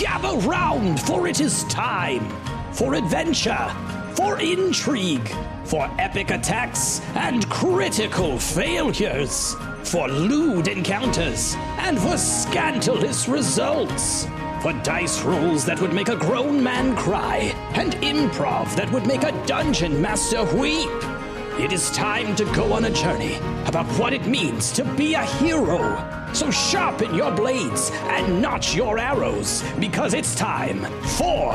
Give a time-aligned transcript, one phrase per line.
[0.00, 2.26] gather round, for it is time
[2.72, 3.70] for adventure,
[4.14, 5.28] for intrigue,
[5.64, 9.54] for epic attacks and critical failures,
[9.84, 14.26] for lewd encounters and for scandalous results,
[14.62, 19.24] for dice rolls that would make a grown man cry and improv that would make
[19.24, 20.88] a dungeon master weep.
[21.58, 25.24] It is time to go on a journey about what it means to be a
[25.24, 26.19] hero.
[26.32, 30.84] So sharpen your blades and notch your arrows because it's time
[31.18, 31.52] for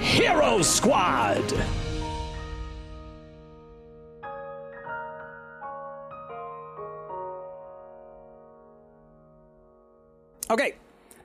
[0.00, 1.42] Hero Squad.
[10.50, 10.74] Okay,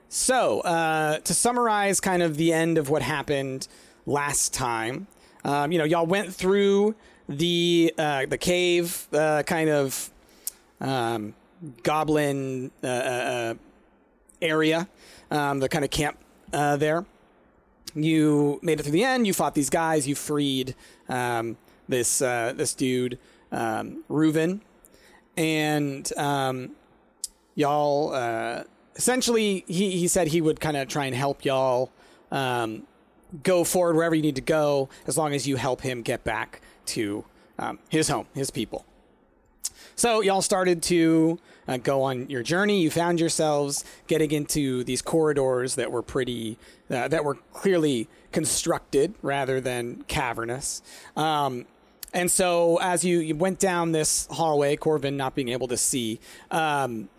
[0.08, 3.68] so uh, to summarize, kind of the end of what happened
[4.06, 5.06] last time.
[5.44, 6.94] Um, you know, y'all went through
[7.28, 10.10] the uh, the cave, uh, kind of
[10.80, 11.34] um,
[11.82, 13.54] goblin uh, uh, uh,
[14.40, 14.88] area,
[15.30, 16.18] um, the kind of camp
[16.52, 17.04] uh, there.
[17.94, 19.26] You made it through the end.
[19.26, 20.06] You fought these guys.
[20.06, 20.74] You freed
[21.08, 21.56] um,
[21.88, 23.18] this this dude,
[23.50, 24.60] um, Reuven,
[25.36, 26.70] and um,
[27.54, 28.64] y'all.
[28.96, 31.90] Essentially, he he said he would kind of try and help y'all
[32.30, 32.86] um,
[33.42, 36.60] go forward wherever you need to go, as long as you help him get back
[36.86, 37.24] to
[37.58, 38.84] um, his home, his people.
[40.00, 42.80] So y'all started to uh, go on your journey.
[42.80, 46.56] You found yourselves getting into these corridors that were pretty,
[46.88, 50.80] uh, that were clearly constructed rather than cavernous.
[51.18, 51.66] Um,
[52.14, 56.18] and so as you, you went down this hallway, Corvin not being able to see,
[56.50, 57.10] um,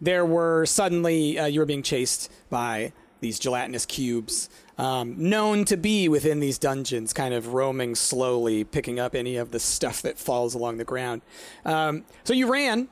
[0.00, 5.76] there were suddenly uh, you were being chased by these gelatinous cubes um, known to
[5.76, 10.18] be within these dungeons kind of roaming slowly picking up any of the stuff that
[10.18, 11.22] falls along the ground.
[11.64, 12.88] Um, so you ran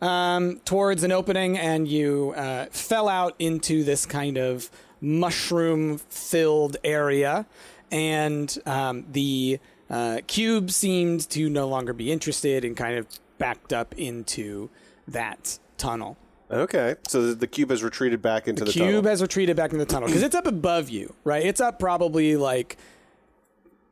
[0.00, 4.70] um, towards an opening and you uh, fell out into this kind of
[5.00, 7.46] mushroom filled area.
[7.90, 13.06] And um, the uh, cube seemed to no longer be interested and kind of
[13.38, 14.70] backed up into
[15.06, 16.16] that tunnel
[16.50, 19.02] Okay, so the, the cube has retreated back into the, cube tunnel.
[19.02, 21.44] has retreated back into the tunnel because it's up above you, right?
[21.44, 22.76] It's up probably like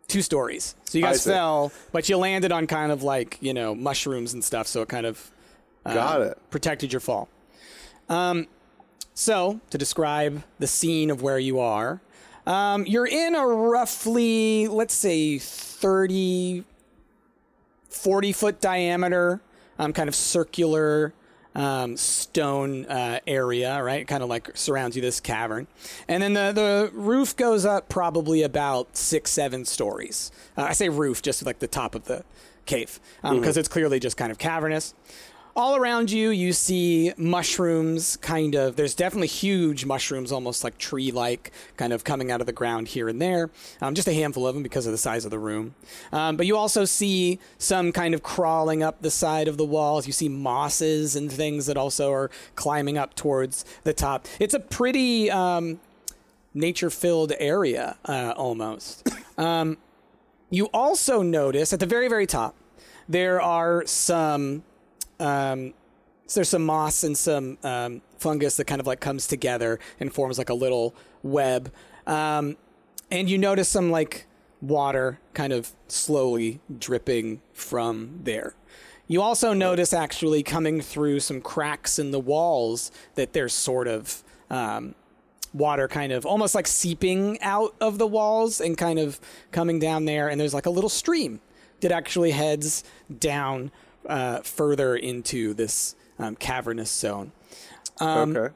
[0.07, 0.77] two stories.
[0.85, 4.45] So you guys fell, but you landed on kind of like you know mushrooms and
[4.45, 5.33] stuff, so it kind of
[5.85, 6.39] uh, Got it.
[6.51, 7.29] protected your fall.
[8.09, 8.47] Um,
[9.15, 12.01] so to describe the scene of where you are,
[12.47, 16.65] um, you're in a roughly let's say 30,
[17.89, 19.41] 40 foot diameter,
[19.81, 21.13] um, kind of circular
[21.55, 24.07] um, stone uh, area, right?
[24.07, 25.67] Kind of like surrounds you this cavern,
[26.09, 30.33] and then the the roof goes up probably about six seven stories.
[30.57, 32.25] Uh, I say roof just like the top of the
[32.67, 34.95] cave because it's clearly just kind of cavernous.
[35.57, 38.75] All around you, you see mushrooms, kind of.
[38.75, 42.89] There's definitely huge mushrooms, almost like tree like, kind of coming out of the ground
[42.89, 43.51] here and there.
[43.81, 45.77] Um, just a handful of them because of the size of the room.
[46.11, 50.09] Um, but you also see some kind of crawling up the side of the walls.
[50.09, 54.27] You see mosses and things that also are climbing up towards the top.
[54.41, 55.79] It's a pretty um,
[56.53, 59.09] nature filled area, uh, almost.
[59.39, 59.79] Um,
[60.51, 62.57] you also notice at the very, very top,
[63.09, 64.65] there are some
[65.21, 65.75] um,
[66.27, 70.13] so there's some moss and some um, fungus that kind of like comes together and
[70.13, 71.73] forms like a little web.
[72.07, 72.57] Um,
[73.11, 74.27] and you notice some like
[74.61, 78.55] water kind of slowly dripping from there.
[79.07, 84.25] You also notice actually coming through some cracks in the walls that there's sort of
[84.49, 84.95] um,
[85.53, 89.21] water kind of almost like seeping out of the walls and kind of
[89.53, 90.29] coming down there.
[90.29, 91.41] And there's like a little stream
[91.81, 92.83] that actually heads
[93.19, 93.71] down
[94.09, 97.33] uh, further into this um, cavernous zone.
[98.01, 98.55] Um, okay.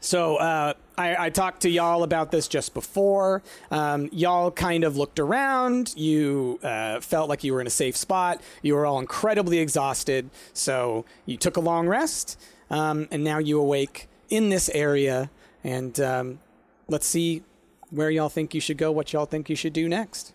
[0.00, 3.42] So uh, I, I talked to y'all about this just before.
[3.70, 5.92] Um, y'all kind of looked around.
[5.96, 8.40] You uh, felt like you were in a safe spot.
[8.62, 10.30] You were all incredibly exhausted.
[10.52, 15.30] So you took a long rest, um, and now you awake in this area.
[15.64, 16.38] And um,
[16.86, 17.42] let's see
[17.90, 18.92] where y'all think you should go.
[18.92, 20.32] What y'all think you should do next.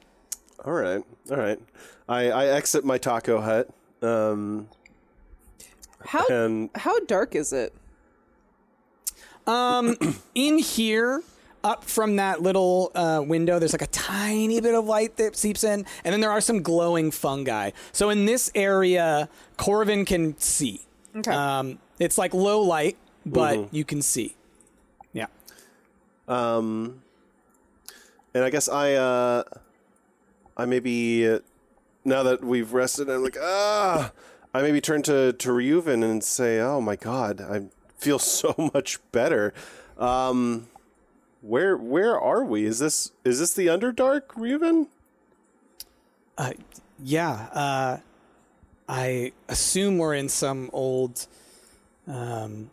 [0.65, 1.03] All right.
[1.31, 1.59] All right.
[2.09, 3.69] I, I exit my taco hut.
[4.03, 4.67] Um,
[6.05, 7.73] How and how dark is it?
[9.47, 9.95] Um,
[10.35, 11.21] in here,
[11.63, 15.63] up from that little uh, window, there's like a tiny bit of light that seeps
[15.63, 17.71] in, and then there are some glowing fungi.
[17.91, 20.81] So in this area, Corvin can see.
[21.15, 21.31] Okay.
[21.31, 24.35] Um, it's like low light, but you can see.
[25.13, 25.27] Yeah.
[26.27, 27.01] um,
[28.33, 29.44] and I guess I uh,
[30.57, 31.39] I maybe uh,
[32.05, 34.11] now that we've rested, I'm like ah,
[34.53, 37.63] I maybe turn to to Ryuven and say, oh my god, I
[37.97, 39.53] feel so much better.
[39.97, 40.67] Um,
[41.41, 42.65] where where are we?
[42.65, 44.88] Is this is this the Underdark, Reuven?
[46.38, 46.53] Uh,
[47.03, 47.97] Yeah, uh,
[48.88, 51.27] I assume we're in some old
[52.07, 52.69] um,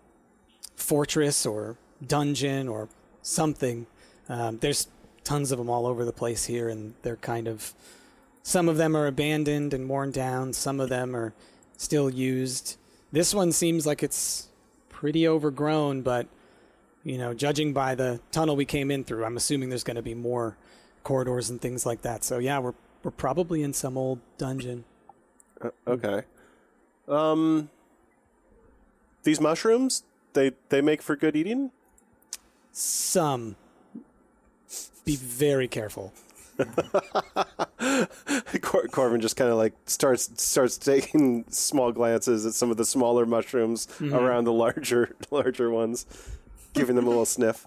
[0.76, 1.76] fortress or
[2.06, 2.88] dungeon or
[3.22, 3.86] something.
[4.28, 4.88] Um, there's
[5.24, 7.74] tons of them all over the place here, and they're kind of.
[8.42, 11.32] Some of them are abandoned and worn down, some of them are
[11.76, 12.76] still used.
[13.12, 14.48] This one seems like it's
[14.88, 16.26] pretty overgrown, but,
[17.04, 20.02] you know, judging by the tunnel we came in through, I'm assuming there's going to
[20.02, 20.56] be more
[21.02, 22.24] corridors and things like that.
[22.24, 24.84] So, yeah, we're, we're probably in some old dungeon.
[25.86, 26.22] Okay.
[27.08, 27.68] Um
[29.22, 31.70] these mushrooms, they they make for good eating?
[32.72, 33.56] Some.
[35.04, 36.12] Be very careful.
[38.62, 42.84] Cor- Corvin just kind of like starts starts taking small glances at some of the
[42.84, 46.06] smaller mushrooms around the larger larger ones,
[46.74, 47.66] giving them a little sniff.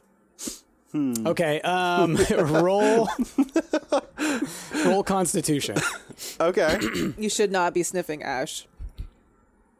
[0.95, 3.09] Okay, um, roll,
[4.85, 5.75] roll Constitution.
[6.39, 6.77] Okay,
[7.17, 8.67] You should not be sniffing ash.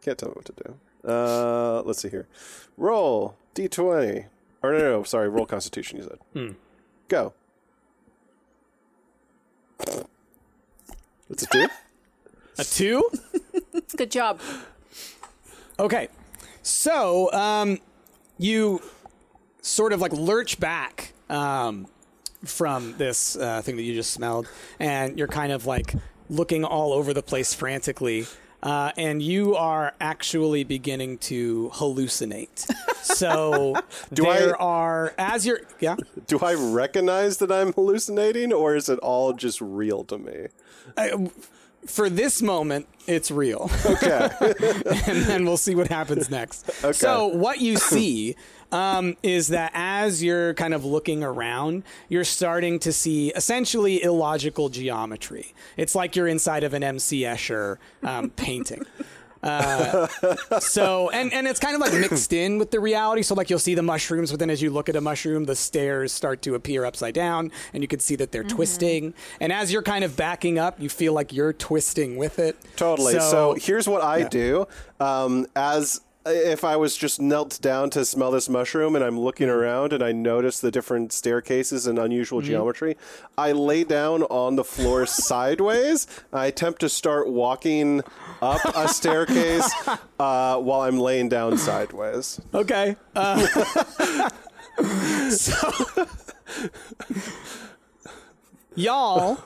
[0.01, 0.75] can't tell me what to do.
[1.07, 2.27] Uh, let's see here.
[2.77, 4.25] Roll d20.
[4.63, 5.29] Or no, no, no sorry.
[5.29, 5.99] Roll Constitution.
[5.99, 6.55] You said.
[7.09, 7.33] Go.
[11.29, 11.67] It's a two.
[12.59, 13.09] A two.
[13.97, 14.39] Good job.
[15.79, 16.07] Okay,
[16.61, 17.79] so um,
[18.37, 18.81] you
[19.61, 21.87] sort of like lurch back um,
[22.45, 24.47] from this uh, thing that you just smelled,
[24.79, 25.95] and you're kind of like
[26.29, 28.27] looking all over the place frantically.
[28.63, 32.59] Uh, and you are actually beginning to hallucinate.
[33.03, 33.75] So
[34.13, 35.97] Do there I- are as you're yeah.
[36.27, 40.47] Do I recognize that I'm hallucinating, or is it all just real to me?
[41.87, 43.69] For this moment, it's real.
[43.85, 44.29] Okay.
[45.07, 46.69] and then we'll see what happens next.
[46.83, 46.93] Okay.
[46.93, 48.35] So, what you see
[48.71, 54.69] um, is that as you're kind of looking around, you're starting to see essentially illogical
[54.69, 55.53] geometry.
[55.77, 57.21] It's like you're inside of an M.C.
[57.21, 58.85] Escher um, painting.
[59.43, 60.07] Uh,
[60.59, 63.21] so and and it's kind of like mixed in with the reality.
[63.21, 65.55] So like you'll see the mushrooms, but then as you look at a mushroom, the
[65.55, 69.13] stairs start to appear upside down, and you can see that they're twisting.
[69.39, 72.57] And as you're kind of backing up, you feel like you're twisting with it.
[72.75, 73.19] Totally.
[73.19, 74.67] So, here's what I do.
[74.99, 79.49] Um, as if I was just knelt down to smell this mushroom and I'm looking
[79.49, 82.95] around and I notice the different staircases and unusual geometry,
[83.37, 86.07] I lay down on the floor sideways.
[86.31, 88.01] I attempt to start walking
[88.41, 89.69] up a staircase
[90.19, 92.39] uh, while I'm laying down sideways.
[92.53, 92.95] Okay.
[93.15, 93.45] Uh,
[95.29, 96.07] so,
[98.75, 99.43] y'all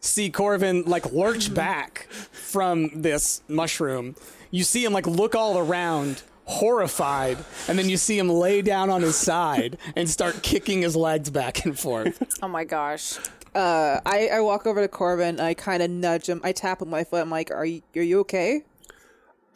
[0.00, 4.16] see Corvin like lurch back from this mushroom.
[4.54, 8.88] You see him like look all around, horrified, and then you see him lay down
[8.88, 12.22] on his side and start kicking his legs back and forth.
[12.42, 13.18] Oh my gosh.
[13.52, 15.40] Uh, I, I walk over to Corvin.
[15.40, 16.40] I kind of nudge him.
[16.44, 17.22] I tap him with my foot.
[17.22, 18.62] I'm like, "Are you are you okay?"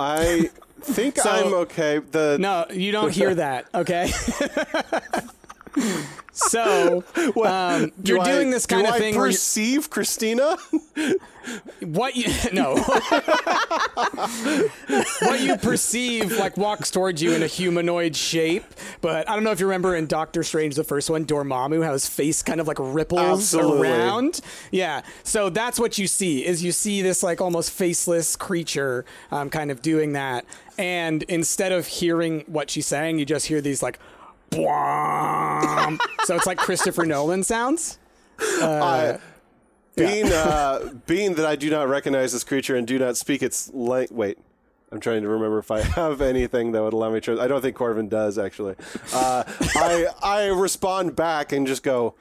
[0.00, 0.50] I
[0.80, 1.98] think So- I'm okay.
[2.00, 4.10] The No, you don't hear that, okay?
[6.32, 7.04] so,
[7.44, 10.56] um, do you're I- doing this kind do of I thing you- perceive Christina.
[11.80, 12.76] what you no
[15.22, 18.64] what you perceive like walks towards you in a humanoid shape
[19.00, 21.92] but i don't know if you remember in doctor strange the first one dormammu how
[21.92, 23.88] his face kind of like ripples Absolutely.
[23.88, 29.06] around yeah so that's what you see is you see this like almost faceless creature
[29.30, 30.44] um, kind of doing that
[30.76, 33.98] and instead of hearing what she's saying you just hear these like.
[36.24, 37.98] So it's like christopher nolan sounds
[38.40, 39.18] I-
[39.96, 43.68] being uh, being that I do not recognize this creature and do not speak its
[43.74, 44.12] language.
[44.16, 44.38] Wait,
[44.92, 47.40] I'm trying to remember if I have anything that would allow me to.
[47.40, 48.76] I don't think Corvin does actually.
[49.12, 49.42] Uh,
[49.74, 52.14] I I respond back and just go.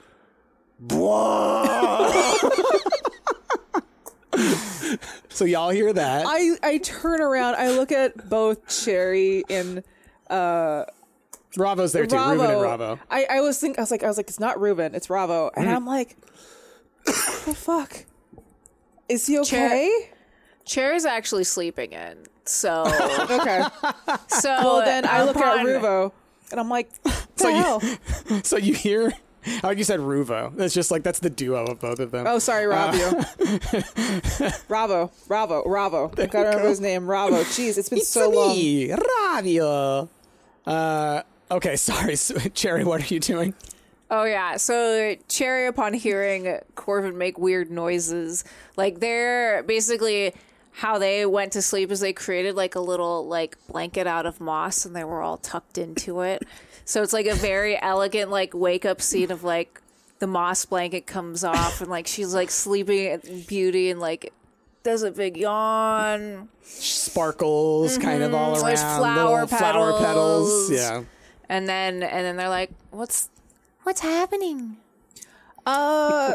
[5.30, 7.56] So y'all hear that I I turn around.
[7.56, 9.84] I look at both Cherry and
[11.58, 12.16] Bravo's there too.
[12.16, 12.32] Ravo.
[12.34, 13.00] Ruben and Bravo.
[13.12, 15.52] I, I was think I was like I was like it's not Ruben, it's Ravo,
[15.56, 16.16] and I'm like,
[17.04, 18.06] what the fuck?
[19.10, 20.12] Is he okay?
[20.66, 22.18] Chair is actually sleeping in.
[22.46, 22.84] So,
[23.30, 23.64] Okay.
[24.28, 26.12] so Well, then I look at upon- Ruvo,
[26.52, 27.82] and I'm like, what the So you- hell?
[28.44, 29.12] So you hear,
[29.64, 30.54] like you said, Ruvo.
[30.56, 32.26] That's just like that's the duo of both of them.
[32.28, 33.24] Oh, sorry, Ravio.
[34.70, 36.12] Ravo, Ravo, Ravo.
[36.18, 37.10] I gotta remember his name.
[37.10, 37.44] Ravo.
[37.44, 38.56] Jeez, it's been it's so long.
[38.56, 40.10] me, Ravio.
[40.66, 42.84] Uh, okay, sorry, so, Cherry.
[42.84, 43.54] What are you doing?
[44.10, 44.58] Oh yeah.
[44.58, 48.44] So Cherry, upon hearing Corvin make weird noises,
[48.77, 50.34] like they're basically
[50.72, 54.39] how they went to sleep is they created like a little like blanket out of
[54.39, 56.44] moss and they were all tucked into it.
[56.86, 59.82] So it's like a very elegant like wake up scene of like
[60.20, 64.32] the moss blanket comes off and like she's like sleeping in beauty and like
[64.84, 66.48] does a big yawn.
[66.62, 68.36] Sparkles kind of mm-hmm.
[68.36, 68.66] all around.
[68.66, 70.70] There's flower little flower petals.
[70.70, 70.72] petals.
[70.72, 71.04] Yeah.
[71.50, 73.30] And then and then they're like, What's
[73.84, 74.77] what's happening?
[75.66, 76.34] Uh,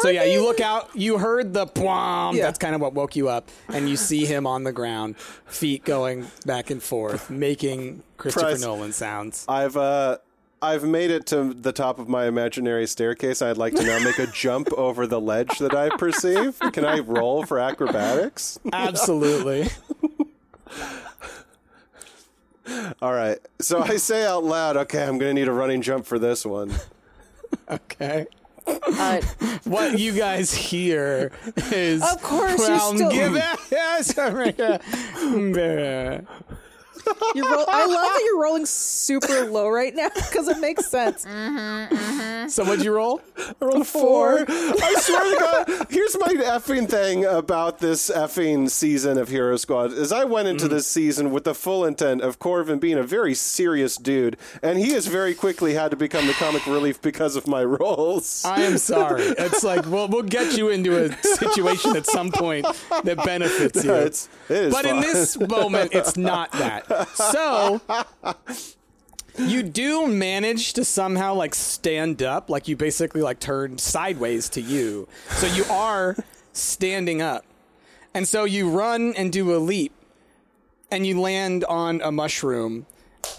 [0.00, 0.90] So yeah, you look out.
[0.94, 2.34] You heard the pwam.
[2.34, 2.44] Yeah.
[2.44, 5.84] That's kind of what woke you up, and you see him on the ground, feet
[5.84, 8.60] going back and forth, making Christopher Price.
[8.60, 9.44] Nolan sounds.
[9.48, 10.18] I've uh
[10.62, 13.42] I've made it to the top of my imaginary staircase.
[13.42, 16.58] I'd like to now make a jump over the ledge that I perceive.
[16.72, 18.58] Can I roll for acrobatics?
[18.72, 19.68] Absolutely.
[23.02, 23.38] All right.
[23.60, 26.44] So I say out loud, okay, I'm going to need a running jump for this
[26.46, 26.72] one.
[27.70, 28.26] okay.
[28.66, 29.20] Uh,
[29.64, 31.32] What you guys hear
[31.72, 33.44] is Of course, you're well, still- give it-
[35.18, 36.24] America.
[37.34, 41.22] You're roll- I love that you're rolling super low right now because it makes sense.
[42.54, 43.20] So what'd you roll?
[43.36, 44.44] I rolled four.
[44.48, 45.63] I swear to God.
[46.24, 50.74] My effing thing about this effing season of Hero Squad is I went into mm-hmm.
[50.74, 54.92] this season with the full intent of Corvin being a very serious dude, and he
[54.92, 58.42] has very quickly had to become the comic relief because of my rolls.
[58.42, 59.34] I am sorry.
[59.44, 62.66] It's like we'll we'll get you into a situation at some point
[63.02, 63.92] that benefits you.
[63.92, 67.08] It's, it is but in this moment, it's not that.
[67.08, 67.82] So
[69.38, 74.60] you do manage to somehow like stand up, like you basically like turned sideways to
[74.60, 75.08] you.
[75.30, 76.16] So you are
[76.52, 77.44] standing up,
[78.14, 79.92] and so you run and do a leap,
[80.90, 82.86] and you land on a mushroom,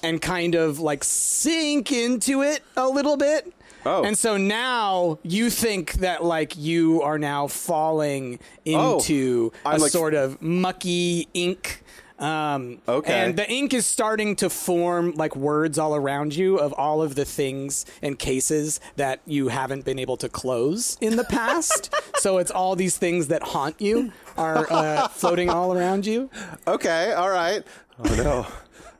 [0.04, 3.52] and kind of like sink into it a little bit.
[3.88, 4.04] Oh.
[4.04, 8.96] And so now you think that like you are now falling Oh.
[8.96, 11.84] into I'm a like- sort of mucky ink.
[12.18, 13.14] Um, Okay.
[13.14, 17.16] And the ink is starting to form like words all around you of all of
[17.16, 21.94] the things and cases that you haven't been able to close in the past.
[22.18, 26.30] so it's all these things that haunt you are uh, floating all around you.
[26.68, 27.64] Okay, all right.
[28.00, 28.48] Oh no.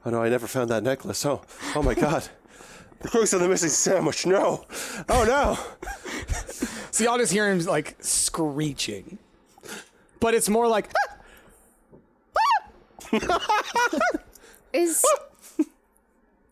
[0.06, 1.26] Oh no, I never found that necklace.
[1.26, 1.42] Oh,
[1.74, 2.28] oh my god.
[3.00, 4.26] The case of the missing sandwich.
[4.26, 4.66] No.
[5.10, 5.58] Oh no.
[6.92, 9.18] So y'all just hear him like screeching.
[10.22, 10.90] But it's more like
[14.74, 15.04] is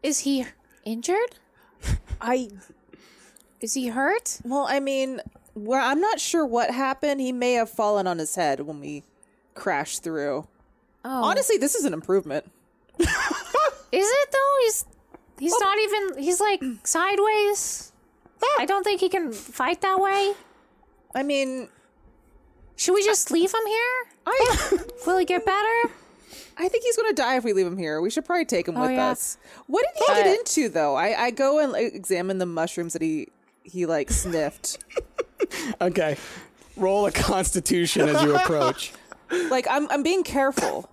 [0.01, 0.45] is he
[0.85, 1.35] injured?
[2.21, 2.49] I
[3.61, 4.39] Is he hurt?
[4.43, 5.21] well, I mean,
[5.55, 7.21] well, I'm not sure what happened.
[7.21, 9.03] He may have fallen on his head when we
[9.53, 10.47] crashed through.
[11.05, 12.49] Oh, Honestly, this is an improvement.
[12.99, 13.07] is
[13.91, 14.55] it though?
[14.61, 14.85] He's
[15.39, 16.23] he's not even.
[16.23, 17.91] He's like sideways.
[18.41, 18.55] Ah.
[18.59, 20.33] I don't think he can fight that way.
[21.15, 21.69] I mean,
[22.75, 23.95] Should we just leave him here?
[24.25, 25.93] I Will he get better?
[26.57, 28.01] I think he's gonna die if we leave him here.
[28.01, 29.09] We should probably take him oh, with yeah.
[29.09, 29.37] us.
[29.67, 30.95] What did he But- get into though?
[30.95, 33.29] I, I go and like, examine the mushrooms that he
[33.63, 34.77] he like sniffed.
[35.81, 36.17] okay.
[36.75, 38.93] Roll a constitution as you approach.
[39.49, 40.89] like I'm I'm being careful.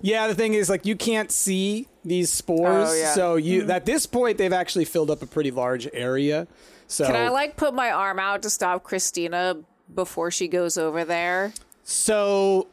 [0.00, 3.14] Yeah, the thing is, like, you can't see these spores, Oh, yeah.
[3.14, 3.70] so you mm-hmm.
[3.70, 6.46] at this point they've actually filled up a pretty large area.
[6.88, 9.56] So, Can I like put my arm out to stop Christina
[9.94, 11.54] before she goes over there?
[11.84, 12.66] so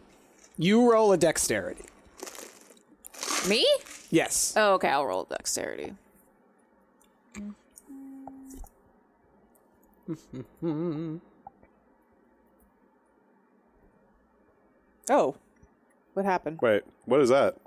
[0.58, 1.86] you roll a dexterity.
[3.48, 3.68] Me?
[4.10, 4.54] Yes.
[4.56, 4.90] Oh, okay.
[4.90, 5.94] I'll roll dexterity.
[15.10, 15.36] Oh,
[16.14, 16.60] what happened?
[16.62, 17.58] Wait, what is that?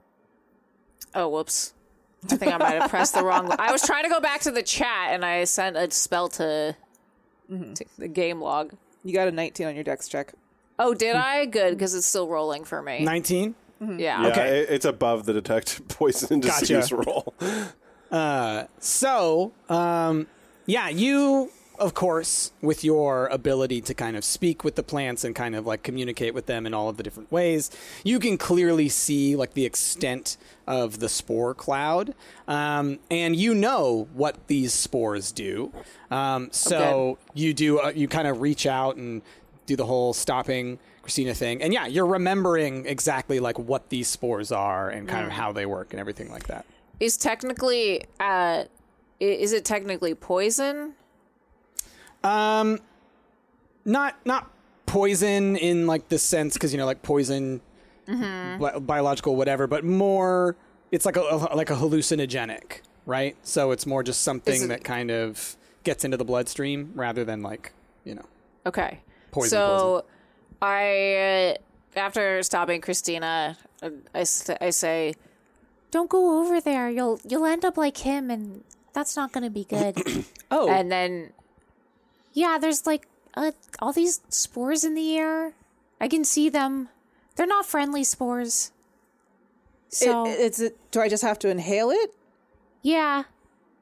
[1.15, 1.75] Oh, whoops.
[2.31, 3.55] I think I might have pressed the wrong.
[3.59, 6.75] I was trying to go back to the chat and I sent a spell to,
[7.53, 7.75] mm-hmm.
[7.75, 8.73] to the game log.
[9.05, 10.33] You got a 19 on your dex check.
[10.79, 11.45] Oh, did I?
[11.45, 13.05] Good, because it's still rolling for me.
[13.81, 13.99] Nineteen.
[13.99, 14.23] Yeah.
[14.23, 14.59] Yeah, Okay.
[14.61, 16.61] it- it's above the detect poison Gotcha.
[16.61, 17.35] disease roll.
[18.79, 20.27] So, um,
[20.67, 25.35] yeah, you, of course, with your ability to kind of speak with the plants and
[25.35, 27.71] kind of like communicate with them in all of the different ways,
[28.05, 32.15] you can clearly see like the extent of the spore cloud.
[32.49, 35.73] Um, and you know what these spores do.
[36.11, 39.23] Um, so you do, uh, you kind of reach out and
[39.67, 41.63] do the whole stopping Christina thing.
[41.63, 45.67] And yeah, you're remembering exactly like what these spores are and kind of how they
[45.67, 46.65] work and everything like that.
[46.99, 48.65] Is technically, uh,
[49.21, 50.95] is it technically poison?
[52.23, 52.79] Um
[53.85, 54.51] not not
[54.87, 57.61] poison in like the sense because you know like poison
[58.07, 60.57] bi- biological whatever but more
[60.91, 64.85] it's like a, a- like a hallucinogenic right so it's more just something it- that
[64.85, 67.73] kind of gets into the bloodstream rather than like
[68.05, 68.25] you know
[68.67, 69.01] Okay.
[69.31, 70.05] Poison, so
[70.61, 75.15] I, uh, after stopping Christina, I, I, say,
[75.91, 76.89] "Don't go over there.
[76.91, 80.93] You'll you'll end up like him, and that's not going to be good." Oh, and
[80.93, 81.33] then,
[82.33, 85.55] yeah, there's like uh, all these spores in the air.
[86.01, 86.91] I can see them.
[87.35, 88.71] They're not friendly spores.
[89.89, 92.15] So it, it's it, do I just have to inhale it?
[92.83, 93.25] yeah,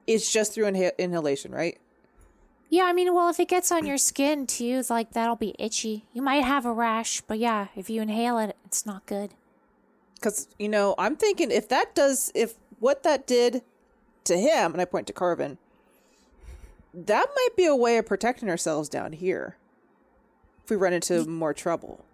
[0.07, 1.79] It's just through inha- inhalation, right?
[2.73, 2.85] Yeah.
[2.85, 6.07] I mean, well, if it gets on your skin too, it's like that'll be itchy.
[6.15, 9.35] You might have a rash, but yeah, if you inhale it, it's not good.
[10.15, 13.61] Because you know, I'm thinking if that does, if what that did
[14.25, 15.59] to him, and I point to Corvin,
[16.95, 19.59] that might be a way of protecting ourselves down here.
[20.65, 22.07] If we run into more trouble.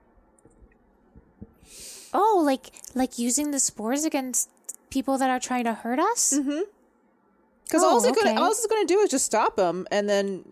[2.12, 4.50] Oh, like like using the spores against
[4.90, 6.34] people that are trying to hurt us?
[6.36, 6.62] Mm-hmm.
[7.68, 8.30] Because Oh, all it's okay.
[8.34, 10.44] gonna all it's gonna do is just stop them, and then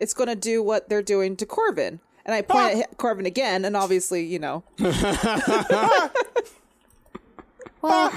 [0.00, 2.00] it's gonna do what they're doing to Corvin.
[2.24, 2.94] And I point at ah!
[2.96, 4.62] Corvin again, and obviously, you know,
[7.80, 8.12] Well,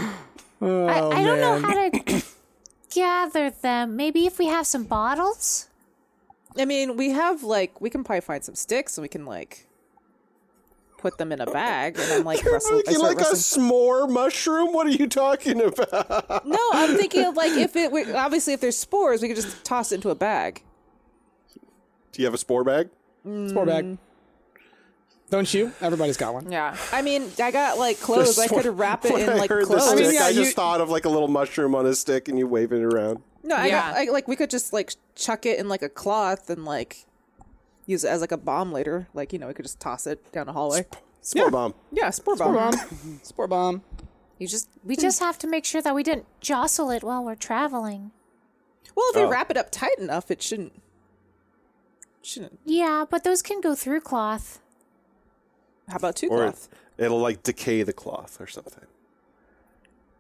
[0.64, 2.22] Oh, I, I don't know how to
[2.94, 3.96] gather them.
[3.96, 5.68] Maybe if we have some bottles?
[6.58, 9.66] I mean, we have like we can probably find some sticks, and we can like
[11.02, 13.32] put them in a bag, and I'm like, You're wrestle, I making start like a
[13.36, 14.74] s'more mushroom?
[14.74, 16.46] What are you talking about?
[16.46, 19.64] No, I'm thinking of like if it we, obviously if there's spores, we could just
[19.66, 20.64] toss it into a bag.
[22.12, 22.90] Do you have a spore bag?
[23.48, 23.98] Spore bag.
[25.30, 25.72] Don't you?
[25.80, 26.52] Everybody's got one.
[26.52, 26.76] Yeah.
[26.92, 28.38] I mean, I got like clothes.
[28.38, 29.86] I could wrap it in I like heard clothes.
[29.88, 31.96] stick, I I, mean, yeah, just you- thought of like a little mushroom on a
[31.96, 33.22] stick and you wave it around.
[33.44, 34.02] No, I got Yeah.
[34.10, 37.06] I, like we could just like chuck it in like a cloth and like
[37.92, 39.08] use it as like a bomb later.
[39.14, 40.86] Like you know, we could just toss it down a hallway.
[41.22, 41.50] Spore Yeah.
[41.52, 41.74] bomb.
[41.92, 42.72] Yeah, spore bomb.
[42.74, 43.20] Spore bomb.
[43.24, 43.84] Spore bomb.
[44.40, 47.36] You just we just have to make sure that we didn't jostle it while we're
[47.36, 48.12] traveling.
[48.96, 49.30] Well, if we Oh.
[49.30, 50.74] wrap it up tight enough, it shouldn't.
[52.24, 52.60] Shouldn't.
[52.66, 54.60] Yeah, but those can go through cloth.
[55.88, 56.70] How about two Or cloth?
[56.98, 58.86] it'll like decay the cloth or something.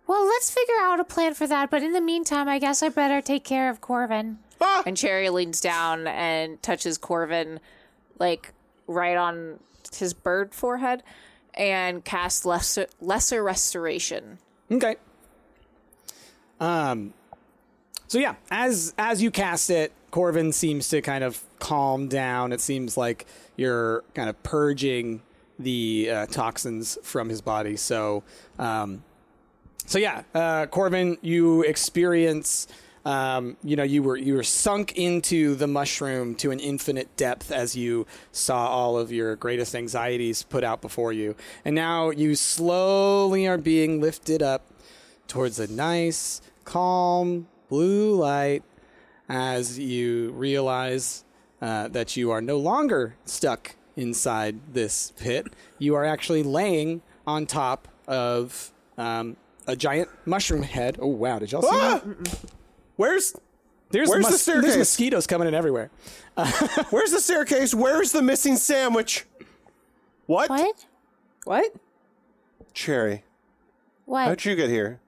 [0.07, 2.89] Well, let's figure out a plan for that, but in the meantime, I guess I
[2.89, 4.39] better take care of Corvin.
[4.61, 4.83] Ah!
[4.85, 7.59] And Cherry leans down and touches Corvin
[8.19, 8.53] like
[8.87, 9.59] right on
[9.93, 11.03] his bird forehead
[11.55, 14.37] and casts lesser lesser restoration.
[14.71, 14.95] Okay.
[16.59, 17.13] Um.
[18.07, 22.53] So yeah, as as you cast it, Corvin seems to kind of calm down.
[22.53, 25.21] It seems like you're kind of purging
[25.57, 27.77] the uh, toxins from his body.
[27.77, 28.23] So,
[28.59, 29.03] um,
[29.85, 32.67] so yeah, uh, Corvin, you experience.
[33.03, 37.51] Um, you know, you were you were sunk into the mushroom to an infinite depth
[37.51, 41.35] as you saw all of your greatest anxieties put out before you,
[41.65, 44.67] and now you slowly are being lifted up
[45.27, 48.63] towards a nice, calm blue light
[49.29, 51.23] as you realize
[51.61, 55.47] uh, that you are no longer stuck inside this pit.
[55.79, 60.97] You are actually laying on top of um, a giant mushroom head.
[61.01, 61.39] Oh wow!
[61.39, 62.01] Did y'all see Ah!
[62.05, 62.51] that?
[62.95, 63.35] Where's
[63.89, 64.63] There's Where's the staircase?
[64.63, 65.91] There's mosquitoes coming in everywhere.
[66.89, 67.73] where's the staircase?
[67.73, 69.25] Where's the missing sandwich?
[70.27, 70.49] What?
[70.49, 70.85] What?
[71.43, 71.73] What?
[72.73, 73.23] Cherry,
[74.05, 74.27] What?
[74.27, 74.99] how'd you get here?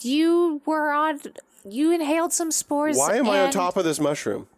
[0.00, 1.20] You were on.
[1.68, 2.96] You inhaled some spores.
[2.96, 4.48] Why am I on top of this mushroom?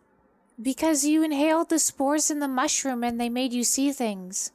[0.60, 4.52] Because you inhaled the spores in the mushroom and they made you see things.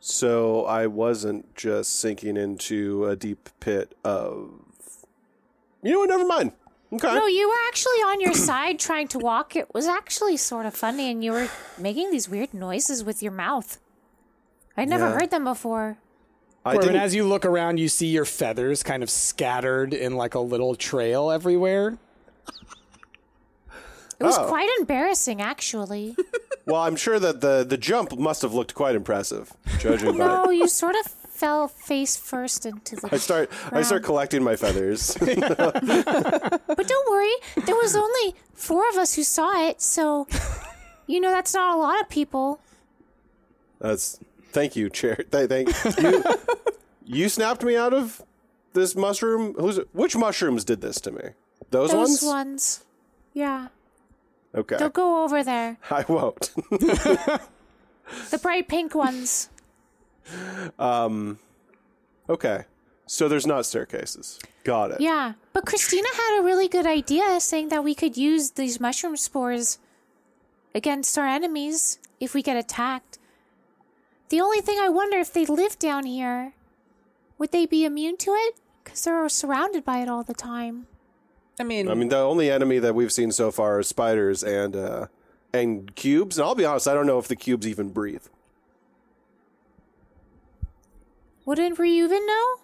[0.00, 4.50] So I wasn't just sinking into a deep pit of.
[5.82, 6.08] You know what?
[6.08, 6.52] Never mind.
[6.92, 7.14] Okay.
[7.14, 9.54] No, you were actually on your side trying to walk.
[9.56, 13.32] It was actually sort of funny, and you were making these weird noises with your
[13.32, 13.78] mouth.
[14.76, 15.12] I'd never Yeah.
[15.20, 15.98] heard them before.
[16.64, 17.02] I Corvin, didn't.
[17.02, 20.74] as you look around, you see your feathers kind of scattered in like a little
[20.74, 21.98] trail everywhere.
[24.20, 24.46] It was Oh.
[24.48, 26.16] quite embarrassing, actually.
[26.66, 30.26] well, I'm sure that the the jump must have looked quite impressive, judging by.
[30.26, 33.08] no, you sort of fell face first into the.
[33.12, 33.50] I start.
[33.70, 35.16] I start collecting my feathers.
[36.78, 37.34] But don't worry,
[37.66, 40.26] there was only four of us who saw it, so
[41.06, 42.60] you know that's not a lot of people.
[43.80, 44.20] That's.
[44.50, 45.16] Thank you, chair.
[45.30, 45.68] Th- thank
[46.00, 46.24] you.
[47.04, 48.22] You snapped me out of
[48.72, 49.54] this mushroom.
[49.54, 51.22] Who's which mushrooms did this to me?
[51.70, 52.20] Those, Those ones.
[52.20, 52.84] Those ones.
[53.34, 53.68] Yeah.
[54.54, 54.78] Okay.
[54.78, 55.76] Don't go over there.
[55.90, 56.50] I won't.
[58.30, 59.50] The bright pink ones.
[62.28, 62.64] Okay.
[63.06, 64.38] So there's not staircases.
[64.64, 65.00] Got it.
[65.00, 65.32] Yeah.
[65.54, 69.78] But Christina had a really good idea saying that we could use these mushroom spores
[70.74, 73.18] against our enemies if we get attacked.
[74.28, 76.52] The only thing I wonder if they live down here,
[77.38, 78.56] would they be immune to it?
[78.84, 80.86] Because they're surrounded by it all the time.
[81.58, 84.76] I mean, I mean, the only enemy that we've seen so far is spiders and
[84.76, 85.06] uh,
[85.52, 86.38] and cubes.
[86.38, 88.26] And I'll be honest, I don't know if the cubes even breathe.
[91.48, 92.56] Wouldn't Ryuven know?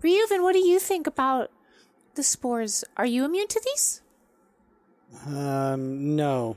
[0.00, 1.52] Ryuven, what do you think about
[2.16, 2.82] the spores?
[2.96, 4.02] Are you immune to these?
[5.28, 6.56] Um, no.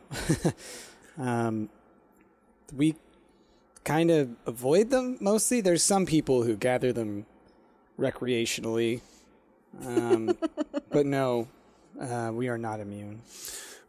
[1.19, 1.69] um,
[2.75, 2.95] we
[3.83, 5.61] kind of avoid them mostly.
[5.61, 7.27] There's some people who gather them
[7.99, 9.01] recreationally.
[9.85, 10.35] Um,
[10.89, 11.47] but no,
[12.01, 13.21] uh, we are not immune.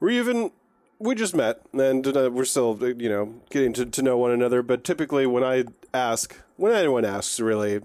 [0.00, 0.50] We're
[0.98, 4.62] we just met and uh, we're still you know getting to, to know one another.
[4.62, 7.80] But typically, when I ask, when anyone asks, really,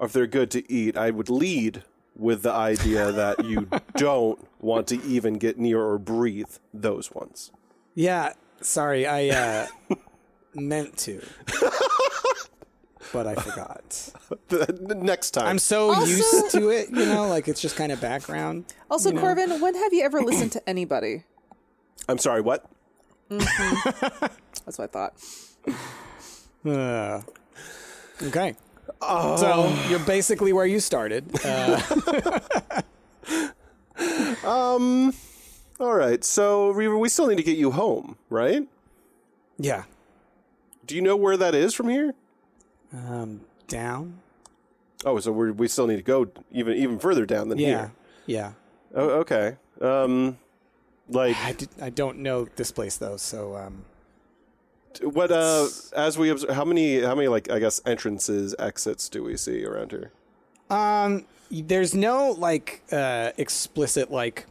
[0.00, 1.82] if they're good to eat, I would lead
[2.16, 7.50] with the idea that you don't want to even get near or breathe those ones.
[7.94, 9.66] Yeah, sorry, I uh,
[10.54, 11.22] meant to,
[13.12, 14.12] but I forgot.
[14.48, 17.90] The next time, I'm so Also- used to it, you know, like it's just kind
[17.90, 18.64] of background.
[18.90, 19.20] Also, you know?
[19.22, 21.24] Corvin, when have you ever listened to anybody?
[22.08, 22.40] I'm sorry.
[22.40, 22.64] What?
[23.28, 25.14] That's what I thought.
[26.64, 27.22] Uh,
[28.22, 28.54] okay.
[29.02, 31.24] So you're basically where you started.
[31.44, 31.80] Uh,
[35.80, 36.22] All right.
[36.24, 38.66] So Reaver, we still need to get you home, right?
[39.58, 39.84] yeah.
[40.86, 42.14] Do you know where that is from here?
[42.92, 44.18] Um, down.
[45.04, 47.66] Oh, so we we still need to go even even further down than Yeah.
[47.68, 47.92] here.
[48.26, 48.52] Yeah.
[48.94, 49.56] Oh, okay.
[49.80, 50.36] Um,
[51.08, 53.84] like I, did, I don't know this place though, so um,
[54.98, 55.30] what?
[55.30, 59.36] Uh, as we observe, how many how many like I guess entrances, exits do we
[59.36, 60.12] see around here?
[60.70, 64.46] um, there's no like uh, explicit like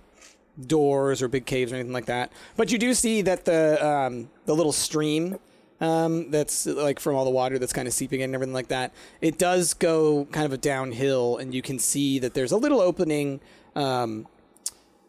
[0.67, 2.32] doors or big caves or anything like that.
[2.58, 5.39] But you do see that the um, the little stream
[5.80, 8.67] um, that's like from all the water that's kind of seeping in and everything like
[8.67, 8.93] that.
[9.21, 12.82] It does go kind of a downhill, and you can see that there's a little
[12.82, 13.39] opening
[13.75, 14.28] um,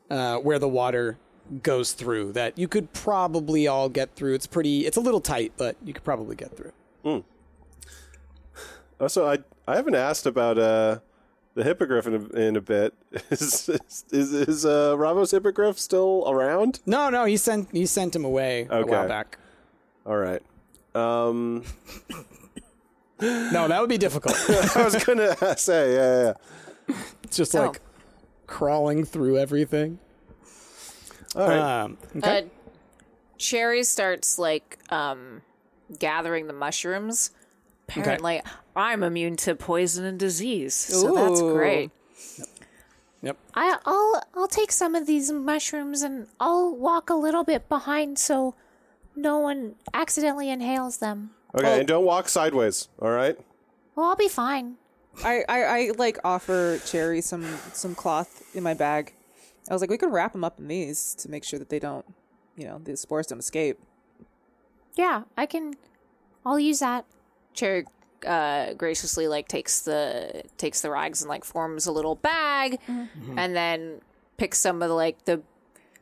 [0.08, 1.18] uh, where the water
[1.62, 4.34] goes through that you could probably all get through.
[4.34, 4.86] It's pretty.
[4.86, 6.72] It's a little tight, but you could probably get through.
[9.00, 10.98] Also, I I haven't asked about uh
[11.54, 12.94] the hippogriff in a, in a bit.
[13.30, 13.68] Is
[14.12, 16.80] is is uh, Ravo's hippogriff still around?
[16.86, 19.08] No, no, he sent he sent him away a while Okay.
[19.08, 19.38] back.
[20.06, 20.42] All right.
[20.94, 21.64] Um,
[23.22, 24.34] No, that would be difficult.
[24.76, 26.32] I was gonna say, yeah,
[26.88, 26.94] yeah.
[27.24, 27.66] It's just Oh.
[27.66, 27.80] like
[28.46, 29.98] crawling through everything.
[31.34, 31.40] Yeah.
[31.40, 31.82] All right.
[31.82, 32.38] Um, okay.
[32.38, 32.42] Uh,
[33.38, 35.42] Cherry starts like um,
[35.98, 37.30] gathering the mushrooms.
[37.88, 38.42] Apparently,
[38.76, 41.90] I'm immune to poison and disease, so that's great.
[43.22, 43.36] yep.
[43.54, 48.18] I, I'll I'll take some of these mushrooms and I'll walk a little bit behind
[48.18, 48.54] so
[49.16, 51.30] no one accidentally inhales them.
[51.54, 52.88] okay, and don't walk sideways.
[53.00, 53.36] All right.
[53.96, 54.76] Well, I'll be fine.
[55.24, 59.14] I, I, I like offer Cherry some some cloth in my bag.
[59.68, 61.79] I was like, we could wrap them up in these to make sure that they
[61.79, 62.05] don't,
[62.57, 63.79] you know, the spores don't escape.
[64.94, 65.75] Yeah, I can.
[66.44, 67.05] I'll use that.
[67.55, 67.85] Cherry
[68.27, 73.38] uh, graciously like takes the takes the rags and like forms a little bag, mm-hmm.
[73.38, 74.01] and then
[74.37, 75.42] picks some of the like the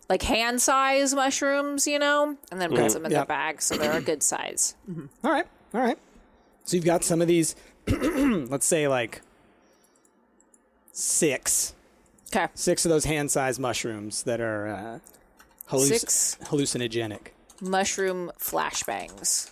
[0.08, 2.92] like hand size mushrooms, you know, and then puts mm-hmm.
[2.94, 3.20] them in Yeah.
[3.20, 4.74] the bag so they're a good size.
[4.90, 5.26] Mm-hmm.
[5.26, 5.46] All right.
[5.74, 5.98] All right.
[6.64, 7.54] So you've got some of these,
[7.86, 9.20] let's say like
[10.92, 11.74] six,
[12.34, 12.48] Okay.
[12.54, 14.98] six of those hand-sized mushrooms that are uh,
[15.70, 16.38] halluc- Six.
[16.44, 17.28] hallucinogenic.
[17.60, 19.50] Mushroom flashbangs.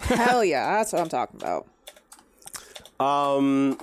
[0.00, 1.66] Hell yeah, that's what I'm talking about.
[3.04, 3.78] Um.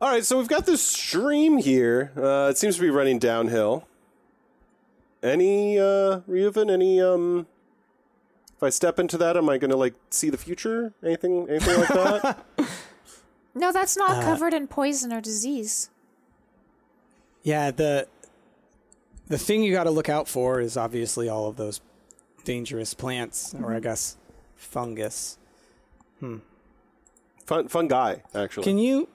[0.00, 2.12] All right, so we've got this stream here.
[2.16, 3.86] Uh, it seems to be running downhill.
[5.22, 6.70] Any uh, Ryuven?
[6.70, 7.46] Any um?
[8.56, 10.92] If I step into that, am I going to like see the future?
[11.04, 11.48] Anything?
[11.48, 12.44] Anything like that?
[13.54, 15.90] No, that's not covered in poison or disease.
[17.48, 17.70] Yeah.
[17.70, 18.06] The
[19.28, 21.80] the thing you got to look out for is obviously all of those
[22.44, 24.16] dangerous plants, or I guess
[24.56, 25.38] fungus.
[27.46, 28.64] Fun, fun guy, actually.
[28.64, 29.08] Can you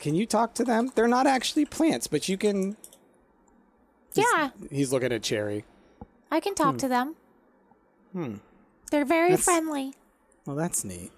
[0.00, 0.90] can you talk to them?
[0.94, 2.76] They're not actually plants, but you can.
[4.14, 5.64] Yeah, He's looking at Cherry.
[6.30, 7.14] I can talk to them.
[8.12, 8.36] Hmm.
[8.90, 9.94] They're very That's- friendly.
[10.46, 11.12] Well, that's neat.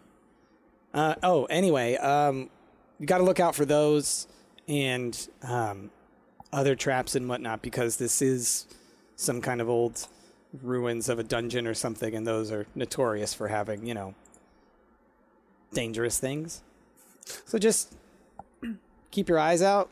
[0.92, 2.50] Uh, oh, anyway, um,
[2.98, 4.26] you got to look out for those
[4.68, 5.90] and um,
[6.52, 8.66] other traps and whatnot because this is
[9.16, 10.06] some kind of old
[10.62, 14.14] ruins of a dungeon or something, and those are notorious for having, you know,
[15.72, 16.62] dangerous things.
[17.46, 17.94] So just
[19.10, 19.90] keep your eyes out.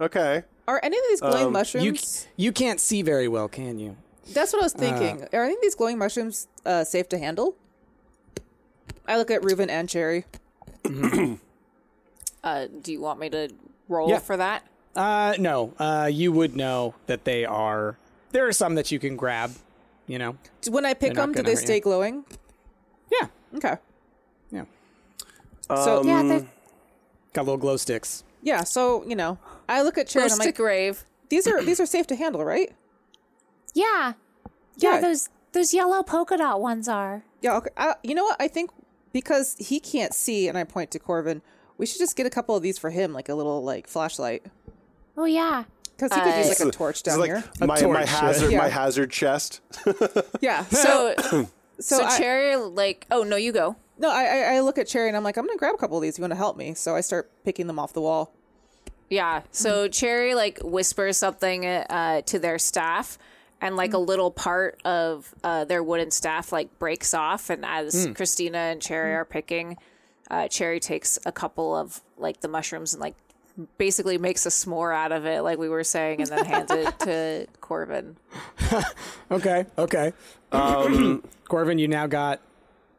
[0.00, 0.44] okay.
[0.68, 2.26] Are any of these glowing Um, mushrooms?
[2.36, 3.96] You you can't see very well, can you?
[4.32, 5.28] That's what I was thinking.
[5.32, 7.56] Are any of these glowing mushrooms uh, safe to handle?
[9.06, 10.24] I look at Reuben and Cherry.
[12.44, 13.48] Uh, do you want me to
[13.88, 14.20] roll Yeah.
[14.20, 14.62] for that?
[14.96, 15.72] Uh, no.
[15.78, 17.96] Uh, you would know that they are.
[18.32, 19.52] there are some that you can grab.
[20.06, 20.36] You know.
[20.68, 21.80] When I pick They're not them, do gonna they hurt stay you.
[21.80, 22.24] glowing?
[23.12, 23.26] Yeah.
[23.56, 23.76] Okay.
[24.50, 24.64] Yeah.
[25.68, 26.46] So yeah, they're
[27.32, 28.24] Got little glow sticks.
[28.42, 31.04] yeah, so you know, I look at Cherry and I'm stick like, rave.
[31.28, 32.72] these are these are safe to handle, right?
[33.74, 34.14] Yeah.
[34.76, 34.94] Yeah.
[34.94, 37.24] Yeah, those those yellow polka dot ones are.
[37.42, 37.56] Yeah.
[37.56, 37.70] Okay.
[37.76, 38.36] I, you know what?
[38.40, 38.70] I think
[39.12, 41.42] because he can't see, and I point to Corvin,
[41.78, 44.44] we should just get a couple of these for him, like a little like flashlight,
[45.16, 45.64] Oh yeah.
[45.96, 47.44] because he could use like a torch is down like here.
[47.60, 48.58] A my, my hazard yeah.
[48.58, 49.60] my hazard chest.
[50.40, 50.64] Yeah.
[50.70, 51.14] So,
[51.78, 53.76] So, so, I, Cherry, like, oh no, you go.
[53.98, 55.98] no, I, I I look at Cherry and I'm like, I'm gonna grab a couple
[55.98, 56.16] of these.
[56.18, 56.72] You want to help me?
[56.72, 58.32] So I start picking them off the wall.
[59.10, 59.42] Yeah.
[59.50, 63.18] So Cherry like whispers something uh, to their staff,
[63.60, 67.50] and like a little part of uh, their wooden staff like breaks off.
[67.50, 69.76] And as Christina and Cherry are picking,
[70.30, 73.16] uh, Cherry takes a couple of like the mushrooms and like
[73.78, 76.98] basically makes a s'more out of it, like we were saying, and then hands it
[77.00, 78.16] to Corvin.
[79.30, 79.66] Okay.
[79.78, 80.12] Okay.
[80.52, 82.40] Um, Corvin, you now got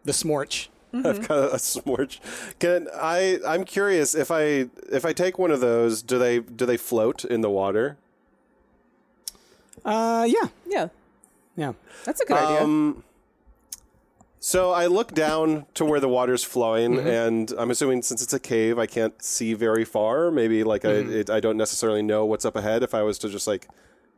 [0.05, 0.67] the smorch.
[0.93, 2.19] I've got a smorch.
[2.59, 3.39] Can I?
[3.45, 7.23] I'm curious if I if I take one of those, do they do they float
[7.25, 7.97] in the water?
[9.85, 10.47] Uh, yeah.
[10.67, 10.87] Yeah,
[11.55, 11.73] Yeah.
[12.03, 12.93] that's a good idea.
[14.39, 17.07] So I look down to where the water's flowing, mm-hmm.
[17.07, 20.29] and I'm assuming since it's a cave, I can't see very far.
[20.31, 21.11] Maybe like I mm-hmm.
[21.11, 22.83] it, I don't necessarily know what's up ahead.
[22.83, 23.67] If I was to just like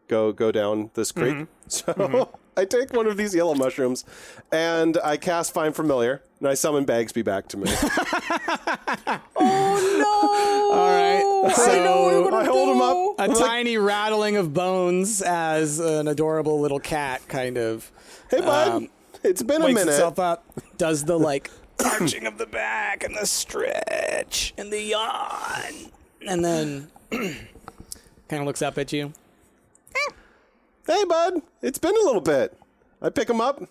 [0.08, 1.46] go go down this creek, mm-hmm.
[1.68, 4.04] so I take one of these yellow mushrooms,
[4.52, 7.70] and I cast Find Familiar, and I summon Bagsby back to me.
[9.38, 11.22] oh All right.
[11.22, 11.46] no!
[11.46, 13.18] I know So- I hold him up.
[13.18, 13.32] do.
[13.32, 17.90] a tiny rattling of bones as an adorable little cat kind of
[18.30, 18.90] hey, bud, Um,
[19.24, 19.92] it's been a wakes minute.
[19.92, 20.46] itself up,
[20.78, 21.50] does the like
[21.86, 25.92] arching of the back and the stretch and the yawn,
[26.28, 29.14] and then kind of looks up at you.
[29.96, 30.14] Eh.
[30.88, 32.58] Hey, bud, it's been a little bit.
[33.02, 33.62] I pick him up.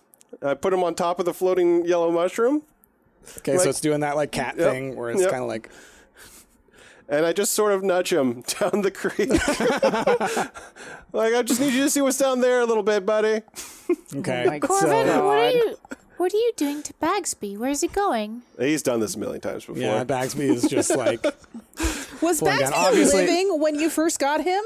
[0.41, 2.63] I put him on top of the floating yellow mushroom.
[3.39, 4.71] Okay, Like- so it's doing that like cat Yep.
[4.71, 5.31] thing where it's Yep.
[5.31, 5.69] kind of like
[7.11, 9.29] and I just sort of nudge him down the creek.
[11.13, 13.41] like, I just need you to see what's down there a little bit, buddy.
[14.15, 14.45] okay.
[14.47, 15.77] my Corvin, so, what are you
[16.17, 17.57] what are you doing to Bagsby?
[17.57, 18.41] Where's he going?
[18.59, 19.81] He's done this a million times before.
[19.81, 21.23] yeah, Bagsby is just like
[22.21, 22.71] Was Pulling down.
[22.73, 24.61] Bagsby living when you first got him?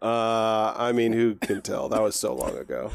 [0.00, 1.88] uh, I mean, who can tell?
[1.88, 2.92] That was so long ago.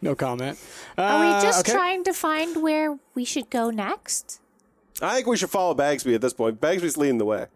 [0.00, 0.58] no comment.
[0.96, 1.72] Are we Uh, just okay.
[1.72, 4.40] trying to find where we should go next?
[5.02, 6.60] I think we should follow Bagsby at this point.
[6.60, 7.46] Bagsby's leading the way.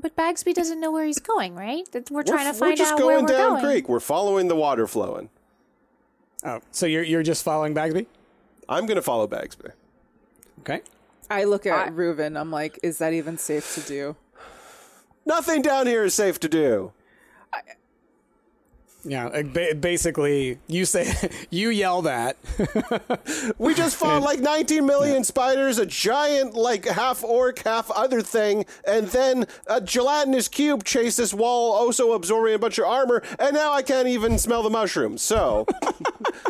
[0.00, 1.86] But Bagsby doesn't know where he's going, right?
[2.10, 3.62] We're trying we're, to find we're going we're down going.
[3.62, 3.88] down creek.
[3.88, 5.28] We're following the water flowing.
[6.44, 8.06] Oh, so you're you're just following Bagsby?
[8.68, 9.72] I'm going to follow Bagsby.
[10.60, 10.80] Okay.
[11.28, 12.38] I look at I- Reuven.
[12.40, 14.16] I'm like, is that even safe to do?
[15.26, 16.92] Nothing down here is safe to do.
[19.04, 22.36] Yeah, like, basically, you say you yell that.
[23.58, 28.64] We just fought like 19 million spiders, a giant, like half orc, half other thing,
[28.86, 33.22] and then a gelatinous cube chased this wall, oh also absorbing a bunch of armor,
[33.38, 35.22] and now I can't even smell the mushrooms.
[35.22, 35.66] So,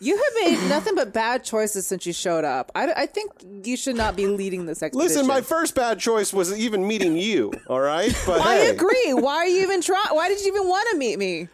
[0.00, 2.70] You have made nothing but bad choices since you showed up.
[2.74, 3.32] I, I think
[3.66, 5.08] you should not be leading this expedition.
[5.08, 8.14] listen, my first bad choice was even meeting you, all right?
[8.26, 9.12] But I hey, agree.
[9.14, 10.14] Why are you even trying?
[10.14, 11.48] Why did you even want to meet me?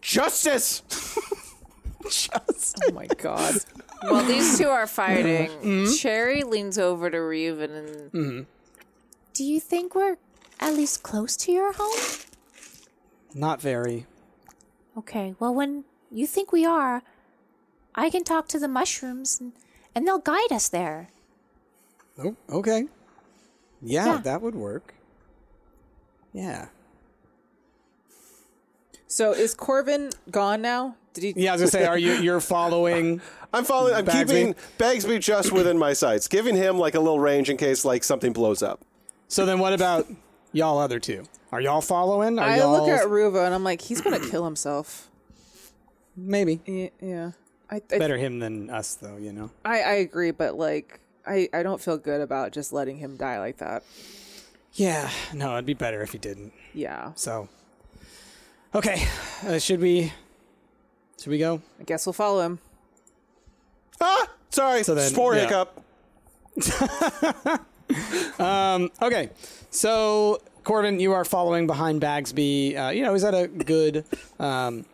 [0.00, 0.82] justice!
[2.04, 2.74] Justice.
[2.88, 3.56] Oh my god.
[4.02, 5.92] While these two are fighting, Mm-hmm.
[5.96, 8.46] Cherry leans over to Reuven and
[9.34, 10.16] Do you think we're
[10.58, 12.00] at least close to your home?
[13.34, 14.06] Not very.
[14.96, 17.02] Okay, well, when you think we are,
[17.94, 19.52] I can talk to the mushrooms and,
[19.94, 21.08] and they'll guide us there.
[22.18, 22.86] Oh, okay.
[23.82, 24.16] Yeah, Yeah.
[24.18, 24.94] that would work.
[26.32, 26.66] Yeah.
[29.06, 30.96] So is Corvin gone now?
[31.14, 31.42] Did he?
[31.42, 33.20] Yeah, I was gonna say, are you you're following?
[33.52, 34.26] I'm following, I'm Bagsby?
[34.28, 38.04] keeping Bagsby just within my sights, giving him like a little range in case like
[38.04, 38.80] something blows up.
[39.26, 40.06] So then, what about
[40.52, 41.24] y'all other two?
[41.50, 42.38] Are y'all following?
[42.38, 45.10] Are I y'all look at Ruva and I'm like, he's gonna kill himself.
[46.16, 47.32] maybe Yeah.
[47.70, 49.16] I, I, better him than us, though.
[49.16, 49.50] You know.
[49.64, 53.38] I I agree, but like, I I don't feel good about just letting him die
[53.38, 53.82] like that.
[54.74, 55.10] Yeah.
[55.34, 56.52] No, it'd be better if he didn't.
[56.74, 57.12] Yeah.
[57.14, 57.48] So.
[58.74, 59.04] Okay.
[59.46, 60.12] Uh, should we?
[61.20, 61.60] Should we go?
[61.80, 62.58] I guess we'll follow him.
[64.00, 65.40] Ah, sorry, So then- spore yeah.
[65.42, 65.84] hiccup.
[69.02, 69.30] Okay,
[69.70, 72.76] so Corvin, you are following behind Bagsby.
[72.76, 74.04] Uh, you know, he's at a good
[74.38, 74.84] um,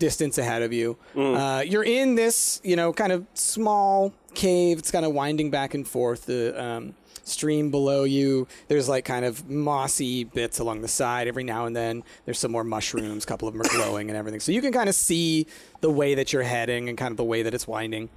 [0.00, 0.96] distance ahead of you.
[1.16, 4.80] Uh, you're in this, you know, kind of small cave.
[4.80, 6.26] It's kind of winding back and forth.
[6.26, 8.48] The um, stream below you.
[8.66, 11.28] There's like kind of mossy bits along the side.
[11.28, 13.22] Every now and then, there's some more mushrooms.
[13.22, 14.40] A couple of them are glowing and everything.
[14.40, 15.46] So you can kind of see
[15.80, 18.08] the way that you're heading and kind of the way that it's winding.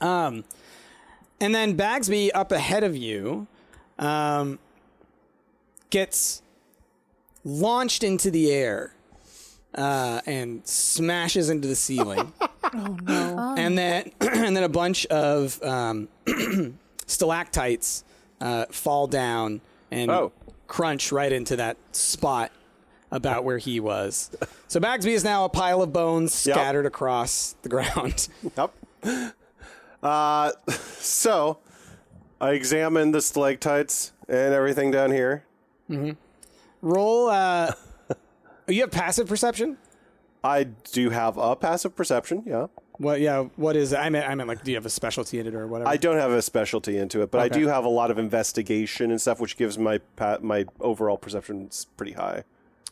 [0.00, 0.44] Um,
[1.40, 3.46] and then Bagsby up ahead of you
[3.98, 4.58] um,
[5.90, 6.42] gets
[7.44, 8.94] launched into the air
[9.76, 12.32] uh, and smashes into the ceiling.
[12.74, 13.54] Oh no.
[13.56, 16.08] and then and then a bunch of um,
[17.06, 18.02] stalactites
[18.40, 19.60] uh, fall down
[19.92, 20.32] and Oh.
[20.66, 22.50] crunch right into that spot
[23.12, 24.32] about where he was.
[24.66, 26.56] So Bagsby is now a pile of bones Yep.
[26.56, 28.28] scattered across the ground.
[28.56, 29.32] Yep.
[30.02, 30.52] Uh,
[30.98, 31.58] so
[32.40, 35.44] I examined the stalactites and everything down here.
[36.82, 37.28] Roll.
[37.28, 37.72] Uh,
[38.68, 39.76] you have passive perception.
[40.44, 42.66] I do have a passive perception, yeah.
[42.98, 43.20] What?
[43.20, 43.44] Yeah.
[43.56, 43.92] What is?
[43.92, 44.28] I meant.
[44.28, 44.64] I meant like.
[44.64, 45.88] Do you have a specialty in it or whatever?
[45.90, 49.10] I don't have a specialty into it, but I do have a lot of investigation
[49.10, 52.44] and stuff, which gives my pa- my overall perception pretty high.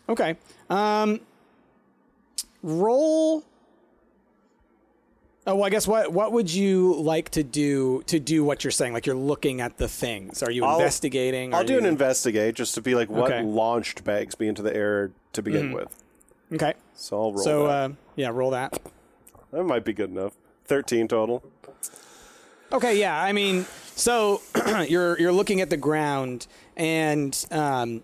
[0.09, 0.37] Okay.
[0.69, 1.21] Um.
[2.63, 3.45] Roll.
[5.46, 8.70] Oh, well, I guess what what would you like to do to do what you're
[8.70, 8.94] saying?
[8.94, 10.42] Like you're looking at the things.
[10.42, 11.52] Are you I'll- investigating?
[11.52, 13.42] I'll Are do an investigate just to be like what Okay.
[13.42, 15.94] launched Bagsby into the air to begin with.
[16.52, 16.72] Okay.
[16.94, 17.72] So I'll roll So that.
[17.72, 18.80] uh, yeah, roll that.
[19.52, 20.33] that might be good enough.
[20.64, 21.42] Thirteen total.
[22.72, 23.20] Okay, yeah.
[23.22, 24.40] I mean, so
[24.88, 28.02] you're you're looking at the ground, and um,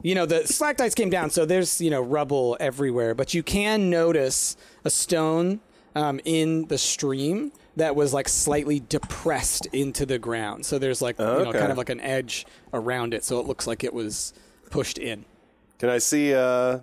[0.00, 3.90] you know the stalactites came down, so there's you know rubble everywhere, but you can
[3.90, 5.60] notice a stone
[5.94, 10.66] um, in the stream that was like slightly depressed into the ground.
[10.66, 13.66] So there's like you know kind of like an edge around it, so it looks
[13.66, 14.32] like it was
[14.70, 15.24] pushed in.
[15.78, 16.80] Can I see uh,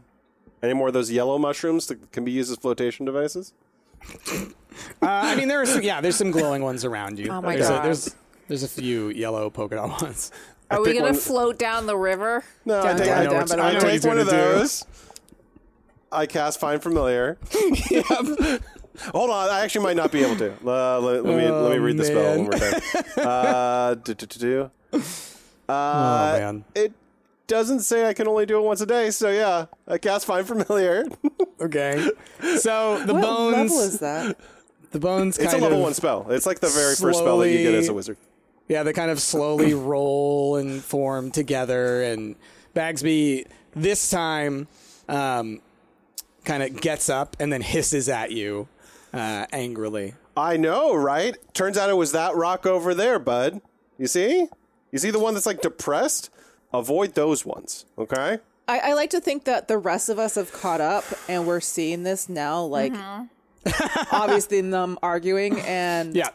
[0.64, 3.54] any more of those yellow mushrooms that can be used as flotation devices?
[5.02, 7.32] Uh, I mean, there are some, yeah, there's some glowing ones around you.
[7.32, 7.80] Oh my there's God.
[7.80, 8.16] A, there's
[8.48, 10.32] there's a few yellow polka dot ones.
[10.70, 12.44] Are we gonna one- float down the river?
[12.64, 14.60] No, I Down, take, down, I, down, I but I take one of gonna do.
[14.60, 14.86] those.
[16.12, 17.40] I cast Find Familiar.
[19.14, 20.52] Hold on, I actually might not be able to.
[20.66, 22.38] Uh, let, let me let me Oh, read the spell man.
[22.38, 22.82] one more time.
[23.28, 24.72] Uh, do, do, do, do.
[25.70, 26.66] oh Uh, man.
[26.76, 26.94] It
[27.48, 30.46] doesn't say I can only do it once a day, so yeah, I cast Find
[30.48, 31.06] Familiar.
[31.60, 32.08] Okay.
[32.60, 33.72] So the What bones.
[33.72, 34.38] level is that?
[34.92, 35.40] The bones.
[35.40, 36.28] it's a level of- one spell.
[36.30, 38.18] It's like the very first spell that you get as a wizard.
[38.68, 42.36] Yeah, they kind of slowly roll and form together, and
[42.76, 44.68] Bagsby this time
[45.10, 45.62] um,
[46.46, 48.68] kind of gets up and then hisses at you
[49.14, 50.14] uh, angrily.
[50.36, 51.36] I know, right?
[51.54, 53.62] Turns out it was that rock over there, bud.
[53.98, 54.48] You see?
[54.92, 56.30] You see the one that's like depressed?
[56.74, 58.40] Avoid those ones, okay?
[58.68, 61.62] I, I like to think that the rest of us have caught up and we're
[61.62, 62.94] seeing this now, like
[64.12, 66.30] obviously them arguing, and Yeah,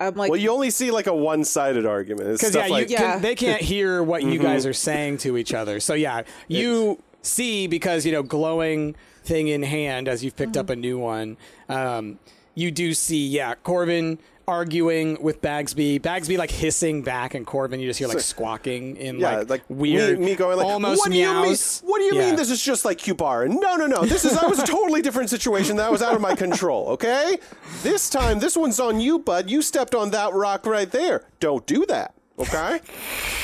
[0.00, 2.32] I'm like, Well, you only see like a one-sided argument.
[2.38, 3.18] Because yeah, like you can, Yeah.
[3.18, 5.80] they can't hear what you guys are saying to each other.
[5.80, 10.70] So yeah, you see because you know glowing thing in hand as you've picked up
[10.70, 11.36] a new one.
[11.68, 12.18] Um,
[12.54, 16.00] you do see yeah, Corvin arguing with Bagsby.
[16.00, 19.62] Bagsby like hissing back, and Corvin you just hear like squawking in yeah, like, like,
[19.68, 21.56] weird, me, me going like, almost what do you mean?
[21.82, 22.26] What do you Yeah.
[22.26, 22.36] mean?
[22.36, 23.48] This is just like Cubar?
[23.48, 24.04] No, no, no.
[24.04, 25.76] This is that was a totally different situation.
[25.76, 26.88] That was out of my control.
[26.90, 27.38] Okay,
[27.82, 29.50] this time this one's on you, bud.
[29.50, 31.24] You stepped on that rock right there.
[31.40, 32.14] Don't do that.
[32.38, 32.80] Okay.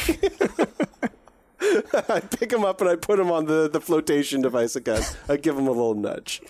[2.08, 5.02] I pick him up and I put him on the, the flotation device again.
[5.28, 6.40] I give him a little nudge.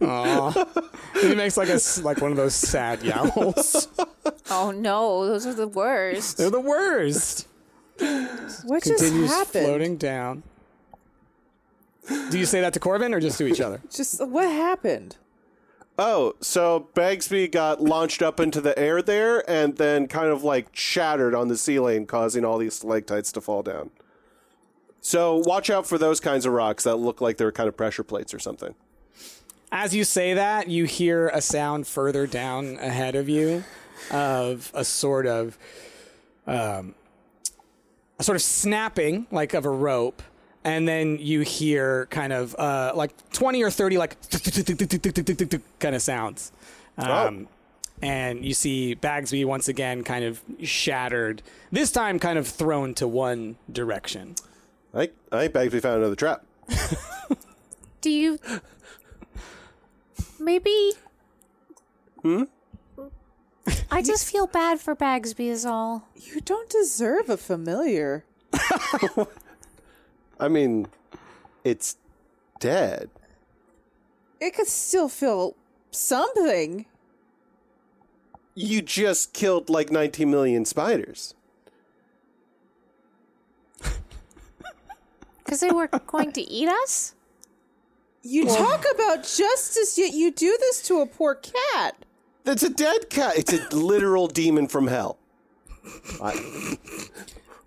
[0.00, 1.20] Aww.
[1.20, 3.88] he makes like a s- like one of those sad yowls.
[4.48, 6.36] Oh no, those are the worst.
[6.38, 7.48] They're the worst.
[7.98, 9.66] what just Continues happened?
[9.66, 10.42] floating down.
[12.30, 13.80] Do you say that to Corvin or just to each other?
[13.90, 15.16] Just what happened?
[15.98, 20.68] Oh, so Bagsby got launched up into the air there and then kind of like
[20.72, 23.90] shattered on the ceiling, causing all these stalactites to fall down.
[25.06, 28.02] So watch out for those kinds of rocks that look like they're kind of pressure
[28.02, 28.74] plates or something.
[29.70, 33.62] As you say that, you hear a sound further down ahead of you
[34.10, 35.56] of a sort of
[36.48, 36.96] um,
[38.18, 40.24] a sort of snapping like of a rope.
[40.64, 44.16] And then you hear kind of uh, like 20 or 30 like
[45.78, 46.50] kind of sounds.
[46.98, 47.46] Um,
[48.02, 53.06] and you see bagsby once again kind of shattered this time kind of thrown to
[53.06, 54.34] one direction
[54.96, 56.44] I, I think Bagsby found another trap.
[58.00, 58.38] Do you.
[60.40, 60.92] Maybe.
[62.22, 62.44] Hmm?
[63.90, 66.08] I just feel bad for Bagsby, is all.
[66.14, 68.24] You don't deserve a familiar.
[70.40, 70.86] I mean,
[71.62, 71.96] it's
[72.58, 73.10] dead.
[74.40, 75.56] It could still feel
[75.90, 76.86] something.
[78.54, 81.34] You just killed like 19 million spiders.
[85.46, 87.14] Because they were going to eat us?
[88.22, 91.94] You talk about justice, yet you do this to a poor cat.
[92.44, 93.38] It's a dead cat.
[93.38, 95.18] It's a literal demon from hell.
[96.20, 96.76] I,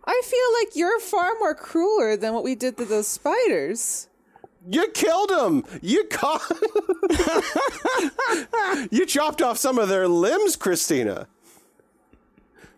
[0.05, 4.09] I feel like you're far more crueler than what we did to those spiders.
[4.69, 5.63] you killed them.
[5.81, 6.41] You caught.
[8.91, 11.27] you chopped off some of their limbs, Christina.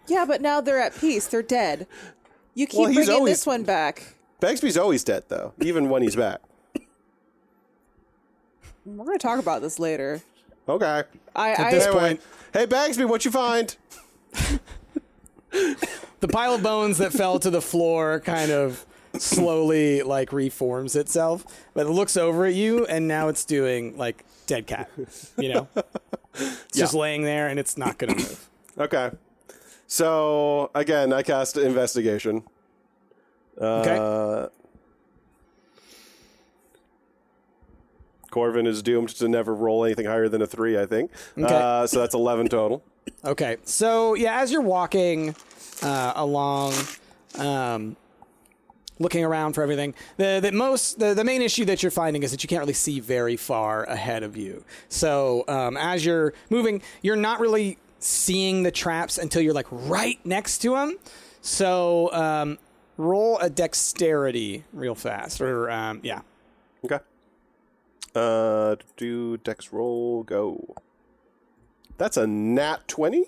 [0.07, 1.25] Yeah, but now they're at peace.
[1.27, 1.87] They're dead.
[2.53, 4.15] You keep Well, bringing always- this one back.
[4.41, 6.41] Bagsby's always dead, though, even when he's back.
[8.85, 10.21] We're going to talk about this later.
[10.67, 11.03] Okay.
[11.35, 12.21] I, I this Anyway, point-
[12.53, 13.75] hey Bagsby, what you find?
[16.19, 18.85] the pile of bones that fell to the floor kind of
[19.17, 24.25] slowly like reforms itself, but it looks over at you and now it's doing like
[24.47, 24.89] dead cat.
[25.37, 25.67] You know,
[26.35, 28.49] it's just laying there and it's not going to move.
[28.77, 29.11] Okay.
[29.87, 32.43] So again, I cast investigation.
[33.57, 33.97] Okay.
[33.97, 34.47] Uh,
[38.31, 41.11] Corvin is doomed to never roll anything higher than a three, I think.
[41.37, 41.53] Okay.
[41.53, 42.81] Uh, so that's eleven total.
[43.25, 45.35] Okay, so yeah, as you're walking
[45.81, 46.73] uh, along,
[47.37, 47.97] um,
[48.99, 52.31] looking around for everything, the the most the, the main issue that you're finding is
[52.31, 54.63] that you can't really see very far ahead of you.
[54.87, 60.19] So um, as you're moving, you're not really seeing the traps until you're like right
[60.23, 60.97] next to them.
[61.41, 62.59] So um,
[63.01, 66.21] roll a dexterity real fast, or um, yeah,
[66.83, 66.99] Okay.
[68.13, 70.75] Uh, do dex roll go.
[71.97, 73.25] That's a nat twenty.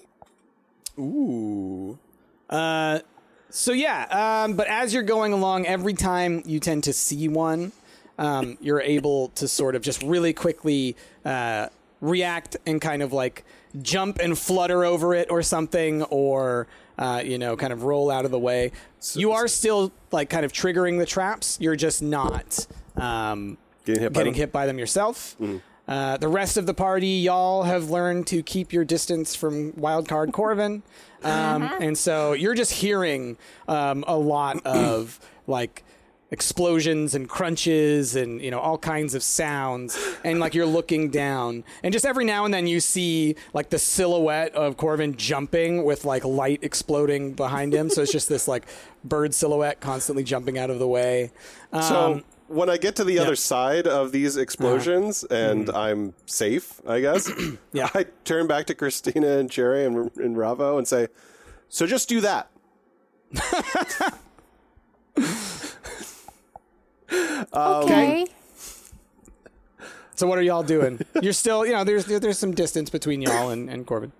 [1.00, 1.98] Ooh.
[2.50, 3.00] Uh,
[3.50, 7.72] so yeah, um, but as you're going along, every time you tend to see one,
[8.18, 11.68] um, you're able to sort of just really quickly uh,
[12.04, 13.46] react and kind of like
[13.82, 16.68] jump and flutter over it or something, or
[17.00, 18.72] uh, you know, kind of roll out of the way.
[19.16, 21.58] you are still like kind of triggering the traps.
[21.60, 24.40] You're just not um, Getting hit by getting them?
[24.40, 25.36] hit by them yourself.
[25.86, 30.32] Uh, the rest of the party, y'all have learned to keep your distance from Wildcard
[30.32, 30.84] Corvin.
[31.26, 33.38] Um, And so you're just hearing
[33.70, 35.86] um, a lot of like
[36.34, 39.98] explosions and crunches and you know all kinds of sounds.
[40.26, 41.64] And like you're looking down.
[41.84, 46.04] And just every now and then you see like the silhouette of Corvin jumping with
[46.06, 47.90] like light exploding behind him.
[47.90, 48.66] So it's just this like
[49.04, 51.32] bird silhouette constantly jumping out of the way.
[51.72, 56.82] Um, So when I get to the other side of these explosions and I'm safe,
[56.88, 57.32] I guess,
[57.74, 57.90] Yeah.
[57.94, 61.08] I turn back to Christina and Jerry and, and Ravo and say,
[61.70, 62.50] "So just do that."
[67.54, 68.26] Okay.
[70.16, 71.00] So what are y'all doing?
[71.22, 74.12] You're still, you know, there's there's some distance between y'all and, and Corvin.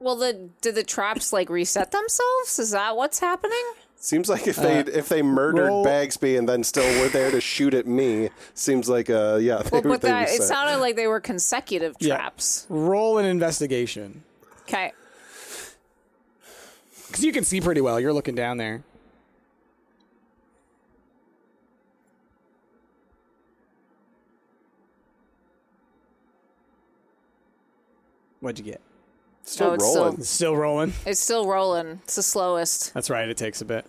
[0.00, 2.58] Well, the did the traps like reset themselves?
[2.58, 3.62] Is that what's happening?
[3.96, 7.40] Seems like if they if they murdered roll- Bagsby and then still were there to
[7.40, 9.62] shoot at me, seems like uh yeah.
[9.62, 12.16] They, Well, but they that it sounded like they were consecutive Yeah.
[12.16, 12.66] traps.
[12.68, 14.22] Roll an investigation
[14.68, 14.92] Okay.
[17.08, 17.98] because you can see pretty well.
[17.98, 18.84] You're looking down there.
[28.40, 28.80] What'd you get?
[29.44, 30.12] still Oh, it's rolling.
[30.12, 30.92] still- It's still rolling.
[31.06, 32.00] It's still rolling.
[32.04, 32.92] It's the slowest.
[32.92, 33.28] That's right.
[33.28, 33.86] It takes a bit.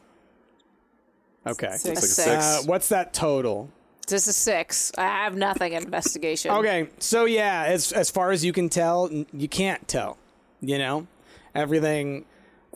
[1.46, 1.72] Okay.
[1.78, 1.86] Six.
[1.86, 2.16] A Like a six.
[2.16, 2.44] six.
[2.46, 3.70] Uh, what's that total?
[4.08, 4.92] This is six.
[4.98, 6.50] I have nothing in investigation.
[6.52, 10.18] Okay, so yeah, as as far as you can tell, n- you can't tell.
[10.62, 11.08] You know,
[11.54, 12.26] everything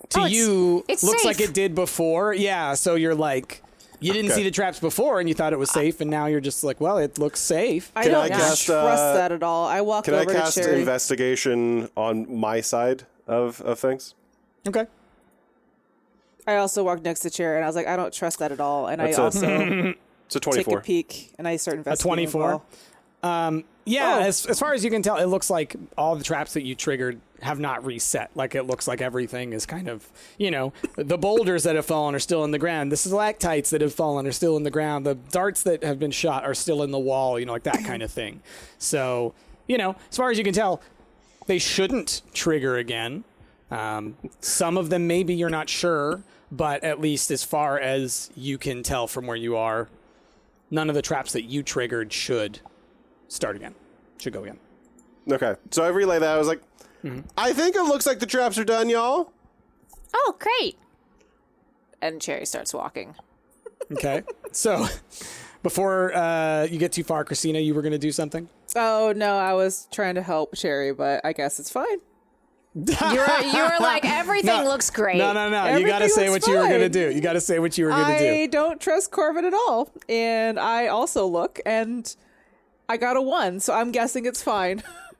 [0.09, 1.49] to Oh, it's- you it's looks like safe.
[1.49, 2.33] it did before.
[2.35, 3.63] Yeah, so you're like,
[4.03, 4.37] you didn't Okay.
[4.41, 6.79] see the traps before, and you thought it was safe, and now you're just like,
[6.81, 7.91] well, it looks safe.
[7.95, 9.65] I Can don't I cast, trust uh, that at all.
[9.67, 10.79] I walk Can I over cast to Cherry.
[10.79, 14.15] investigation on my side of of things?
[14.67, 14.85] Okay.
[16.45, 18.59] I also walked next to Cherry, and I was like, I don't trust that at
[18.59, 18.87] all.
[18.87, 19.47] And That's I a- also
[20.25, 20.79] It's a take twenty four.
[20.79, 22.23] a peek, and I start investigating.
[22.25, 22.41] as 24?
[23.21, 23.63] well.
[23.85, 24.21] Yeah, Oh.
[24.21, 26.75] as as far as you can tell, it looks like all the traps that you
[26.75, 28.31] triggered have not reset.
[28.35, 32.15] Like it looks like everything is kind of, you know, the boulders that have fallen
[32.15, 32.91] are still in the ground.
[32.91, 35.05] The stalactites that have fallen are still in the ground.
[35.05, 37.39] The darts that have been shot are still in the wall.
[37.39, 38.41] You know, like that kind of thing.
[38.77, 39.33] So,
[39.67, 40.81] you know, as far as you can tell,
[41.47, 43.23] they shouldn't trigger again.
[43.71, 46.21] Um, some of them maybe you're not sure,
[46.51, 49.89] but at least as far as you can tell from where you are,
[50.69, 52.59] none of the traps that you triggered should
[53.27, 53.73] start again.
[54.19, 54.59] Should go again.
[55.29, 56.35] Okay, so I relay that.
[56.35, 56.61] I was like,
[57.03, 57.21] Mm-hmm.
[57.37, 59.31] I think it looks like the traps are done, y'all.
[60.13, 60.77] Oh, great.
[62.01, 63.15] And Cherry starts walking.
[63.91, 64.23] Okay.
[64.51, 64.87] so
[65.63, 68.47] before uh, you get too far, Christina, you were going to do something?
[68.75, 71.97] Oh no, I was trying to help Cherry, but I guess it's fine.
[72.75, 72.85] You
[73.19, 74.63] were you were like everything No.
[74.63, 75.19] looks great.
[75.19, 75.77] No, no, no.
[75.77, 77.11] You got to say looks what you were going to do.
[77.11, 78.33] You got to say what you were going to do.
[78.33, 82.15] I don't trust Corvin at all, and I also look, and
[82.89, 84.81] I got a one, so I'm guessing it's fine.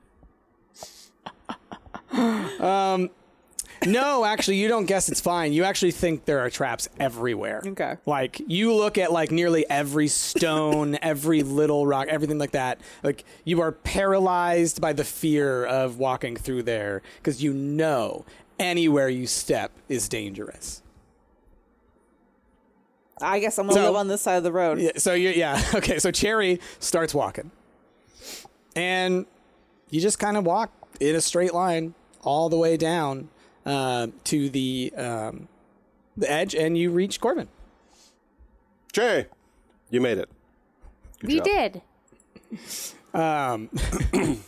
[2.14, 3.10] Um,
[3.86, 5.52] no, actually, you don't guess it's fine.
[5.52, 7.62] You actually think there are traps everywhere.
[7.66, 7.96] Okay.
[8.06, 12.80] Like you look at like nearly every stone, every little rock, everything like that.
[13.02, 18.24] Like you are paralyzed by the fear of walking through there because you know
[18.58, 20.80] anywhere you step is dangerous.
[23.20, 24.78] I guess I'm gonna So- live on this side of the road.
[24.78, 27.50] Yeah, so you yeah, okay, so Cherry starts walking.
[28.76, 29.26] And
[29.90, 31.94] you just kind of walk in a straight line
[32.24, 33.28] all the way down
[33.64, 35.48] uh, to the um,
[36.16, 37.48] the edge and you reach Corvin.
[38.92, 39.26] Jay,
[39.90, 40.28] you made it.
[41.22, 41.44] We job.
[41.44, 41.82] did.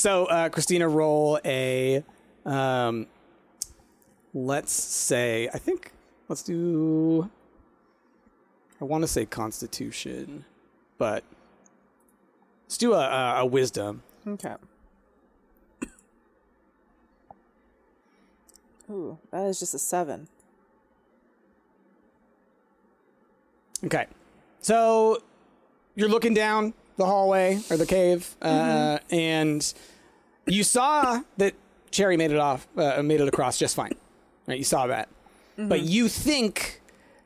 [0.00, 2.02] So, uh, Christina, roll a.
[2.46, 3.06] Um,
[4.32, 5.92] let's say, I think,
[6.26, 7.28] let's do.
[8.80, 10.46] I want to say Constitution,
[10.96, 11.22] but
[12.64, 14.02] let's do a, a, a Wisdom.
[14.26, 14.54] Okay.
[18.90, 20.28] Ooh, that is just a seven.
[23.84, 24.06] Okay.
[24.60, 25.22] So,
[25.94, 29.72] you're looking down the hallway or the cave, uh, and
[30.46, 31.54] you saw that
[31.90, 33.92] Cherry made it off, uh, made it across just fine.
[34.46, 34.58] Right?
[34.58, 35.08] You saw that.
[35.56, 36.80] But you think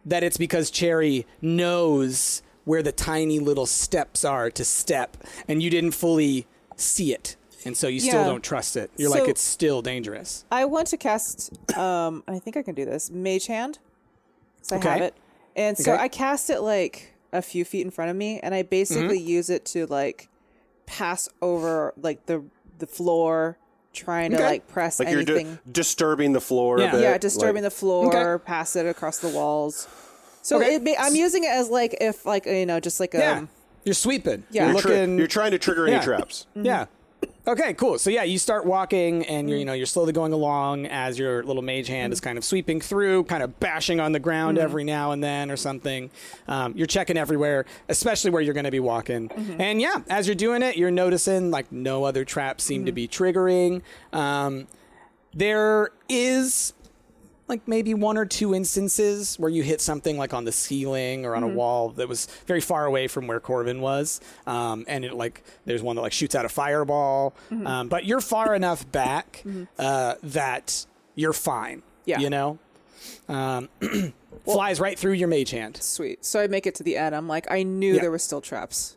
[0.04, 5.70] that it's because Cherry knows where the tiny little steps are to step, and you
[5.70, 6.46] didn't fully
[6.76, 7.36] see it.
[7.66, 8.26] And so you still Yeah.
[8.26, 8.90] don't trust it.
[8.96, 10.44] You're like, So- it's still dangerous.
[10.50, 11.50] I want to cast.
[11.76, 13.10] Um, I think I can do this.
[13.10, 13.78] Mage hand.
[14.62, 15.04] So I have Okay.
[15.06, 15.14] it,
[15.56, 16.02] and so Okay.
[16.02, 19.50] I cast it like a few feet in front of me, and I basically use
[19.50, 20.28] it to like
[20.86, 22.42] pass over like the
[22.78, 23.56] the floor,
[23.92, 24.44] trying to Okay.
[24.46, 25.54] like press Like you're anything.
[25.54, 26.88] di- disturbing the floor Yeah.
[26.88, 27.00] a bit.
[27.02, 28.44] yeah, disturbing like- the floor, Okay.
[28.44, 29.86] pass it across the walls.
[30.42, 30.74] So Okay.
[30.74, 33.38] it may, I'm using it as like if like you know just like yeah.
[33.38, 33.48] um
[33.84, 34.44] You're sweeping.
[34.50, 34.64] Yeah.
[34.64, 35.18] You're You're, tri- looking.
[35.18, 35.96] you're trying to trigger Yeah.
[35.96, 36.46] any traps.
[36.54, 36.86] Yeah.
[37.46, 37.98] Okay, cool.
[37.98, 39.60] So yeah, you start walking and you're mm.
[39.60, 42.24] you know, you're slowly going along as your little mage hand is mm.
[42.24, 44.64] kind of sweeping through, kind of bashing on the ground mm-hmm.
[44.64, 46.10] every now and then or something.
[46.48, 49.28] Um, you're checking everywhere, especially where you're going to be walking.
[49.28, 49.60] Mm-hmm.
[49.60, 52.96] And yeah, as you're doing it, you're noticing like no other traps seem to mm-hmm.
[52.96, 53.82] be triggering.
[54.12, 54.66] Um,
[55.34, 56.72] there is
[57.48, 61.36] like maybe one or two instances where you hit something like on the ceiling or
[61.36, 65.14] on a wall that was very far away from where Corvin was, um, and it
[65.14, 67.34] like there's one that like shoots out a fireball,
[67.66, 69.44] um, but you're far enough back
[69.78, 71.82] uh, that you're fine.
[72.06, 72.18] Yeah.
[72.20, 72.58] you know,
[73.28, 73.68] um,
[74.44, 75.76] flies right through your mage hand.
[75.82, 76.24] sweet.
[76.24, 77.14] So I make it to the end.
[77.14, 78.00] I'm like I knew Yeah.
[78.02, 78.96] there were still traps.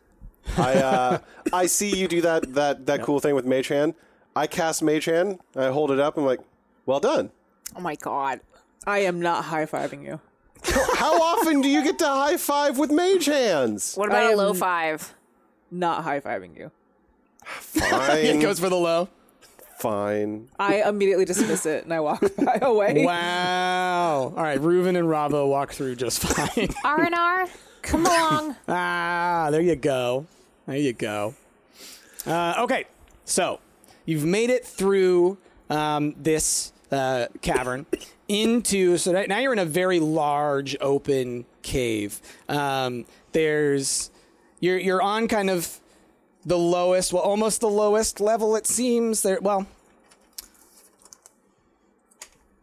[0.56, 1.18] I uh,
[1.52, 3.94] I see you do that that that cool thing with Mage Hand.
[4.34, 5.40] I cast Mage Hand.
[5.56, 6.16] I hold it up.
[6.16, 6.40] I'm like,
[6.86, 7.30] well done.
[7.76, 8.40] Oh my god,
[8.86, 10.20] I am not high fiving you.
[10.96, 13.94] How often do you get to high five with Mage Hands?
[13.94, 15.14] What about I a low five?
[15.70, 16.70] Not high fiving you.
[17.44, 18.24] Fine.
[18.24, 19.08] It goes for the low.
[19.78, 20.48] fine.
[20.58, 23.04] I immediately dismiss it and I walk by away.
[23.06, 24.34] Wow.
[24.36, 26.68] All right, Reuven and Ravo walk through just fine.
[26.84, 27.46] R and R,
[27.82, 28.56] come along.
[28.66, 30.26] Ah, there you go.
[30.66, 31.34] There you go.
[32.26, 32.84] Uh, okay,
[33.24, 33.60] so
[34.04, 35.38] you've made it through
[35.70, 37.86] um, this uh, cavern
[38.28, 38.96] into.
[38.98, 42.20] So that- now you're in a very large open cave.
[42.48, 44.10] Um, there's
[44.60, 45.80] you're you're on kind of
[46.46, 48.56] the lowest, well, almost the lowest level.
[48.56, 49.38] It seems there.
[49.40, 49.66] Well.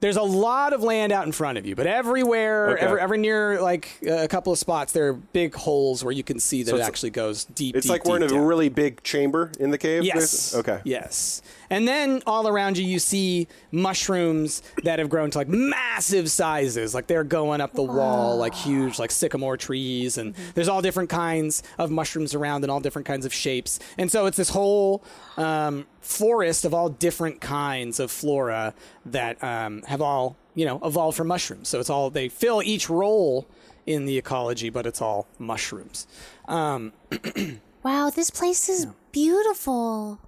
[0.05, 2.85] There's a lot of land out in front of you, but everywhere, Okay.
[2.85, 6.39] every, every near like a couple of spots, there are big holes where you can
[6.39, 7.75] see that So it actually goes deep.
[7.75, 8.45] It's deep, like we're in a down.
[8.45, 10.03] really big chamber in the cave.
[10.03, 10.53] Yes.
[10.53, 10.79] Okay.
[10.83, 11.41] Yes.
[11.71, 16.93] And then all around you, you see mushrooms that have grown to like massive sizes.
[16.93, 20.19] Like they're going up the wall, like huge, like sycamore trees.
[20.19, 20.51] And mm-hmm.
[20.53, 23.79] there's all different kinds of mushrooms around and all different kinds of shapes.
[23.97, 25.03] And so it's this whole
[25.37, 28.73] um, forest of all different kinds of flora
[29.05, 31.67] that um, have all, you know, evolved from mushrooms.
[31.69, 33.47] So it's all, they fill each role
[33.85, 36.07] in the ecology, but it's all mushrooms.
[36.47, 36.93] Um,
[37.83, 40.19] Wow, this place is beautiful.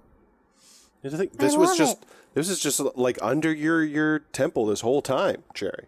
[1.04, 2.08] I think this was love just it.
[2.34, 5.86] this is just like under your your temple this whole time, Jerry.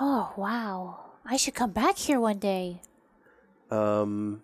[0.00, 2.80] Oh wow, I should come back here one day.
[3.70, 4.40] Um.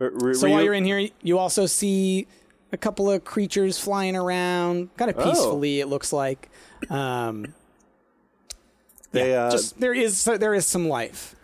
[0.00, 2.26] r- r- So while you're in here, you also see
[2.72, 5.24] a couple of creatures flying around, kind of Oh.
[5.30, 5.80] peacefully.
[5.80, 6.48] It looks like.
[6.90, 7.54] Um,
[9.12, 11.36] they yeah, uh, just there is there is some life.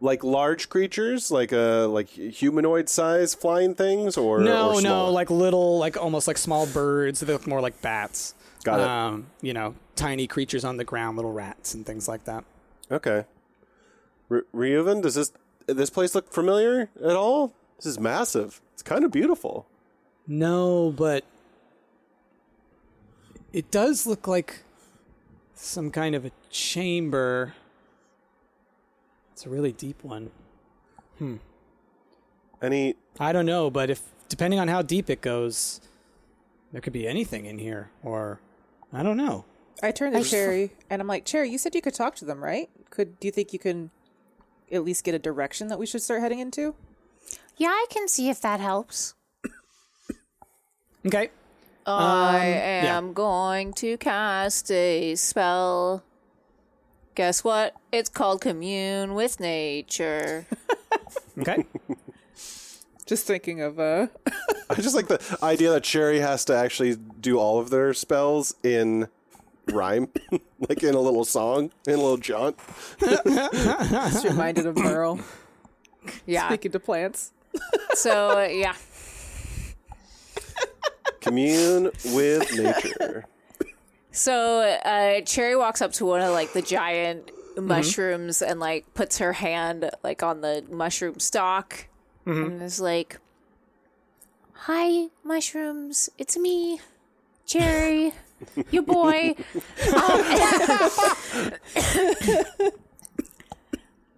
[0.00, 5.30] like large creatures, like a like humanoid size flying things, or No, or no, like
[5.30, 7.20] little, like almost like small birds.
[7.20, 8.34] They look more like bats.
[8.64, 8.86] Got it.
[8.86, 12.44] Um, you know, tiny creatures on the ground, little rats and things like that.
[12.90, 13.24] okay.
[14.30, 15.32] R- Reuven, does this
[15.66, 17.52] this place look familiar at all?
[17.76, 18.60] This is massive.
[18.74, 19.66] It's kind of beautiful.
[20.26, 21.24] No, but
[23.52, 24.62] it does look like
[25.54, 27.54] some kind of a chamber.
[29.32, 30.30] It's a really deep one.
[31.18, 31.36] Hmm.
[32.62, 35.80] Any I don't know, but if depending on how deep it goes,
[36.72, 38.40] there could be anything in here, or
[38.92, 39.44] I don't know.
[39.82, 42.42] I turn to Cherry and I'm like, Cherry, you said you could talk to them,
[42.42, 42.68] right?
[42.90, 43.90] Could do you think you can
[44.70, 46.74] at least get a direction that we should start heading into?
[47.56, 49.14] Yeah, I can see if that helps.
[51.06, 51.30] Okay.
[51.86, 52.46] I
[52.84, 52.96] yeah.
[52.98, 56.04] am going to cast a spell.
[57.14, 57.74] Guess what?
[57.90, 60.46] It's called Commune with Nature.
[61.38, 61.64] Okay.
[63.06, 64.08] Just thinking of uh
[64.70, 68.54] I just like the idea that Cherry has to actually do all of their spells
[68.62, 69.08] in
[69.66, 70.08] rhyme,
[70.68, 72.56] like in a little song, in a little jaunt.
[73.00, 75.20] just reminded of Merle
[76.26, 76.46] Yeah.
[76.48, 77.32] speaking to plants.
[77.94, 78.74] so, uh, yeah.
[81.20, 83.26] Commune with nature.
[84.12, 89.18] So, uh, Cherry walks up to one of like the giant mushrooms and like puts
[89.18, 91.86] her hand like on the mushroom stalk
[92.26, 93.18] and is like,
[94.52, 96.10] Hi, mushrooms.
[96.18, 96.80] It's me,
[97.46, 98.12] Cherry,
[98.70, 99.34] your boy.
[99.36, 99.42] Um,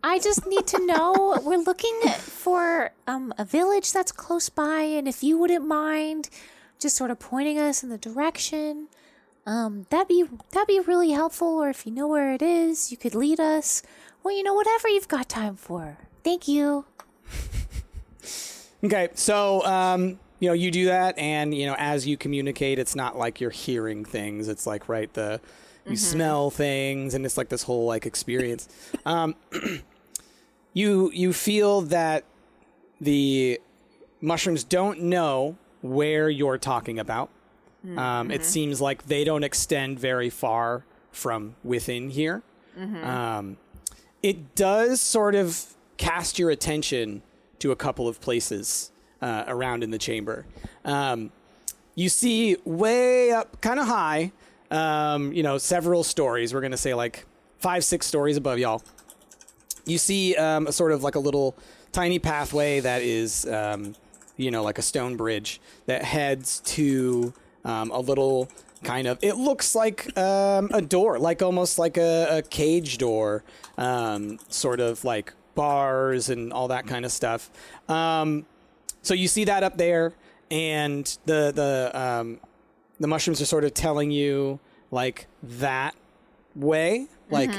[0.04, 1.38] I just need to know.
[1.44, 6.28] We're looking for um, a village that's close by, and if you wouldn't mind,
[6.82, 8.88] just sort of pointing us in the direction,
[9.46, 11.48] um, that'd be that'd be really helpful.
[11.48, 13.82] Or if you know where it is, you could lead us.
[14.22, 15.98] Well, you know, whatever you've got time for.
[16.22, 16.84] Thank you.
[18.84, 22.96] Okay, so um, you know you do that, and you know as you communicate, it's
[22.96, 24.48] not like you're hearing things.
[24.48, 25.40] It's like right the
[25.86, 28.68] you smell things, and it's like this whole like experience.
[29.06, 29.36] Um,
[30.72, 32.24] you you feel that
[33.00, 33.60] the
[34.20, 37.28] mushrooms don't know where you're talking about.
[37.98, 42.42] Um, it seems like they don't extend very far from within here.
[43.04, 43.56] Um,
[44.22, 47.22] it does sort of cast your attention
[47.58, 50.46] to a couple of places uh, around in the chamber.
[50.84, 51.30] Um,
[51.94, 54.32] you see way up, kind of high,
[54.70, 56.54] um, you know, several stories.
[56.54, 57.26] We're going to say like
[57.58, 58.82] five, six stories above y'all.
[59.84, 61.56] You see um, a sort of like a little
[61.90, 63.94] tiny pathway that is, um,
[64.36, 67.32] you know, like a stone bridge that heads to
[67.64, 68.48] um, a little
[68.82, 69.18] kind of.
[69.22, 73.44] It looks like um, a door, like almost like a, a cage door,
[73.78, 77.50] um, sort of like bars and all that kind of stuff.
[77.88, 78.46] Um,
[79.02, 80.14] so you see that up there,
[80.50, 82.40] and the the um,
[83.00, 84.60] the mushrooms are sort of telling you
[84.90, 85.94] like that
[86.54, 87.50] way, like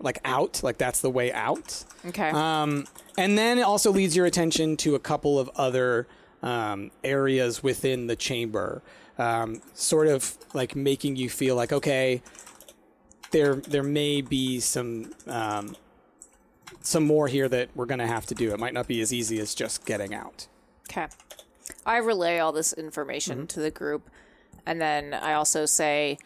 [0.00, 1.84] like out, like that's the way out.
[2.06, 2.30] Okay.
[2.30, 2.86] Um,
[3.16, 6.06] and then it also leads your attention to a couple of other
[6.42, 8.82] um, areas within the chamber,
[9.18, 12.22] um, sort of like making you feel like okay,
[13.30, 15.76] there there may be some um,
[16.82, 18.52] some more here that we're gonna have to do.
[18.52, 20.46] It might not be as easy as just getting out.
[20.90, 21.06] Okay.
[21.86, 24.10] I relay all this information to the group,
[24.66, 26.18] and then I also say,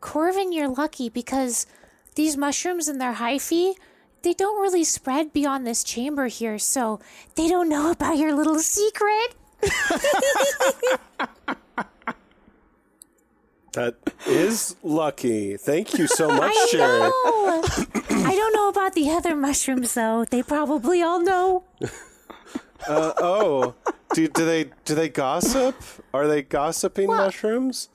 [0.00, 1.66] Corvin, you're lucky because
[2.14, 3.74] these mushrooms and their hyphae,
[4.22, 7.00] they don't really spread beyond this chamber here, so
[7.34, 9.34] they don't know about your little secret.
[13.72, 13.96] That
[14.26, 15.56] is lucky.
[15.56, 17.62] Thank you so much, I know.
[18.28, 20.26] I don't know about the other mushrooms though.
[20.26, 21.64] They probably all know.
[22.86, 23.74] Uh, oh,
[24.12, 25.74] do, do they do they gossip?
[26.12, 27.88] Are they gossiping mushrooms?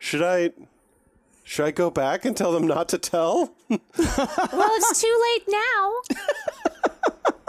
[0.00, 0.50] Should I
[1.44, 3.54] should I go back and tell them not to tell?
[4.52, 5.92] Well, it's too late now.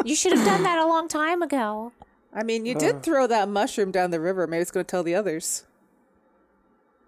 [0.05, 1.91] You should have done that a long time ago.
[2.33, 4.47] I mean, you did throw that mushroom down the river.
[4.47, 5.65] Maybe it's going to tell the others.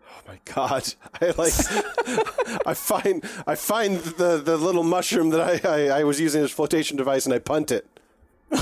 [0.10, 0.94] Oh my god!
[1.22, 1.54] I like
[2.68, 6.52] I find I find the the little mushroom that I, I I was using as
[6.52, 7.88] flotation device and I punt it.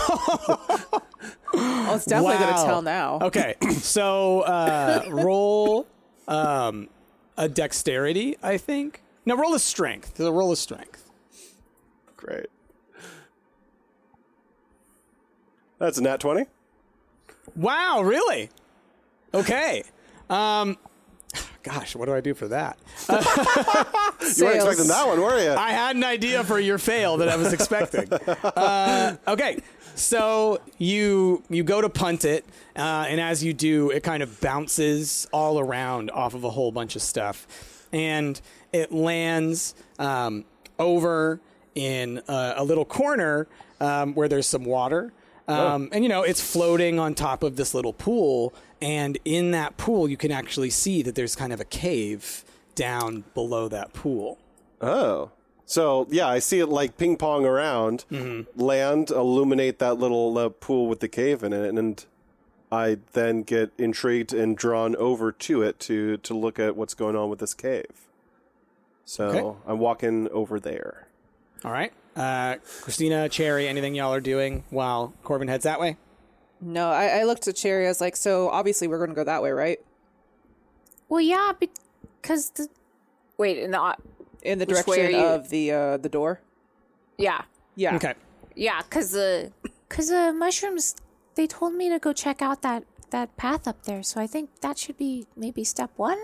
[1.53, 3.19] Oh, it's definitely going to tell now.
[3.21, 5.85] Okay, so uh, roll
[6.27, 6.87] um,
[7.37, 9.01] a dexterity, I think.
[9.25, 10.15] No, roll a strength.
[10.15, 11.09] The roll a strength.
[12.17, 12.47] Great.
[15.79, 16.45] That's a nat twenty.
[17.55, 18.49] Wow, really?
[19.33, 19.83] Okay.
[20.29, 20.77] Um,
[21.63, 22.77] gosh, what do I do for that?
[24.37, 25.49] You weren't expecting that one, were you?
[25.51, 28.07] I had an idea for your fail that I was expecting.
[28.13, 29.57] uh, okay,
[29.95, 32.45] so you you go to punt it,
[32.75, 36.71] uh, and as you do, it kind of bounces all around off of a whole
[36.71, 37.47] bunch of stuff,
[37.91, 38.39] and
[38.71, 40.45] it lands um,
[40.79, 41.39] over
[41.75, 43.47] in a, a little corner
[43.79, 45.11] um, where there's some water.
[45.47, 49.77] Um, And you know it's floating on top of this little pool, and in that
[49.77, 54.37] pool you can actually see that there's kind of a cave down below that pool.
[54.81, 55.31] Oh.
[55.65, 58.03] So, yeah, I see it like ping pong around,
[58.57, 62.05] land, illuminate that little uh, pool with the cave in it, and
[62.71, 67.15] I then get intrigued and drawn over to it to, to look at what's going
[67.15, 68.07] on with this cave.
[69.05, 69.57] So Okay.
[69.67, 71.07] I'm walking over there.
[71.65, 71.91] All right.
[72.15, 75.97] Uh, Christina, Cherry, anything y'all are doing while Corvin heads that way?
[76.61, 77.85] No, I, I looked at Cherry.
[77.85, 79.79] I was like, so obviously we're going to go that way, right?
[81.09, 81.51] Well, yeah,
[82.21, 82.67] because the
[83.37, 83.95] Wait, in the
[84.43, 86.39] In the direction you- of the uh, the door.
[87.17, 87.41] yeah,
[87.75, 87.95] Yeah.
[87.95, 88.13] Okay.
[88.55, 89.51] yeah, because the
[89.89, 90.95] because the mushrooms
[91.35, 94.03] they told me to go check out that that path up there.
[94.03, 96.19] So I think that should be maybe step one.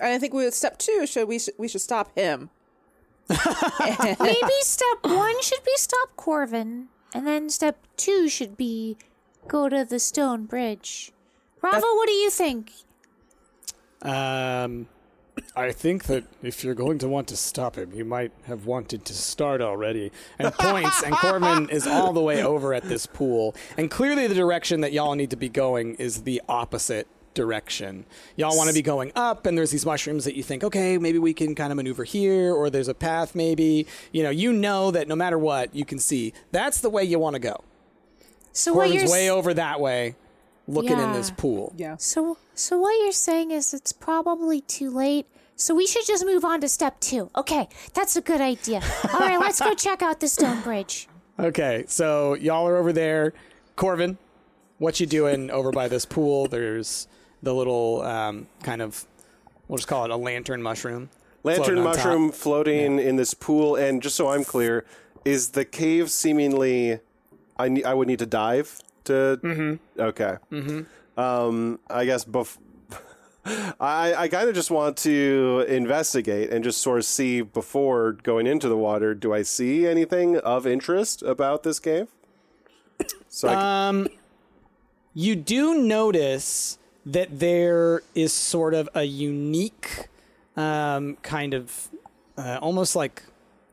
[0.00, 2.50] And I think we step two should we should, we should stop him.
[3.28, 8.96] maybe step one should be stop Corvin, and then step two should be
[9.46, 11.12] go to the stone bridge.
[11.60, 12.72] Bravo, what do you think?
[14.02, 14.86] Um,
[15.56, 19.04] I think that if you're going to want to stop him, you might have wanted
[19.06, 20.12] to start already.
[20.38, 23.54] And points, and Corvin is all the way over at this pool.
[23.76, 28.04] And clearly, the direction that y'all need to be going is the opposite direction.
[28.36, 31.18] Y'all want to be going up, and there's these mushrooms that you think, okay, maybe
[31.18, 33.86] we can kind of maneuver here, or there's a path, maybe.
[34.12, 37.18] You know, you know that no matter what, you can see that's the way you
[37.18, 37.62] want to go.
[38.52, 40.16] So Corvin's way over that way,
[40.68, 41.72] looking in this pool.
[41.76, 41.96] Yeah.
[41.96, 45.26] so so what you're saying is it's probably too late.
[45.56, 47.30] So we should just move on to step two.
[47.34, 48.80] Okay, that's a good idea.
[49.12, 51.08] All right, let's go check out the stone bridge.
[51.36, 53.32] Okay, so y'all are over there.
[53.74, 54.18] Corvin,
[54.78, 56.46] what you doing over by this pool?
[56.46, 57.08] There's
[57.42, 59.04] the little um, kind of,
[59.66, 61.10] we'll just call it a lantern mushroom.
[61.42, 61.96] Lantern floating on top.
[62.04, 64.84] mushroom floating in this pool, and just so I'm clear,
[65.24, 67.00] is the cave seemingly?
[67.58, 68.78] I ne- I would need to dive
[69.08, 69.38] to.
[69.42, 70.00] Mm-hmm.
[70.00, 70.36] Okay.
[70.52, 71.20] Mm-hmm.
[71.20, 72.58] Um, I guess bef-
[73.80, 78.46] I I kind of just want to investigate and just sort of see before going
[78.46, 79.14] into the water.
[79.14, 82.08] Do I see anything of interest about this cave?
[83.28, 83.54] So c-
[85.14, 90.08] You do notice that there is sort of a unique
[90.56, 91.88] um, kind of
[92.36, 93.22] uh, almost like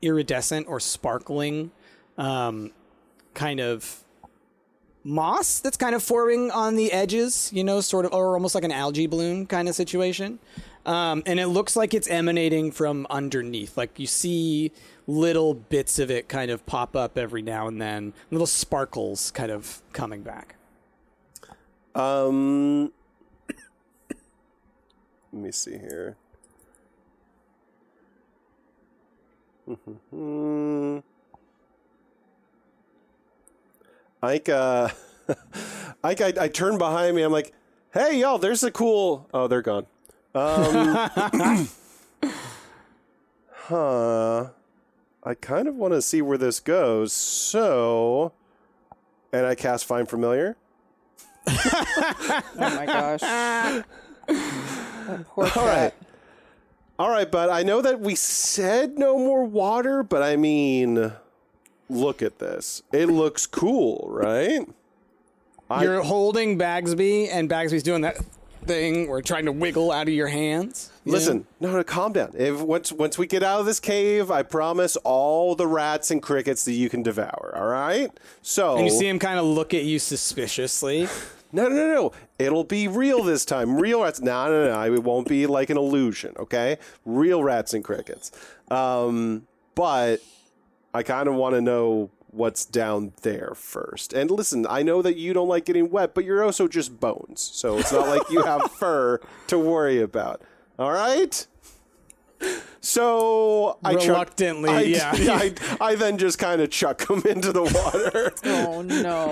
[0.01, 1.71] iridescent or sparkling
[2.17, 2.71] um,
[3.33, 4.04] kind of
[5.05, 8.63] moss that's kind of forming on the edges, you know, sort of, or almost like
[8.63, 10.39] an algae bloom kind of situation.
[10.85, 13.77] Um, and it looks like it's emanating from underneath.
[13.77, 14.71] Like you see
[15.07, 19.51] little bits of it kind of pop up every now and then, little sparkles kind
[19.51, 20.55] of coming back.
[21.93, 22.91] Um,
[25.31, 26.17] let me see here.
[34.25, 34.89] Ike, uh,
[36.03, 37.21] Ike, I, I turn behind me.
[37.21, 37.53] I'm like,
[37.93, 39.29] hey, y'all, there's a cool.
[39.33, 39.85] Oh, they're gone.
[40.33, 41.69] Um,
[43.51, 44.49] huh.
[45.23, 47.13] I kind of want to see where this goes.
[47.13, 48.33] So,
[49.31, 50.57] and I cast Find Familiar.
[51.47, 53.21] Oh my gosh.
[55.37, 55.55] All cat.
[55.55, 55.93] right.
[56.97, 61.11] All right, but I know that we said no more water, but I mean,
[61.89, 62.83] look at this.
[62.91, 64.67] It looks cool, right?
[65.81, 68.17] You're holding Bagsby, and Bagsby's doing that
[68.65, 70.91] thing where trying to wiggle out of your hands.
[71.03, 71.17] you know?
[71.17, 72.33] Listen, no, no, calm down.
[72.35, 76.21] If once once we get out of this cave, I promise all the rats and
[76.21, 77.53] crickets that you can devour.
[77.55, 78.11] All right.
[78.41, 81.07] So And you see him kind of look at you suspiciously.
[81.51, 82.11] No, no, no, no.
[82.37, 83.79] It'll be real this time.
[83.79, 84.19] Real rats.
[84.19, 84.93] No, no, no.
[84.93, 86.77] It won't be like an illusion, okay?
[87.05, 88.31] Real rats and crickets.
[88.69, 90.17] Um, but
[90.95, 94.13] I kind of want to know what's down there first.
[94.13, 97.41] And listen, I know that you don't like getting wet, but you're also just bones.
[97.41, 100.41] So it's not like you have fur to worry about.
[100.79, 101.45] All right?
[102.79, 105.11] So I chuck- Reluctantly, I, yeah.
[105.17, 108.33] I, I then just kind of chuck him into the water.
[108.45, 109.31] Oh no.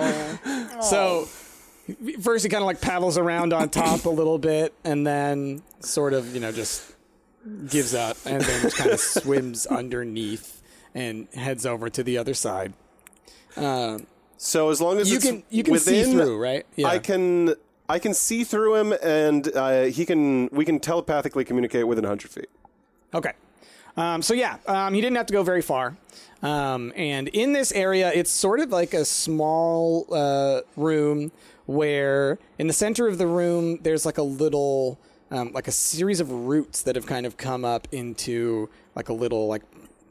[0.82, 2.12] So oh.
[2.20, 6.12] first he kind of like paddles around on top a little bit, and then sort
[6.14, 6.92] of you know just
[7.68, 10.62] gives up, and then just kind of swims underneath
[10.94, 12.72] and heads over to the other side.
[13.56, 16.66] Um, So as long as you can you can within, see through, right?
[16.76, 16.88] Yeah.
[16.88, 17.54] I can
[17.88, 20.48] I can see through him, and uh, he can.
[20.52, 22.48] We can telepathically communicate within hundred feet.
[23.12, 23.32] Okay.
[23.96, 25.96] Um, so yeah, um, you didn't have to go very far.
[26.42, 31.30] Um, and in this area, it's sort of like a small uh, room
[31.66, 34.98] where, in the center of the room, there's like a little,
[35.30, 39.14] um, like a series of roots that have kind of come up into like a
[39.14, 39.62] little, like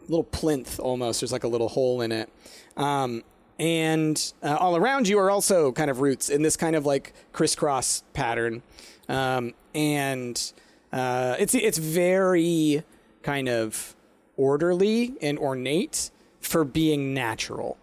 [0.08, 1.22] little plinth almost.
[1.22, 2.30] There's like a little hole in it.
[2.78, 3.24] Um,
[3.60, 7.14] and uh, all around you are also kind of roots in this kind of like
[7.34, 8.64] crisscross pattern.
[9.08, 10.54] Um, and
[10.92, 12.84] uh, it's it's very
[13.22, 13.96] kind of
[14.38, 17.78] orderly and ornate for being natural,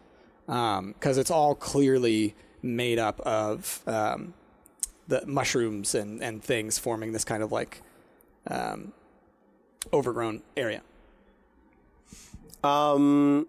[0.46, 4.34] because it's all clearly made up of um,
[5.08, 7.82] the mushrooms and and things forming this kind of like
[8.48, 8.92] um,
[9.92, 10.82] overgrown area.
[12.62, 13.46] Um.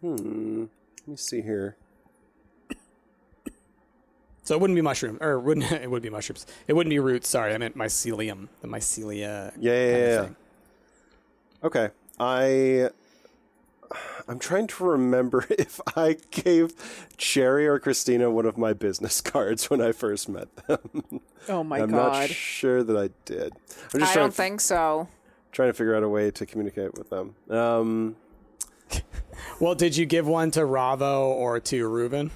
[0.00, 0.64] Hmm.
[1.00, 1.76] Let me see here.
[4.42, 6.46] So it wouldn't be mushroom, or wouldn't it would be mushrooms?
[6.66, 7.28] It wouldn't be roots.
[7.28, 9.52] Sorry, I meant mycelium, the mycelia.
[9.58, 10.22] Yeah, yeah, kind of yeah.
[10.22, 10.36] thing.
[11.62, 11.90] Okay.
[12.18, 12.90] I
[14.28, 16.72] I'm trying to remember if I gave
[17.16, 21.20] Cherry or Christina one of my business cards when I first met them.
[21.48, 21.84] Oh my gosh.
[21.84, 22.12] I'm god.
[22.12, 23.52] not sure that I did.
[23.94, 25.08] I'm just I don't to, think so.
[25.52, 27.34] Trying to figure out a way to communicate with them.
[27.50, 28.16] Um,
[29.58, 32.30] Well, did you give one to Ravo or to Reuven?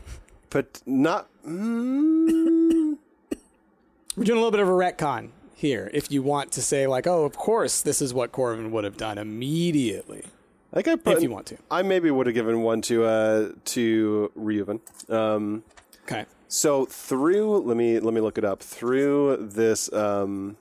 [0.50, 1.28] but not.
[1.46, 2.96] Mm,
[4.16, 5.90] We're doing a little bit of a retcon here.
[5.92, 8.96] If you want to say like, oh, of course, this is what Corvin would have
[8.96, 10.24] done immediately,
[10.72, 11.16] I think I put.
[11.16, 11.56] if you want to.
[11.70, 14.80] I maybe would have given one to uh to Reuven.
[15.10, 15.62] Um,
[16.04, 16.24] Okay.
[16.48, 20.56] So through let me let me look it up through this um,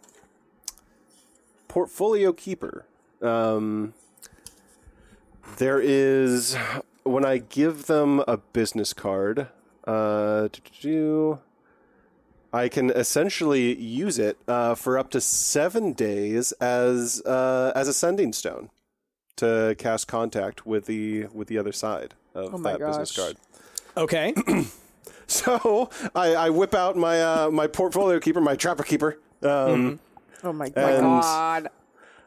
[1.74, 2.86] portfolio keeper.
[3.20, 3.96] Um,
[5.58, 6.56] there is
[7.02, 9.48] when I give them a business card.
[9.88, 10.50] Uh,
[12.54, 17.94] I can essentially use it uh, for up to seven days as uh, as a
[17.94, 18.70] sending stone
[19.38, 23.38] to cast contact with the with the other side of Oh my that business card.
[23.98, 24.36] Okay.
[25.26, 29.20] So I, I whip out my uh, my portfolio keeper, my trapper keeper.
[29.42, 30.00] Um,
[30.44, 31.70] oh my and god.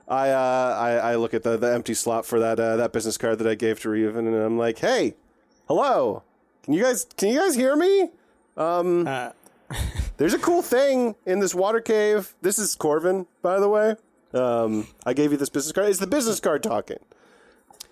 [0.08, 3.18] I, uh, I I look at the, the empty slot for that uh, that business
[3.18, 5.14] card that I gave to Reuven, and I'm like, "Hey,
[5.66, 6.22] hello,
[6.62, 8.10] can you guys can you guys hear me?
[8.56, 9.30] Um, Uh,
[10.16, 12.34] there's a cool thing in this water cave.
[12.40, 13.96] This is Corvin, by the way.
[14.32, 15.88] Um, I gave you this business card.
[15.88, 16.98] Is the business card talking?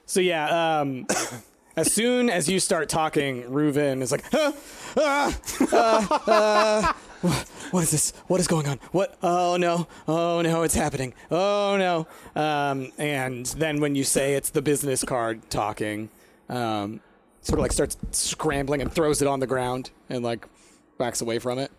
[0.06, 1.06] so yeah, um,
[1.76, 4.52] as soon as you start talking, Reuven is like, ah,
[4.96, 5.40] ah,
[5.72, 8.12] ah, ah, wha- what is this?
[8.28, 8.78] What is going on?
[8.92, 9.18] What?
[9.22, 9.88] Oh no!
[10.06, 10.62] Oh no!
[10.62, 11.14] It's happening!
[11.30, 12.06] Oh no!
[12.40, 16.10] Um, and then when you say it's the business card talking,
[16.48, 17.00] um,
[17.40, 20.46] sort of like starts scrambling and throws it on the ground and like
[20.98, 21.72] backs away from it.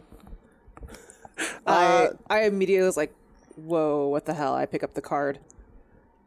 [1.67, 3.13] I I immediately was like,
[3.55, 5.39] "Whoa, what the hell?" I pick up the card.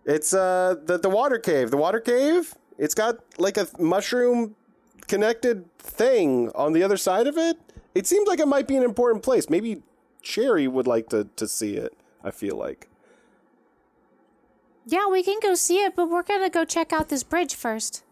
[0.04, 1.70] It's uh the the water cave.
[1.70, 2.54] The water cave.
[2.78, 4.54] It's got like a mushroom
[5.08, 7.58] connected thing on the other side of it.
[7.98, 9.50] It seems like it might be an important place.
[9.50, 9.82] Maybe
[10.22, 11.98] Cherry would like to to see it.
[12.22, 12.88] I feel like.
[14.86, 18.04] Yeah, we can go see it, but we're gonna go check out this bridge first.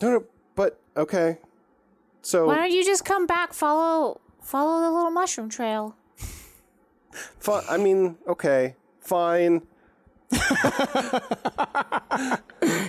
[0.00, 0.24] No, no,
[0.54, 1.36] but okay.
[2.22, 5.94] So Why don't you just come back, follow follow the little mushroom trail?
[7.38, 9.60] fi- I mean, okay, fine.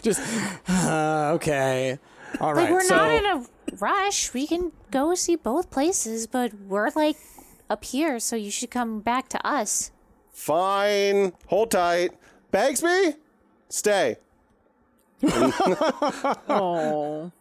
[0.01, 0.21] Just
[0.69, 1.99] uh, okay.
[2.39, 2.63] All right.
[2.63, 3.45] Like we're so, not in a
[3.79, 4.33] rush.
[4.33, 7.17] We can go see both places, but we're like
[7.69, 9.91] up here, so you should come back to us.
[10.31, 11.33] Fine.
[11.47, 12.11] Hold tight.
[12.51, 13.15] Bagsby,
[13.69, 14.17] stay.
[16.49, 17.31] Oh,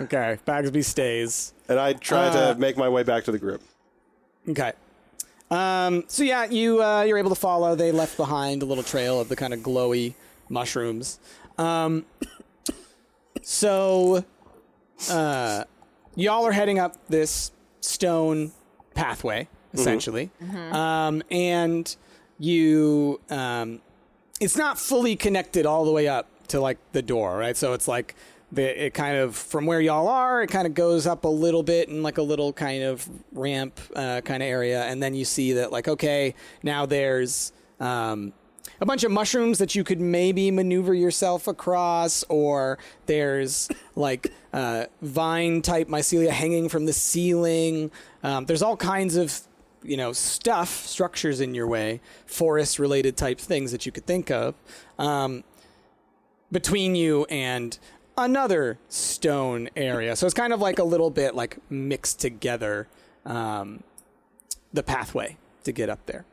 [0.00, 0.38] okay.
[0.46, 1.52] Bagsby stays.
[1.68, 3.62] And I try Uh, to make my way back to the group.
[4.48, 4.72] Okay.
[5.50, 7.74] Um, so yeah, you uh, you're able to follow.
[7.74, 10.14] They left behind a little trail of the kind of glowy
[10.48, 11.18] mushrooms.
[11.58, 12.04] Um,
[13.50, 14.22] so
[15.10, 15.64] uh,
[16.14, 18.52] y'all are heading up this stone
[18.92, 20.30] pathway, essentially,
[20.70, 21.96] um, and
[22.38, 23.80] you um,
[24.38, 27.56] it's not fully connected all the way up to like the door, right?
[27.56, 28.16] So it's like
[28.52, 31.62] the it kind of from where y'all are, it kind of goes up a little
[31.62, 35.24] bit in like a little kind of ramp uh, kind of area, and then you
[35.24, 38.34] see that like okay, now there's um,
[38.80, 44.86] a bunch of mushrooms that you could maybe maneuver yourself across, or there's like uh,
[45.02, 47.90] vine type mycelia hanging from the ceiling.
[48.22, 49.40] Um, there's all kinds of
[49.82, 54.30] you know stuff, structures in your way, forest related type things that you could think
[54.30, 54.54] of.
[54.98, 55.44] Um,
[56.50, 57.78] between you and
[58.16, 60.16] another stone area.
[60.16, 62.88] So it's kind of like a little bit like mixed together
[63.24, 63.82] um,
[64.72, 66.24] the pathway to get up there.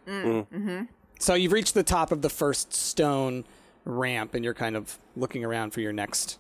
[1.20, 3.46] So you've reached the top of the first stone
[3.84, 6.40] ramp and you're kind of looking around for your next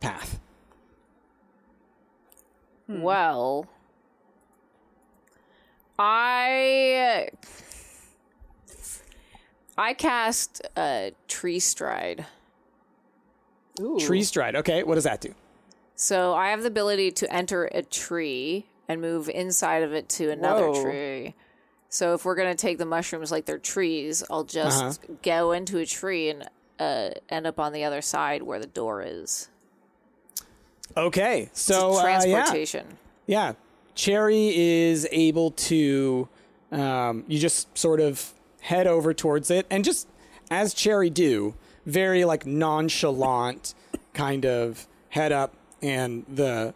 [0.00, 0.40] path.
[2.86, 3.02] Hmm.
[3.02, 3.66] Well,
[5.98, 7.28] I
[9.76, 12.26] I cast a tree stride.
[13.80, 13.98] Ooh.
[13.98, 14.54] Tree stride.
[14.56, 15.34] Okay, what does that do?
[15.96, 20.30] So I have the ability to enter a tree and move inside of it to
[20.30, 20.82] another Whoa.
[20.82, 21.34] tree.
[21.94, 25.14] So if we're gonna take the mushrooms like they're trees, I'll just Uh-huh.
[25.22, 26.48] go into a tree and
[26.80, 29.48] uh, end up on the other side where the door is.
[30.96, 32.02] Okay, so uh, yeah.
[32.42, 32.98] transportation.
[33.28, 33.52] Yeah.
[33.94, 36.28] Cherry is able to,
[36.72, 40.08] um, you just sort of head over towards it and just
[40.50, 41.54] as Cherry do,
[41.86, 43.72] very like nonchalant
[44.14, 46.74] kind of head up and the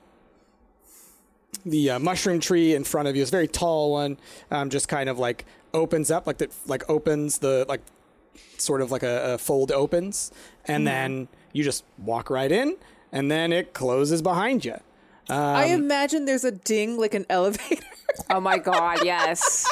[1.64, 4.16] the uh, mushroom tree in front of you is a very tall one
[4.50, 5.44] um, just kind of like
[5.74, 7.82] opens up like that like opens the like
[8.56, 10.32] sort of like a, a fold opens
[10.66, 12.76] and then you just walk right in
[13.12, 14.76] and then it closes behind you
[15.30, 17.84] I imagine there's a ding like an elevator.
[18.30, 19.66] Oh my god, yes.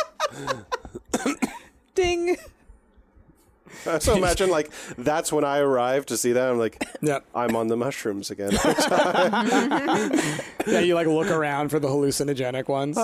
[1.94, 2.36] ding.
[4.00, 6.48] So imagine like that's when I arrived to see that.
[6.50, 7.24] I'm like, Yep.
[7.34, 8.52] I'm on the mushrooms again.
[10.66, 12.98] Yeah, you like look around for the hallucinogenic ones.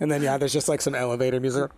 [0.00, 1.70] and then yeah, there's just like some elevator music.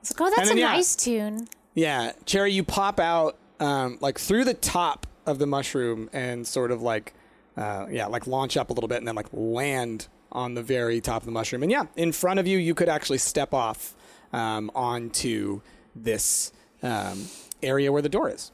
[0.00, 0.66] It's like, oh, that's then, a yeah.
[0.72, 1.48] nice tune.
[1.74, 6.70] Yeah, Cherry, you pop out um, like through the top of the mushroom and sort
[6.70, 7.14] of like
[7.56, 11.00] uh, yeah, like launch up a little bit and then like land on the very
[11.00, 11.62] top of the mushroom.
[11.62, 13.94] And yeah, in front of you, you could actually step off
[14.32, 15.60] um, onto
[15.94, 16.52] this
[16.82, 17.26] um,
[17.62, 18.52] area where the door is.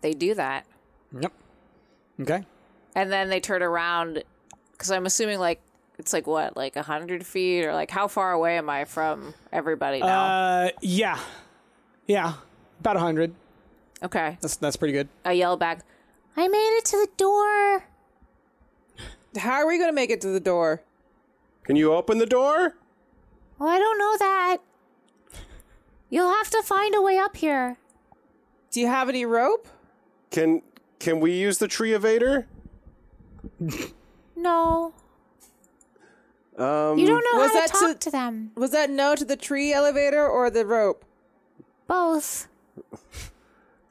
[0.00, 0.66] They do that.
[1.18, 1.32] Yep.
[2.20, 2.44] Okay.
[2.94, 4.22] And then they turn around
[4.72, 5.60] because I'm assuming like
[5.98, 9.34] it's like what, like a hundred feet or like how far away am I from
[9.52, 10.24] everybody now?
[10.24, 11.18] Uh, yeah,
[12.06, 12.34] yeah,
[12.80, 13.34] about a hundred.
[14.02, 14.38] okay.
[14.40, 15.08] That's that's pretty good.
[15.24, 15.84] I yell back,
[16.36, 17.84] I made it to the door.
[19.36, 20.82] How are we going to make it to the door?
[21.70, 22.74] Can you open the door?
[23.60, 24.56] Well, I don't know that.
[26.08, 27.76] You'll have to find a way up here.
[28.72, 29.68] Do you have any rope?
[30.32, 30.62] Can
[30.98, 32.46] can we use the tree evader?
[34.34, 34.94] No.
[36.58, 38.50] Um, You don't know Was how that to talk to- to them.
[38.56, 41.04] Was that no to the tree elevator or the rope?
[41.86, 42.48] Both.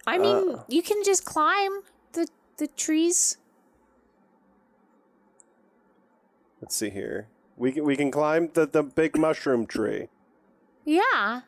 [0.05, 2.27] I mean, you can just climb the
[2.57, 3.37] the trees.
[6.59, 7.29] Let's see here.
[7.59, 10.07] We can we can climb the the big mushroom tree.
[10.85, 11.41] Yeah.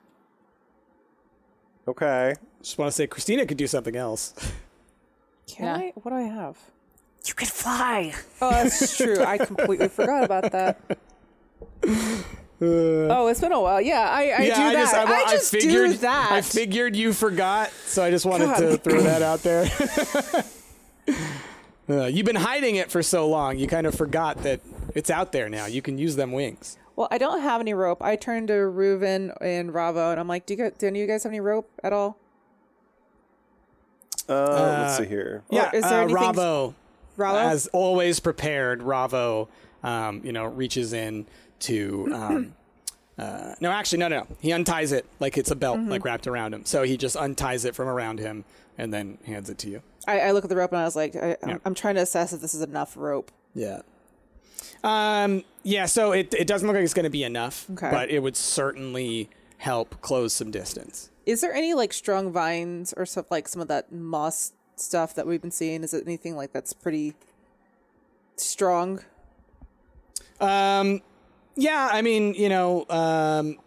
[1.88, 2.36] Okay.
[2.62, 4.34] Just want to say, Christina could do something else.
[5.48, 5.76] Can Yeah.
[5.78, 5.94] I?
[5.96, 6.58] What do I have?
[7.26, 9.24] "You can fly." Oh, that's true.
[9.24, 10.80] I completely forgot about that.
[12.62, 13.82] oh, it's been a while.
[13.82, 14.74] Yeah, I, I do that.
[14.74, 16.32] just, I, I, just figured, do that.
[16.32, 18.60] I figured you forgot, so I just wanted God.
[18.60, 19.66] to throw that out there.
[21.90, 24.62] Uh, you've been hiding it for so long, you kind of forgot that
[24.96, 25.66] it's out there now.
[25.66, 26.78] You can use them wings.
[26.96, 28.02] well, I don't have any rope.
[28.02, 31.08] I turned to Reuven and Ravo, and I'm like, "Do you guys, do any of
[31.08, 32.18] you guys have any rope at all?"
[34.30, 35.44] Uh, let's see here.
[35.50, 36.76] Or yeah, is there uh, anything- Ravo,
[37.18, 39.50] Ravo, as always prepared, Ravo,
[39.84, 41.26] um, you know, reaches in
[41.62, 42.10] to.
[42.14, 42.54] Um,
[43.18, 44.28] uh, no, actually, no, no, no.
[44.40, 45.90] He unties it like it's a belt, Mm-hmm.
[45.92, 46.66] like wrapped around him.
[46.66, 48.46] So he just unties it from around him
[48.78, 49.82] and then hands it to you.
[50.08, 51.58] I, I look at the rope and I was like, I, I'm, Yeah.
[51.66, 53.32] I'm trying to assess if this is enough rope.
[53.54, 53.82] Yeah.
[54.84, 55.44] Um.
[55.64, 55.86] Yeah.
[55.86, 57.90] So it it doesn't look like it's going to be enough, Okay.
[57.92, 61.10] but it would certainly help close some distance.
[61.26, 65.28] Is there any like strong vines or stuff like some of that moss stuff that
[65.28, 65.84] we've been seeing?
[65.84, 67.14] Is it anything like that's pretty
[68.38, 69.02] strong?
[70.40, 71.02] Um.
[71.56, 71.90] Yeah.
[71.92, 72.86] I mean, you know.
[72.90, 73.58] Um.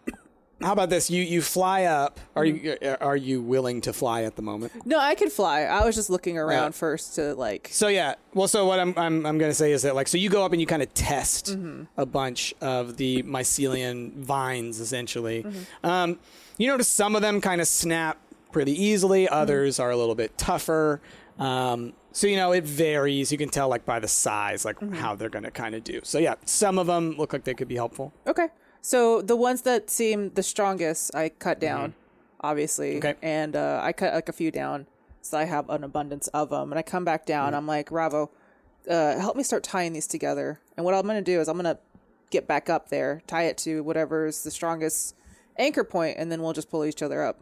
[0.61, 1.09] How about this?
[1.11, 2.19] You you fly up.
[2.35, 4.71] Are you are you willing to fly at the moment?
[4.85, 5.63] No, I could fly.
[5.63, 6.71] I was just looking around Yeah.
[6.71, 7.67] first to like.
[7.71, 8.15] So yeah.
[8.33, 10.53] Well, so what I'm I'm I'm gonna say is that like so you go up
[10.53, 11.57] and you kind of test
[11.97, 15.45] a bunch of the mycelian vines essentially.
[15.83, 16.19] Um,
[16.57, 18.17] you notice some of them kind of snap
[18.53, 19.27] pretty easily.
[19.27, 21.01] Others are a little bit tougher.
[21.37, 23.29] Um, so you know it varies.
[23.29, 25.99] You can tell like by the size like how they're gonna kind of do.
[26.03, 28.13] So yeah, some of them look like they could be helpful.
[28.25, 28.47] Okay,
[28.85, 31.95] so the ones that seem the strongest, I cut down,
[32.39, 33.15] obviously, Okay.
[33.23, 34.85] and uh, I cut like a few down,
[35.21, 36.71] so I have an abundance of them.
[36.71, 37.55] And I come back down.
[37.55, 38.29] I'm like, Ravo,
[38.87, 40.59] uh, help me start tying these together.
[40.77, 41.79] And what I'm gonna do is I'm gonna
[42.29, 45.15] get back up there, tie it to whatever's the strongest
[45.57, 47.39] anchor point, and then we'll just pull each other up.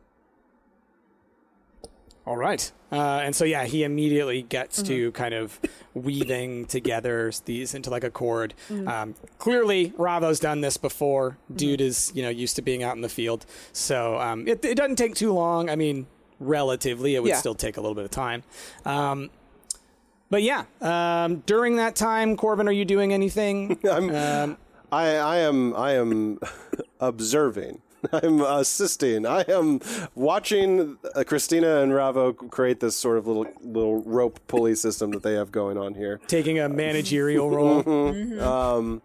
[2.25, 2.71] All right.
[2.91, 5.15] Uh, and so, yeah, he immediately gets to Mm-hmm.
[5.15, 5.59] kind of
[5.93, 8.53] weaving together these into like a cord.
[8.69, 8.87] Mm-hmm.
[8.87, 11.37] Um, clearly, Ravo's done this before.
[11.53, 13.45] Dude is, you know, used to being out in the field.
[13.73, 15.69] So um, it, it doesn't take too long.
[15.69, 16.07] I mean,
[16.39, 17.37] relatively, it would Yeah.
[17.37, 18.43] still take a little bit of time.
[18.85, 19.29] Um,
[20.29, 23.77] but yeah, um, during that time, Corvin, are you doing anything?
[23.91, 24.57] I'm, Um,
[24.91, 26.39] I, I am I am
[26.99, 27.81] observing.
[28.11, 29.25] I'm assisting.
[29.25, 29.79] I am
[30.15, 35.23] watching uh, Christina and Ravo create this sort of little little rope pulley system that
[35.23, 36.19] they have going on here.
[36.27, 39.01] taking a managerial role?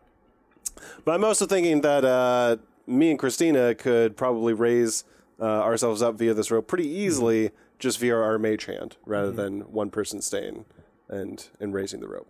[1.05, 5.05] But I'm also thinking that uh, me and Christina could probably raise
[5.40, 9.61] uh, ourselves up via this rope pretty easily, just via our mage hand, rather than
[9.72, 10.64] one person staying
[11.09, 12.28] and and raising the rope.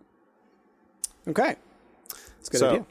[1.27, 1.55] Okay.
[2.37, 2.85] That's a good So- idea.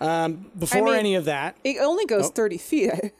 [0.00, 2.06] Um, before mean- any of that, It only Oh.
[2.18, 2.92] goes 30 feet.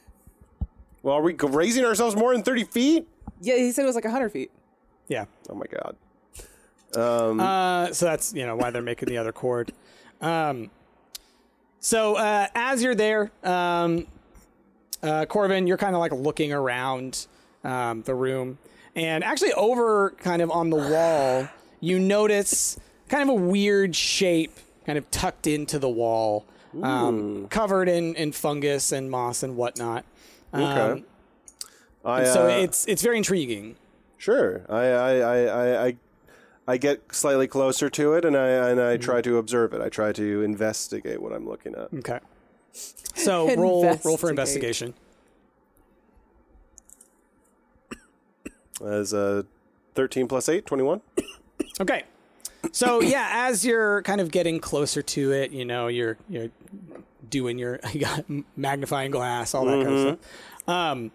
[1.03, 3.07] Well, are we g- raising ourselves more than thirty feet?
[3.41, 4.51] yeah, he said it was like 100 feet.
[5.07, 5.27] yeah.
[5.49, 5.95] Oh my god!
[6.95, 9.72] Uh, so that's you know why they're making the other cord.
[10.20, 10.68] Um,
[11.79, 14.07] so uh, as you're there, um,
[15.03, 17.27] uh, Corvin, you're kind of like looking around
[17.62, 18.59] um, the room,
[18.97, 21.49] and actually over kind of on the wall,
[21.81, 26.45] you notice kind of a weird shape, kind of tucked into the wall,
[26.85, 30.05] um, covered in, in fungus and moss and whatnot.
[30.53, 31.05] Um, Okay.
[32.05, 33.74] I, and so uh, it's it's very intriguing.
[34.16, 34.64] Sure.
[34.68, 35.97] I I, I, I, I
[36.68, 39.81] I get slightly closer to it and I and I try to observe it.
[39.81, 41.93] I try to investigate what I'm looking at.
[41.99, 42.20] Okay.
[42.72, 44.95] So roll roll for investigation.
[48.85, 49.47] As a
[49.95, 51.01] 13 plus 8, 21.
[51.81, 52.05] Okay.
[52.73, 56.51] So yeah, as you're kind of getting closer to it, you know, you're you're
[57.29, 58.25] doing your you got
[58.57, 60.69] magnifying glass, all that kind of stuff.
[60.69, 61.11] Um,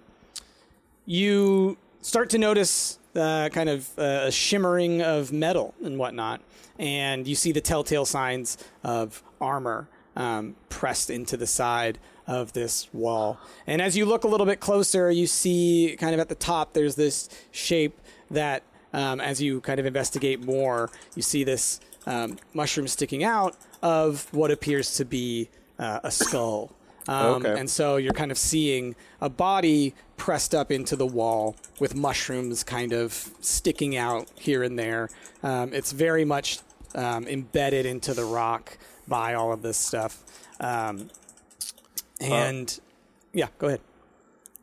[1.06, 6.41] you start to notice uh, kind of uh, a shimmering of metal and whatnot,
[6.80, 12.88] and you see the telltale signs of armor um, pressed into the side of this
[12.93, 13.39] wall.
[13.68, 16.74] And as you look a little bit closer, you see kind of at the top
[16.74, 17.99] there's this shape
[18.30, 18.64] that,
[18.94, 24.32] um, as you kind of investigate more, you see this um, mushroom sticking out of
[24.34, 26.72] what appears to be uh, a skull.
[27.08, 27.60] Um, Okay.
[27.60, 32.64] And so you're kind of seeing a body pressed up into the wall with mushrooms
[32.64, 35.10] kind of sticking out here and there.
[35.42, 36.60] Um, it's very much
[36.94, 38.78] um, embedded into the rock
[39.08, 40.24] by all of this stuff.
[40.60, 41.10] Um,
[42.20, 42.80] and
[43.34, 43.82] yeah, go ahead.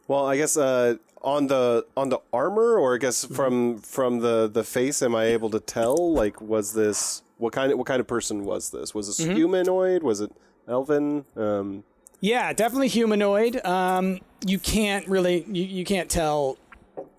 [0.07, 4.49] Well, I guess uh, on the on the armor or I guess from from the
[4.49, 8.01] the face am I able to tell like was this what kind of what kind
[8.01, 8.95] of person was this?
[8.95, 10.03] Was this humanoid?
[10.03, 10.31] Was it
[10.69, 11.25] elven?
[11.37, 11.85] Um
[12.21, 13.65] Yeah, definitely humanoid.
[13.65, 16.57] Um, you can't really you, you can't tell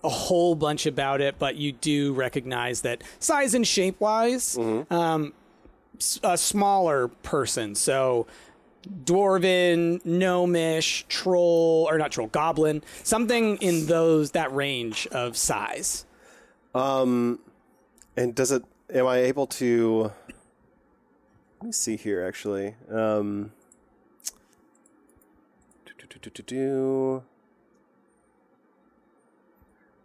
[0.04, 4.56] a whole bunch about it, but you do recognize that size and shape wise,
[4.90, 5.32] um,
[5.98, 7.74] s- a smaller person.
[7.74, 8.26] So
[8.88, 16.06] dwarven, gnomish, troll or not troll, goblin, something in those that range of size.
[16.74, 17.40] Um,
[18.16, 20.12] and does it am I able to
[21.60, 22.76] Let me see here actually.
[22.90, 23.52] Um.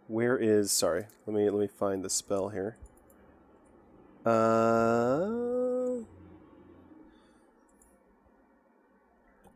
[0.08, 2.76] Where is sorry, let me let me find the spell here.
[4.24, 5.75] Uh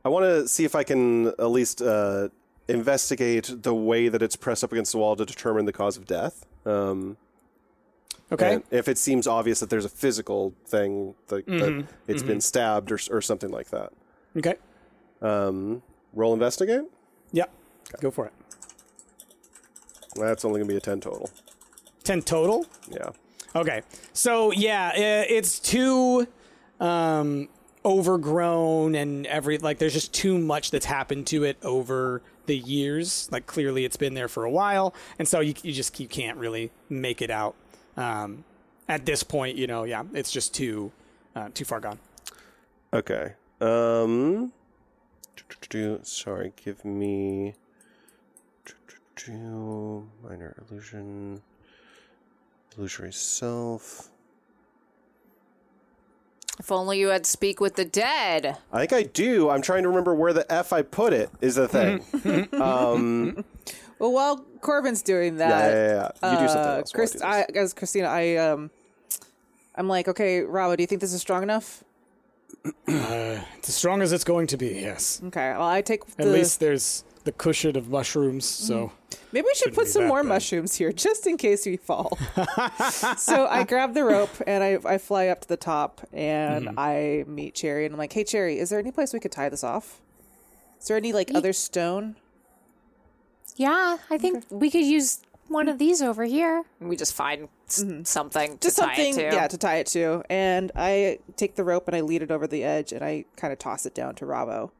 [0.04, 2.28] I want to see if I can at least uh,
[2.68, 6.06] investigate the way that it's pressed up against the wall to determine the cause of
[6.06, 6.46] death.
[6.66, 7.16] Um,
[8.32, 8.60] Okay.
[8.70, 12.98] if it seems obvious that there's a physical thing that, that it's been stabbed or,
[13.10, 13.92] or something like that.
[14.36, 14.54] Okay.
[15.20, 16.82] Um, roll investigate.
[17.32, 17.46] Yeah.
[18.00, 18.32] Go for it.
[20.14, 21.28] That's only gonna be a ten total.
[22.04, 22.66] 10 total?
[22.88, 23.10] Yeah.
[23.56, 23.82] Okay.
[24.12, 26.26] So yeah, it's two.
[26.78, 27.48] um
[27.84, 33.28] overgrown and every like there's just too much that's happened to it over the years.
[33.32, 36.36] Like clearly it's been there for a while and so you you just you can't
[36.36, 37.54] really make it out.
[37.96, 38.44] Um
[38.88, 40.92] at this point, you know, yeah, it's just too
[41.34, 41.98] uh, too far gone.
[42.92, 43.34] Okay.
[43.60, 44.52] Um.
[46.02, 47.54] Sorry, give me.
[49.28, 51.42] Minor illusion.
[52.76, 54.08] Illusory self.
[56.60, 58.58] If only you had speak with the dead.
[58.70, 59.48] I think I do.
[59.48, 62.04] I'm trying to remember where the F I put it is the thing.
[62.60, 63.44] um,
[63.98, 66.32] Well, while Corvin's doing that, yeah, yeah, yeah.
[66.32, 66.92] You do something uh, else.
[66.92, 67.24] while I Chris, do.
[67.24, 68.70] I, as Christina, I um,
[69.74, 71.82] I'm like, okay, Ravo, do you think this is strong enough?
[72.86, 75.22] It's as strong as it's going to be, yes.
[75.26, 78.46] Okay, well, I take At least there's the cushion of mushrooms.
[78.46, 78.66] Mm-hmm.
[78.66, 78.92] So
[79.32, 80.28] Maybe we should put some more bad.
[80.28, 82.18] mushrooms here just in case we fall.
[83.16, 86.78] so I grab the rope and I, I fly up to the top and Mm-hmm.
[86.78, 89.48] I meet Cherry and I'm like, hey, Cherry, is there any place we could tie
[89.48, 90.00] this off?
[90.80, 92.16] Is there any like other stone?
[93.56, 96.64] Yeah, I think we could use one of these over here.
[96.80, 99.36] We just find s- something Just to tie something, it to.
[99.36, 100.22] yeah, to tie it to.
[100.30, 103.52] And I take the rope and I lead it over the edge and I kind
[103.52, 104.72] of toss it down to Ravo.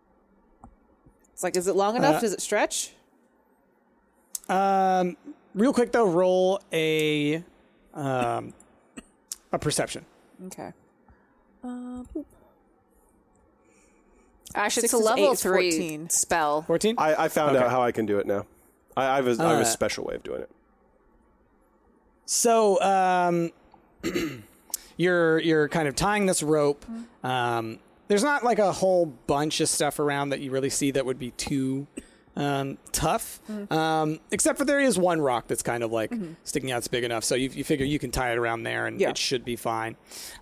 [1.41, 2.17] It's like, is it long enough?
[2.17, 2.93] Uh, Does it stretch?
[4.51, 5.17] Um,
[5.55, 7.43] real quick though, roll a
[7.95, 8.53] um,
[9.51, 10.05] a perception.
[10.49, 10.71] Okay.
[14.55, 16.11] Ash, it's Six a level eight, three 14.
[16.11, 16.61] spell.
[16.61, 16.97] Fourteen.
[16.99, 17.65] I, I found Okay.
[17.65, 18.45] out how I can do it now.
[18.95, 20.51] I, I have a, I have a Uh, special way of doing it.
[22.27, 23.51] So um,
[24.99, 26.85] you're you're kind of tying this rope.
[27.25, 27.79] Um,
[28.11, 31.19] there's not like a whole bunch of stuff around that you really see that would
[31.21, 31.87] be too
[32.35, 33.39] um, tough,
[33.71, 36.13] um, except for there is one rock that's kind of like
[36.43, 36.79] sticking out.
[36.79, 39.11] It's big enough, so you, you figure you can tie it around there, and Yeah.
[39.11, 39.95] it should be fine.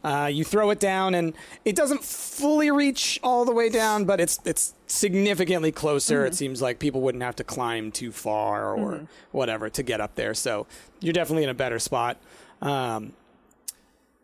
[0.02, 1.34] Uh, you throw it down, and
[1.66, 6.24] it doesn't fully reach all the way down, but it's it's significantly closer.
[6.24, 10.14] It seems like people wouldn't have to climb too far or whatever to get up
[10.14, 10.32] there.
[10.32, 10.66] So
[11.00, 12.16] you're definitely in a better spot.
[12.62, 13.12] Um,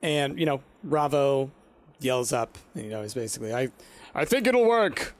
[0.03, 1.51] and you know, Ravo
[2.05, 2.59] yells up.
[2.75, 3.71] You know, he's basically, I,
[4.15, 5.15] I think it'll work.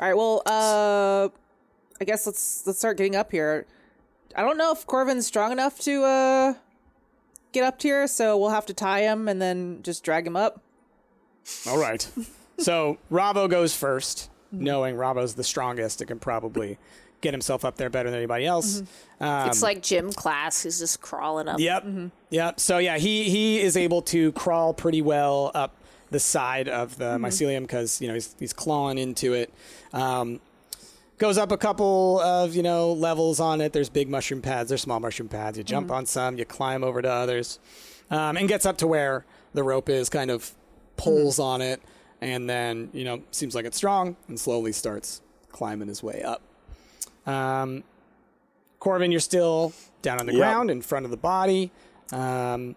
[0.00, 0.16] All right.
[0.16, 1.28] Well, uh,
[2.00, 3.66] I guess let's let's start getting up here.
[4.36, 6.54] I don't know if Corvin's strong enough to uh
[7.52, 10.60] get up here, so we'll have to tie him and then just drag him up.
[11.66, 12.06] All right.
[12.58, 16.78] so Ravo goes first, knowing Ravo's the strongest It can probably
[17.20, 18.82] get himself up there better than anybody else.
[19.20, 20.62] Um, It's like gym class.
[20.62, 21.58] He's just crawling up.
[21.58, 21.86] Yep.
[22.30, 22.60] Yep.
[22.60, 25.74] So yeah, he he is able to crawl pretty well up
[26.10, 29.52] the side of the mycelium because you know he's he's clawing into it.
[29.92, 30.40] Um,
[31.18, 33.72] goes up a couple of you know levels on it.
[33.72, 34.68] There's big mushroom pads.
[34.68, 35.58] There's small mushroom pads.
[35.58, 36.38] You jump on some.
[36.38, 37.58] You climb over to others,
[38.10, 39.24] um, and gets up to where
[39.54, 40.08] the rope is.
[40.08, 40.52] Kind of
[40.96, 41.82] pulls on it,
[42.20, 45.20] and then you know seems like it's strong, and slowly starts
[45.50, 46.42] climbing his way up.
[47.28, 47.84] Um,
[48.80, 49.72] Corvin, you're still
[50.02, 50.40] down on the Yep.
[50.40, 51.70] ground in front of the body.
[52.12, 52.74] Um,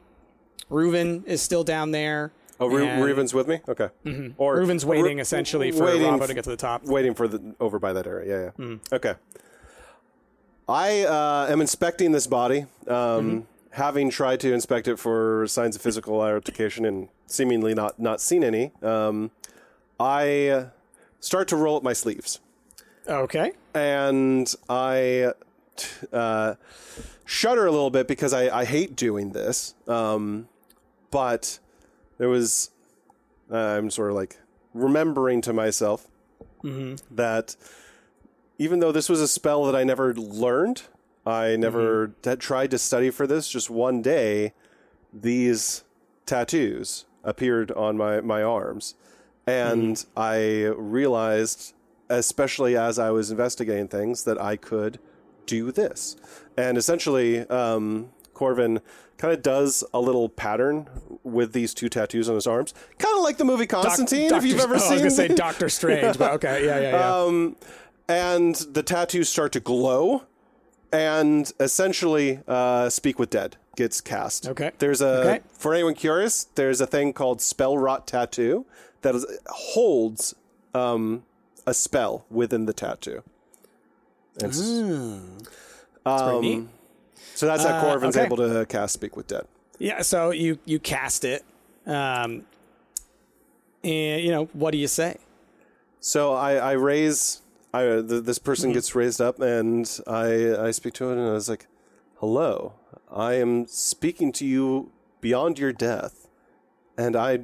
[0.69, 2.31] Reuven is still down there.
[2.59, 3.59] Oh, Ru- Reuven's with me.
[3.67, 3.89] Okay.
[4.37, 6.85] Or Reuven's waiting essentially for waiting to get to the top.
[6.85, 8.29] Waiting for the over by that area.
[8.29, 8.49] Yeah, yeah.
[8.51, 8.75] Hmm.
[8.93, 9.15] Okay.
[10.69, 13.39] I uh, am inspecting this body, um, Mm-hmm.
[13.71, 18.43] having tried to inspect it for signs of physical altercation and seemingly not not seen
[18.43, 18.71] any.
[18.81, 19.31] Um,
[19.99, 20.67] I
[21.19, 22.39] start to roll up my sleeves,
[23.07, 23.51] Okay.
[23.73, 25.33] and I
[26.13, 26.55] uh,
[27.25, 29.73] shudder a little bit because I, I hate doing this.
[29.87, 30.47] Um,
[31.09, 31.59] but
[32.17, 32.69] there was
[33.51, 34.37] uh, I'm sort of like
[34.73, 36.07] remembering to myself
[37.09, 37.55] that
[38.59, 40.83] even though this was a spell that I never learned,
[41.25, 43.49] I never had tried to study for this.
[43.49, 44.53] Just one day,
[45.11, 45.83] these
[46.27, 48.93] tattoos appeared on my my arms,
[49.47, 51.73] and I realized,
[52.17, 54.99] especially as I was investigating things, that I could
[55.45, 56.15] do this.
[56.57, 58.81] And essentially, um, Corvin
[59.17, 60.89] kind of does a little pattern
[61.23, 64.29] with these two tattoos on his arms, kind of like the movie Doc- Constantine.
[64.29, 66.79] Doctor- if you've ever oh, seen, I was gonna say Doctor Strange, but okay, yeah,
[66.79, 67.15] yeah, yeah.
[67.23, 67.55] um,
[68.07, 70.23] and the tattoos start to glow,
[70.91, 74.47] and essentially, uh, "Speak with Dead" gets cast.
[74.47, 74.71] Okay.
[74.79, 75.39] There's a Okay.
[75.51, 76.45] for anyone curious.
[76.55, 78.65] There's a thing called spellwrought tattoo
[79.01, 80.35] that is, holds
[80.73, 81.23] um,
[81.65, 83.23] a spell within the tattoo.
[84.41, 84.59] And s-
[86.03, 86.67] That's pretty neat.
[87.35, 88.25] so that's how Uh, Corvin's okay.
[88.25, 89.45] able to cast "Speak with Dead."
[89.79, 91.43] Yeah, so you you cast it,
[91.85, 92.45] um,
[93.83, 95.17] and you know what do you say?
[95.99, 97.41] So I, I raise,
[97.73, 98.75] I th- this person Mm-hmm.
[98.75, 101.67] gets raised up, and I I speak to it, and I was like,
[102.19, 102.73] "Hello,
[103.11, 106.27] I am speaking to you beyond your death,
[106.97, 107.41] and I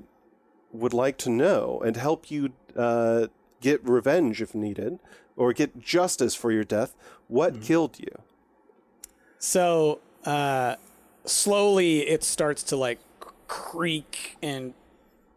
[0.72, 3.28] would like to know and help you uh,
[3.62, 5.00] get revenge if needed,
[5.36, 6.96] or get justice for your death.
[7.28, 7.62] What Mm-hmm.
[7.62, 8.12] killed you?"
[9.40, 10.76] So uh,
[11.26, 13.00] slowly it starts to like
[13.48, 14.74] creak and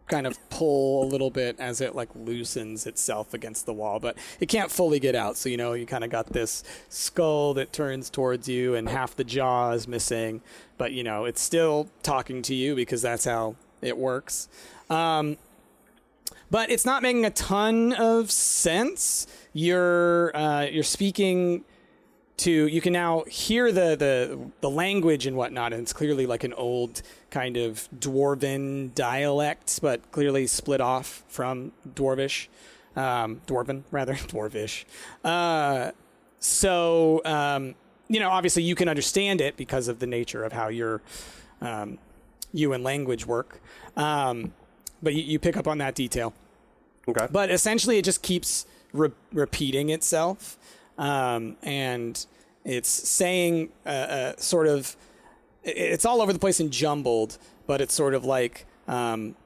[0.08, 4.16] kind of pull a little bit as it like loosens itself against the wall, but
[4.40, 5.36] it can't fully get out.
[5.36, 9.14] So you know you kind of got this skull that turns towards you, and half
[9.16, 10.42] the jaw is missing,
[10.78, 14.48] but you know it's still talking to you because that's how it works.
[14.90, 15.36] Um,
[16.50, 19.26] but it's not making a ton of sense.
[19.52, 21.64] You're uh, you're speaking
[22.38, 26.44] to you can now hear the the the language and whatnot, and it's clearly like
[26.44, 32.48] an old kind of dwarven dialect, but clearly split off from dwarvish.
[32.96, 34.84] um, dwarven rather, dwarvish.
[35.24, 35.92] Uh,
[36.38, 37.74] so um,
[38.08, 41.00] you know, obviously, you can understand it because of the nature of how your
[41.60, 41.98] um,
[42.52, 43.60] you and language work.
[43.96, 44.52] Um,
[45.02, 46.34] but you, you pick up on that detail.
[47.10, 47.26] Okay.
[47.30, 50.58] But essentially, it just keeps re- repeating itself,
[50.98, 52.24] um, and
[52.64, 54.96] it's saying uh, uh, sort of.
[55.62, 59.36] It's all over the place and jumbled, but it's sort of like um,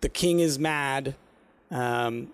[0.00, 1.14] the king is mad.
[1.70, 2.28] Um,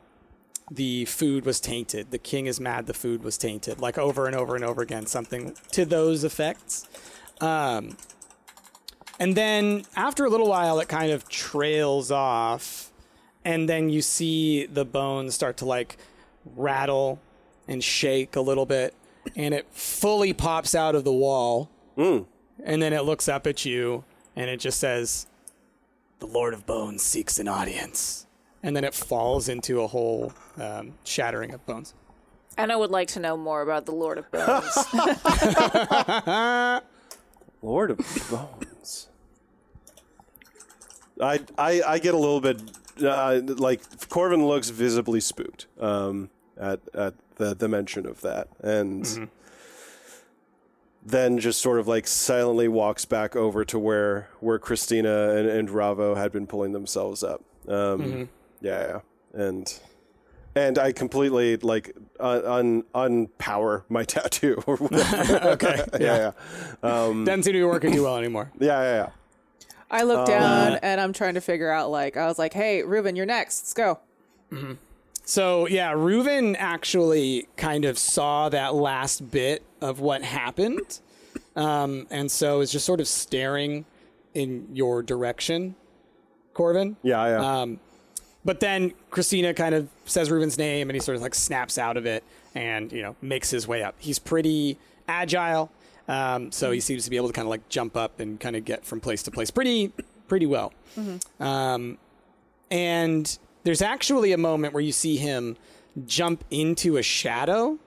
[0.71, 2.13] the food was tainted.
[2.13, 2.87] The king is mad.
[2.87, 3.81] The food was tainted.
[3.81, 6.87] Like over and over and over again, something to those effects.
[7.41, 7.97] Um,
[9.19, 12.90] and then after a little while, it kind of trails off,
[13.45, 15.97] and then you see the bones start to like
[16.57, 17.21] rattle
[17.69, 18.95] and shake a little bit,
[19.37, 21.71] and it fully pops out of the wall.
[21.97, 24.05] And then it looks up at you,
[24.37, 25.27] and it just says,
[26.19, 28.27] "The Lord of Bones seeks an audience."
[28.63, 31.95] And then it falls into a whole um, shattering of bones.
[32.59, 34.77] And I would like to know more about the Lord of Bones.
[37.63, 37.99] Lord of
[38.31, 39.09] Bones.
[41.21, 42.61] I, I I get a little bit
[43.03, 49.29] uh, like Corvin looks visibly spooked um, at at the, the mention of that, and
[51.05, 55.71] then just sort of like silently walks back over to where where Christina and, and
[55.71, 57.43] Ravo had been pulling themselves up.
[57.69, 58.29] Um,
[58.61, 59.01] Yeah, yeah,
[59.47, 59.81] and
[60.55, 65.39] and I completely like un, un unpower my tattoo or whatever.
[65.53, 65.85] Okay.
[66.01, 66.33] yeah, yeah,
[66.83, 68.53] Doesn't seem to be working too well anymore.
[68.59, 69.11] yeah, yeah, yeah.
[69.91, 73.17] I look down and I'm trying to figure out like I was like, "Hey, Reuven,
[73.17, 73.63] you're next.
[73.63, 73.99] Let's go."
[75.25, 81.01] So yeah, Reuven actually kind of saw that last bit of what happened,
[81.57, 83.85] um, and so is just sort of staring
[84.35, 85.75] in your direction,
[86.55, 86.97] Corvin.
[87.03, 87.61] Yeah, yeah.
[87.61, 87.81] Um,
[88.45, 91.97] but then Christina kind of says Reuven's name, and he sort of like snaps out
[91.97, 93.95] of it, and you know makes his way up.
[93.99, 95.71] He's pretty agile,
[96.11, 98.57] um, so he seems to be able to kind of like jump up and kind
[98.57, 99.93] of get from place to place pretty
[100.29, 100.73] pretty well.
[101.39, 101.99] Um,
[102.71, 105.57] and there's actually a moment where you see him
[106.07, 107.79] jump into a shadow.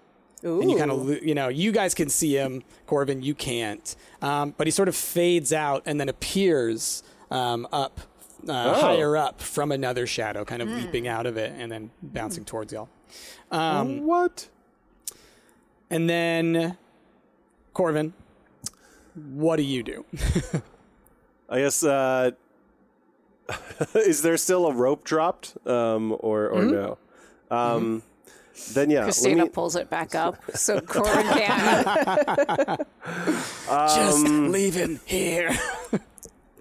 [0.62, 3.96] And you kind of, you know, you guys can see him, Corvin, you can't.
[4.22, 7.02] Um, but he sort of fades out and then appears
[7.32, 8.02] um, up,
[8.48, 12.44] uh, higher up from another shadow, kind of leaping out of it and then bouncing
[12.44, 12.90] towards y'all.
[13.52, 14.50] Um, what?
[15.90, 16.78] and then,
[17.74, 18.14] Corvin,
[19.34, 20.06] what do you do?
[21.50, 21.84] I guess.
[21.84, 22.32] Uh,
[23.96, 26.98] is there still a rope dropped, um, or or no?
[27.52, 28.04] Um,
[28.74, 32.78] Then yeah, let Christina me- pulls it back up so Corvin can.
[33.68, 35.52] Just leave him here.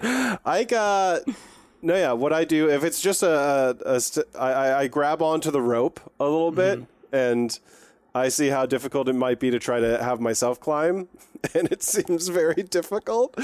[0.03, 1.23] I got.
[1.83, 2.13] No, yeah.
[2.13, 5.51] What I do if it's just a, a, a st- I, I, I grab onto
[5.51, 7.59] the rope a little bit and
[8.15, 11.09] I see how difficult it might be to try to have myself climb,
[11.55, 13.39] and it seems very difficult.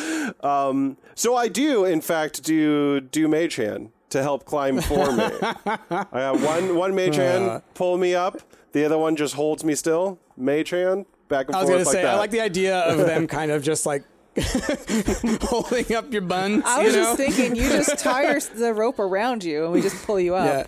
[0.45, 5.25] Um, so I do, in fact, do do mage hand to help climb for me.
[5.43, 8.41] I have one one mage hand pull me up,
[8.73, 10.19] the other one just holds me still.
[10.37, 12.15] Mage hand back and I was forth gonna say, that.
[12.15, 14.05] I like the idea of them kind of just like
[15.43, 16.63] holding up your buns.
[16.65, 17.17] I was you know?
[17.17, 20.47] just thinking you just tie the rope around you and we just pull you up.
[20.47, 20.67] yeah.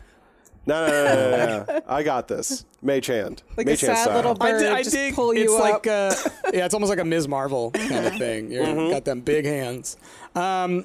[0.67, 1.81] No, no, no, no, no, no.
[1.89, 2.65] I got this.
[2.83, 3.43] Mage hand.
[3.57, 4.17] Like a mage hand sad style.
[4.17, 5.15] little I, bird di- I just dig.
[5.15, 5.61] pull you it's up.
[5.61, 6.15] like uh
[6.55, 7.29] yeah, it's almost like a Ms.
[7.29, 8.51] Marvel kind of thing.
[8.51, 8.91] You're Mm-hmm.
[8.93, 9.97] got them big hands.
[10.35, 10.85] Um,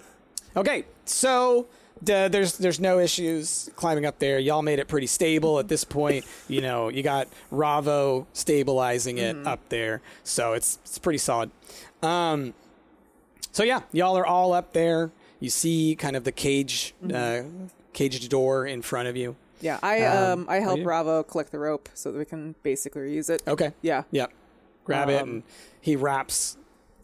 [0.55, 1.67] okay, so
[2.03, 4.39] d- there's there's no issues climbing up there.
[4.39, 6.25] Y'all made it pretty stable at this point.
[6.47, 9.47] You know, you got Ravo stabilizing it Mm-hmm.
[9.47, 11.51] up there, so it's it's pretty solid.
[12.01, 12.53] Um,
[13.51, 15.11] so yeah, y'all are all up there.
[15.39, 17.65] You see kind of the cage Mm-hmm.
[17.65, 19.35] uh, caged door in front of you.
[19.61, 23.13] Yeah, I Um, um I help Ravo collect the rope so that we can basically
[23.13, 23.41] use it.
[23.47, 23.71] Okay.
[23.81, 24.03] Yeah.
[24.11, 24.31] Yep.
[24.83, 25.43] Grab it, Um, and
[25.81, 26.57] he wraps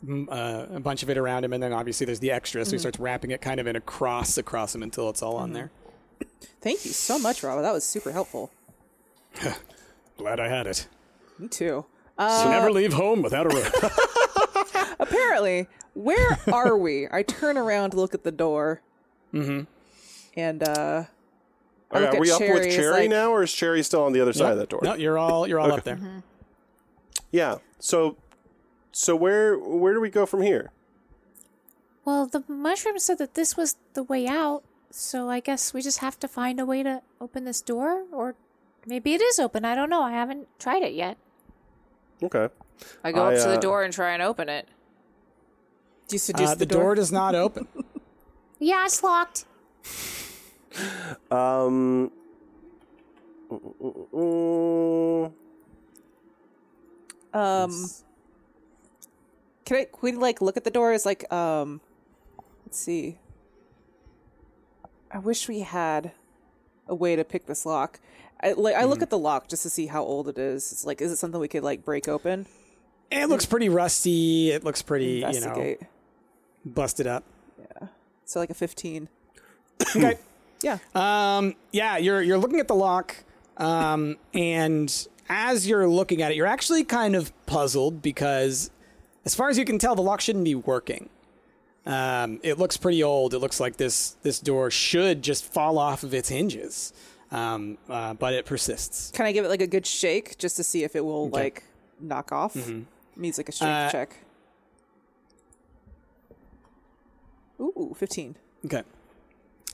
[0.06, 2.69] mm, uh, a bunch of it around him, and then obviously there's the extra, Mm-hmm.
[2.69, 5.34] so he starts wrapping it kind of in a cross across him until it's all
[5.36, 5.44] Mm-hmm.
[5.44, 5.72] on there.
[6.61, 7.61] Thank you so much, Ravo.
[7.64, 8.52] That was super helpful.
[10.18, 10.88] Glad I had it.
[11.40, 11.86] Me too.
[12.18, 14.91] Uh, you never leave home without a rope.
[14.99, 17.07] Apparently, where are we?
[17.11, 18.82] I turn around to look at the door.
[19.34, 19.61] Mm-hmm.
[20.38, 21.03] And uh
[21.94, 24.14] Okay, look are at we up with Cherry like- now, or is Cherry still on
[24.14, 24.80] the other side of that door?
[24.84, 26.00] no, you're all you're all up there.
[27.32, 27.58] Yeah.
[27.80, 28.18] So,
[28.92, 30.72] so where where do we go from here?
[32.06, 36.00] Well, the mushroom said that this was the way out, so I guess we just
[36.00, 38.36] have to find a way to open this door, or
[38.86, 39.66] maybe it is open.
[39.66, 40.02] I don't know.
[40.02, 41.18] I haven't tried it yet.
[42.24, 42.50] Okay.
[43.04, 44.68] I go I, up to uh, the door and try and open it.
[46.08, 47.68] Do you seduce Uh, the, the door does not open.
[48.64, 49.46] Yeah, it's locked.
[51.30, 52.11] Um.
[57.34, 57.89] Um,
[59.65, 59.85] can I?
[59.85, 61.06] Can we like look at the doors?
[61.06, 61.81] Like, um,
[62.65, 63.18] let's see.
[65.11, 66.11] I wish we had
[66.88, 67.99] a way to pick this lock.
[68.41, 68.76] I like.
[68.76, 70.72] I look at the lock just to see how old it is.
[70.72, 72.48] It's like, is it something we could like break open?
[73.11, 74.52] It looks pretty rusty.
[74.52, 75.76] It looks pretty, you know,
[76.64, 77.26] busted up.
[77.60, 77.88] Yeah.
[78.26, 79.10] So like a fifteen.
[79.95, 80.18] Okay.
[80.64, 80.78] Yeah.
[80.96, 83.16] Um, yeah, you're you're looking at the lock,
[83.58, 88.70] um, and as you're looking at it, you're actually kind of puzzled because,
[89.26, 91.10] as far as you can tell, the lock shouldn't be working.
[91.86, 93.34] Um, it looks pretty old.
[93.34, 96.94] It looks like this this door should just fall off of its hinges,
[97.32, 99.10] um, uh, but it persists.
[99.12, 101.64] Can I give it like a good shake just to see if it will like
[102.00, 102.56] knock off?
[103.16, 104.16] Needs like a strength Uh, check.
[107.60, 108.36] Ooh, 15.
[108.66, 108.84] Okay.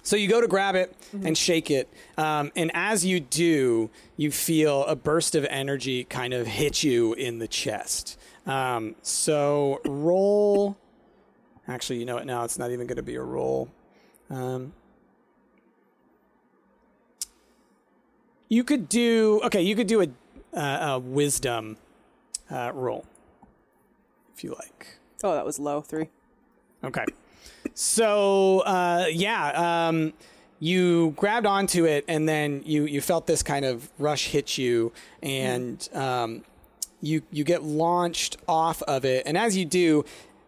[0.08, 4.32] So you go to grab it and shake it, um, and as you do, you
[4.32, 8.18] feel a burst of energy kind of hit you in the chest.
[8.46, 10.78] Um, so roll.
[11.68, 12.26] Actually, you know what?
[12.26, 13.70] Now it's not even going to be a roll.
[14.30, 14.72] Um,
[18.48, 19.62] you could do okay.
[19.62, 20.08] You could do a,
[20.58, 21.76] uh, a wisdom
[22.50, 23.06] uh, roll
[24.34, 25.00] if you like.
[25.22, 25.82] Oh, that was low.
[25.82, 26.08] Three.
[26.82, 27.04] Okay.
[27.74, 30.14] So uh, yeah, um,
[30.60, 34.92] you grabbed onto it, and then you you felt this kind of rush hit you,
[35.22, 36.44] and um,
[37.02, 40.06] you you get launched off of it, and as you do,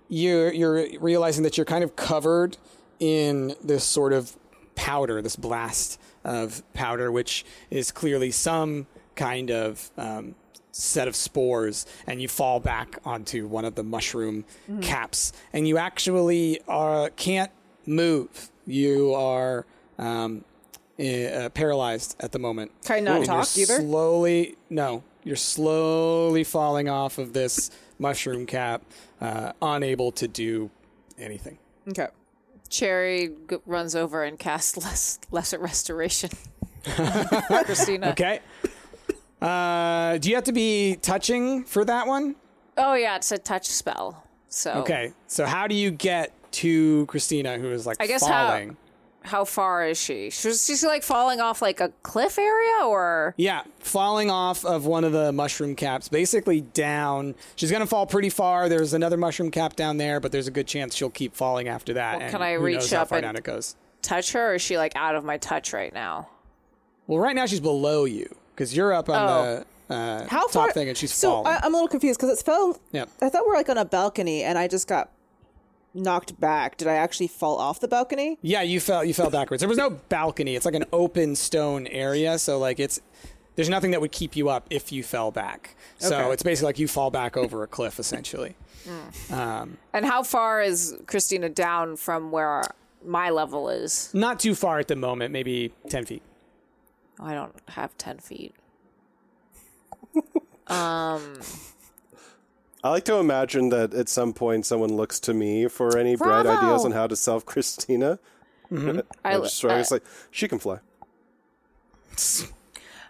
[0.07, 2.57] you're you're realizing that you're kind of covered
[2.99, 4.35] in this sort of
[4.76, 10.35] powder, this blast of powder, which is clearly some kind of um,
[10.72, 14.46] set of spores, and you fall back onto one of the mushroom
[14.82, 17.52] caps, and you actually are can't
[17.86, 18.52] move.
[18.66, 19.66] You are
[19.98, 20.44] um,
[21.00, 22.72] uh, paralyzed at the moment.
[22.84, 23.80] Can I not you're talk either?
[23.80, 28.84] Slowly, no, you're slowly falling off of this mushroom cap,
[29.20, 30.70] uh, unable to do
[31.18, 31.58] anything.
[31.88, 32.08] Okay.
[32.70, 36.30] Cherry g- runs over and casts less lesser restoration.
[37.66, 38.10] Christina.
[38.12, 38.40] Okay.
[39.41, 42.36] Uh, do you have to be touching for that one?
[42.78, 44.24] Oh yeah, it's a touch spell.
[44.48, 45.14] So Okay.
[45.28, 48.78] So how do you get to Christina, who is like I guess how- falling?
[49.22, 50.30] how far is she?
[50.30, 55.03] She's she's like falling off like a cliff area or Yeah, falling off of one
[55.03, 57.36] of the mushroom caps, basically down.
[57.56, 58.70] She's gonna fall pretty far.
[58.70, 61.94] There's another mushroom cap down there, but there's a good chance she'll keep falling after
[61.94, 62.20] that.
[62.20, 63.76] Well, can I reach how up and- down it goes?
[64.02, 66.30] touch her or is she like out of my touch right now?
[67.06, 69.64] Well, right now she's below you because you're up on Oh.
[69.88, 70.72] the uh, How top far?
[70.73, 71.48] thing, and she's so falling.
[71.48, 72.77] I, I'm a little confused because it fell.
[72.91, 73.10] Yep.
[73.22, 75.10] I thought we are like on a balcony, and I just got
[75.94, 76.77] knocked back.
[76.77, 78.38] Did I actually fall off the balcony?
[78.41, 79.61] Yeah, you fell you fell backwards.
[79.61, 80.56] There was no balcony.
[80.56, 82.99] It's like an open stone area, so like it's
[83.56, 85.76] there's nothing that would keep you up if you fell back.
[85.98, 86.34] So Okay.
[86.34, 88.56] it's basically like you fall back over a cliff essentially.
[89.31, 92.64] Um, And how far is Christina down from where
[93.06, 94.11] my level is?
[94.14, 96.22] not too far at the moment, maybe 10 feet.
[97.20, 98.56] I don't have ten feet.
[100.68, 101.40] um.
[102.82, 106.46] I like to imagine that at some point someone looks to me for any bright
[106.46, 108.20] ideas on how to solve Christina.
[108.72, 109.00] Mm-hmm.
[109.26, 110.80] I, I'm just throwing- like she can fly.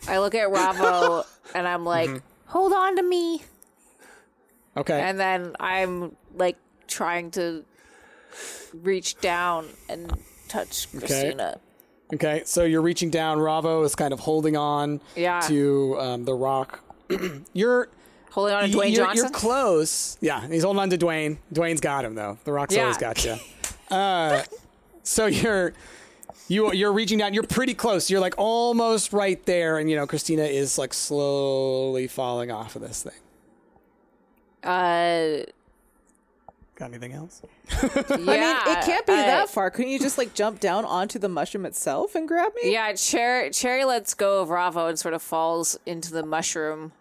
[0.07, 1.23] I look at Ravo
[1.55, 2.17] and I'm like, Mm-hmm.
[2.47, 3.43] hold on to me.
[4.77, 4.99] Okay.
[4.99, 6.57] And then I'm like
[6.87, 7.63] trying to
[8.73, 10.11] reach down and
[10.47, 11.57] touch Christina.
[11.57, 11.61] okay.
[12.13, 13.39] Okay, so you're reaching down.
[13.39, 15.41] Ravo is kind of holding on Yeah.
[15.41, 16.79] to um, the rock.
[17.53, 17.89] you're
[18.31, 19.25] Holding on to Dwayne you're, Johnson.
[19.25, 20.17] You're close.
[20.21, 21.37] Yeah, he's holding on to Dwayne.
[21.53, 22.37] Dwayne's got him though.
[22.43, 22.81] The rock's Yeah.
[22.83, 23.35] always got you.
[23.91, 24.43] Uh,
[25.01, 25.73] so you're
[26.47, 27.33] you you're reaching down.
[27.33, 28.07] You're pretty close.
[28.11, 32.83] You're like almost right there, and you know Christina is like slowly falling off of
[32.83, 33.13] this thing.
[34.63, 35.43] uh,
[36.79, 37.41] Got anything else?
[37.83, 39.69] yeah, I mean, it can't be I- that far.
[39.69, 42.71] Couldn't you just like jump down onto the mushroom itself and grab me?
[42.71, 46.93] Yeah, Cherry, Cherry lets go of Ravo and sort of falls into the mushroom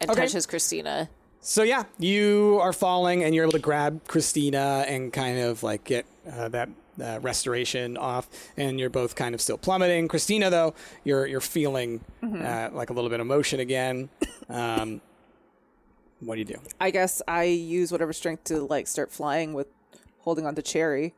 [0.00, 0.20] and Okay.
[0.22, 1.08] touches Christina.
[1.40, 5.84] So yeah, you are falling, and you're able to grab Christina and kind of like
[5.84, 6.68] get uh, that
[7.00, 10.08] uh, restoration off, and you're both kind of still plummeting.
[10.08, 10.74] Christina, though,
[11.04, 14.08] you're you're feeling uh, like a little bit of motion again.
[14.48, 15.00] Um,
[16.20, 16.58] what do you do?
[16.80, 19.68] I guess I use whatever strength to like start flying with
[20.20, 21.14] holding on to Cherry.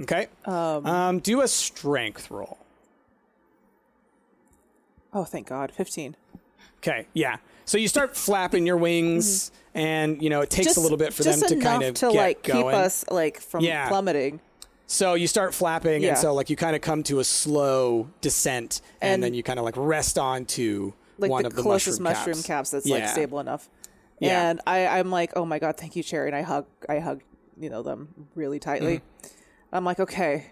[0.00, 2.58] Okay, um, do a strength roll.
[5.12, 5.70] Oh, thank God.
[5.70, 6.16] 15.
[6.78, 7.36] Okay, yeah.
[7.64, 11.22] So you start flapping your wings, and you know it takes a little bit for
[11.22, 12.64] them to kind of to get like going.
[12.64, 13.88] keep us like from Yeah.
[13.88, 14.40] plummeting.
[14.88, 16.10] So you start flapping, Yeah.
[16.10, 19.42] and so like you kind of come to a slow descent, and, And- then you
[19.42, 20.92] kind of like rest onto
[21.22, 23.12] like one the of the closest mushroom, mushroom caps, that's like Yeah.
[23.12, 23.68] stable enough.
[24.18, 24.50] Yeah.
[24.50, 27.22] And I, I'm like, oh my god, thank you, Cherry, and I hug, I hug,
[27.58, 28.98] you know, them really tightly.
[28.98, 29.74] Mm-hmm.
[29.74, 30.46] I'm like, okay,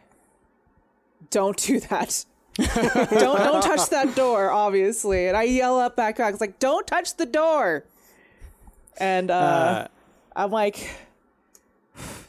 [1.30, 2.24] don't do that.
[2.56, 5.28] don't don't touch that door, obviously.
[5.28, 6.32] And I yell up back back.
[6.32, 7.84] It's like, don't touch the door.
[8.98, 9.88] And uh, Uh,
[10.34, 10.90] I'm like,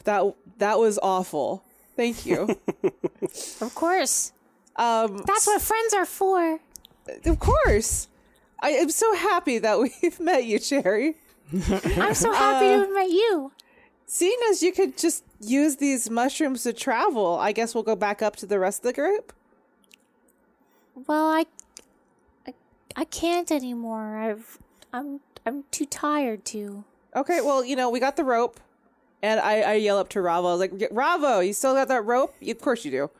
[0.04, 0.22] that
[0.58, 1.64] that was awful.
[1.96, 2.48] Thank you.
[3.60, 4.32] Of course.
[4.76, 6.58] um, That's what friends are for.
[7.24, 8.08] of course.
[8.62, 11.16] I am so happy that we've met you, Cherry.
[11.52, 13.52] I'm so happy to have met you.
[14.06, 18.22] Seeing as you could just use these mushrooms to travel, I guess we'll go back
[18.22, 19.32] up to the rest of the group.
[21.06, 21.46] Well, I,
[22.46, 22.54] I,
[22.96, 24.18] I can't anymore.
[24.18, 24.58] I've,
[24.92, 26.84] I'm, I'm too tired to.
[27.16, 28.60] Okay, well, you know, we got the rope.
[29.22, 30.48] And I, I yell up to Ravo.
[30.48, 32.34] I was like, Ravo, you still got that rope?
[32.46, 33.10] Of course you do.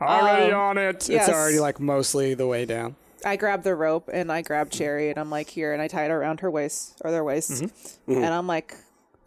[0.00, 1.08] already Um, on it.
[1.08, 1.28] yes.
[1.28, 2.96] It's already like mostly the way down.
[3.24, 5.72] I grab the rope and I grab Cherry and I'm like, here.
[5.72, 8.12] And I tie it around her waist or their waist Mm-hmm.
[8.12, 8.74] And I'm like,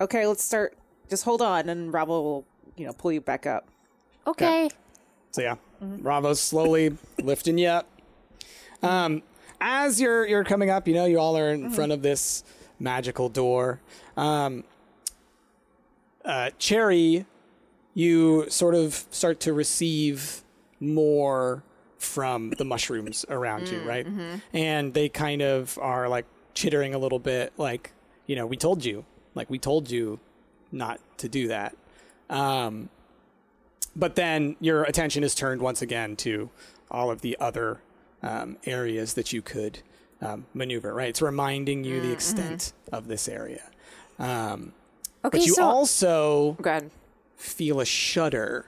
[0.01, 0.77] okay, let's start.
[1.09, 1.69] Just hold on.
[1.69, 2.45] And Ravo will,
[2.75, 3.67] you know, pull you back up.
[4.27, 4.69] Okay.
[5.31, 7.87] So yeah, Ravo's slowly lifting you up.
[8.81, 9.23] Um,
[9.61, 12.43] as you're you're coming up, you know, you all are in front of this
[12.79, 13.79] magical door.
[14.17, 14.63] Um,
[16.23, 17.25] uh, Cherry,
[17.93, 20.43] you sort of start to receive
[20.79, 21.63] more
[22.05, 24.07] from the mushrooms around you, right?
[24.53, 27.91] And they kind of are like chittering a little bit, like,
[28.27, 30.19] you know, we told you, like, we told you
[30.71, 31.75] not to do that.
[32.29, 32.89] Um,
[33.95, 36.49] but then your attention is turned once again to
[36.89, 37.79] all of the other
[38.23, 39.79] um, areas that you could
[40.21, 41.09] um, maneuver, right?
[41.09, 43.63] It's reminding you the extent of this area.
[44.19, 44.73] Um,
[45.23, 45.39] Okay.
[45.39, 46.55] but you so also
[47.35, 48.67] feel a shudder.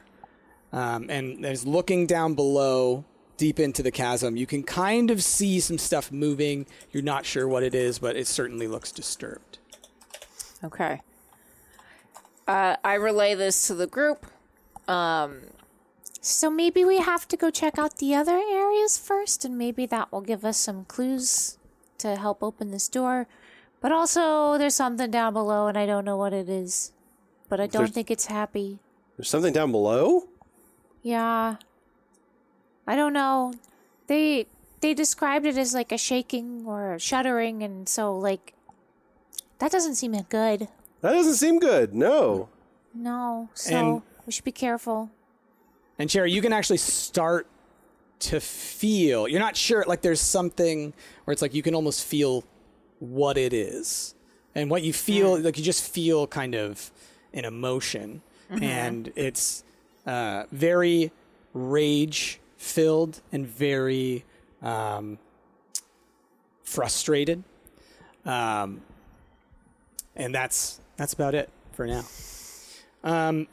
[0.74, 3.06] Um, and there's looking down below,
[3.38, 4.36] deep into the chasm.
[4.36, 6.66] You can kind of see some stuff moving.
[6.92, 9.60] You're not sure what it is, but it certainly looks disturbed.
[10.64, 11.02] Okay.
[12.48, 14.26] Uh, I relay this to the group.
[16.22, 20.12] So maybe we have to go check out the other areas first, and maybe that
[20.12, 21.58] will give us some clues
[22.00, 23.28] to help open this door.
[23.80, 26.92] But also, there's something down below, and I don't know what it is.
[27.48, 28.80] But I don't There's- think it's happy.
[29.16, 30.28] There's something down below?
[31.02, 31.56] Yeah.
[32.88, 33.54] I don't know.
[34.08, 34.48] They
[34.80, 38.54] they described it as like a shaking or a shuddering, and so like
[39.60, 40.68] that doesn't seem good.
[41.02, 41.94] That doesn't seem good.
[41.94, 42.50] No.
[42.94, 45.10] No, so And- we should be careful.
[46.00, 47.48] And Cherry, you can actually start
[48.20, 49.28] to feel.
[49.28, 50.94] You're not sure, like there's something
[51.26, 52.44] where it's like you can almost feel
[53.00, 54.16] what it is.
[54.56, 56.92] And what you feel, like you just feel kind of
[57.34, 58.22] an emotion.
[58.50, 59.64] And it's
[60.06, 61.12] uh, very
[61.54, 64.26] rage filled and very
[64.62, 65.18] um,
[66.64, 67.44] frustrated.
[68.26, 68.82] Um,
[70.16, 72.04] and that's that's about it for now.
[73.04, 73.48] Um,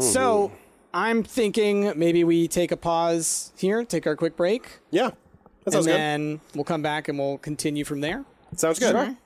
[0.00, 0.50] so
[0.92, 5.10] I'm thinking maybe we take a pause here, take our quick break, Yeah.
[5.10, 5.94] That and sounds good.
[5.94, 8.24] then we'll come back and we'll continue from there.
[8.56, 9.16] Sounds good.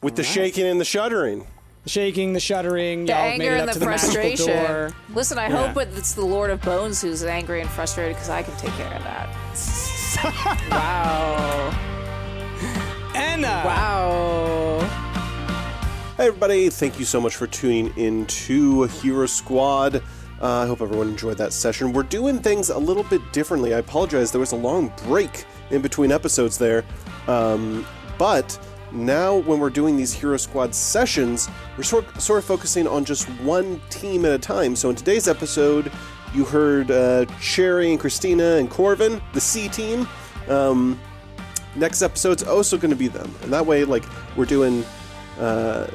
[0.00, 1.46] With the shaking and the shuddering.
[1.84, 3.84] The shaking, the shuddering, The y'all have made anger it and up the to the
[3.86, 4.46] frustration.
[4.46, 4.90] door.
[5.14, 5.72] Listen, I Yeah.
[5.72, 8.92] hope it's the Lord of Bones who's angry and frustrated because I can take care
[8.92, 9.28] of that.
[10.70, 11.70] wow.
[13.14, 13.62] Anna!
[13.64, 14.80] Wow.
[16.16, 16.68] Hey, everybody.
[16.68, 19.96] Thank you so much for tuning in to Hero Squad.
[20.40, 21.92] Uh, I hope everyone enjoyed that session.
[21.92, 23.74] We're doing things a little bit differently.
[23.74, 24.30] I apologize.
[24.30, 26.84] There was a long break in between episodes there.
[27.28, 27.86] Um,
[28.18, 28.58] but
[28.92, 33.28] now, when we're doing these Hero Squad sessions, we're sort, sort of focusing on just
[33.40, 34.74] one team at a time.
[34.76, 35.92] So, in today's episode,
[36.34, 40.08] you heard uh, Cherry and Christina and Corvin, the C team.
[40.48, 40.98] Um,
[41.76, 43.34] next episode's also going to be them.
[43.42, 44.04] And that way, like,
[44.36, 44.84] we're doing
[45.38, 45.86] uh,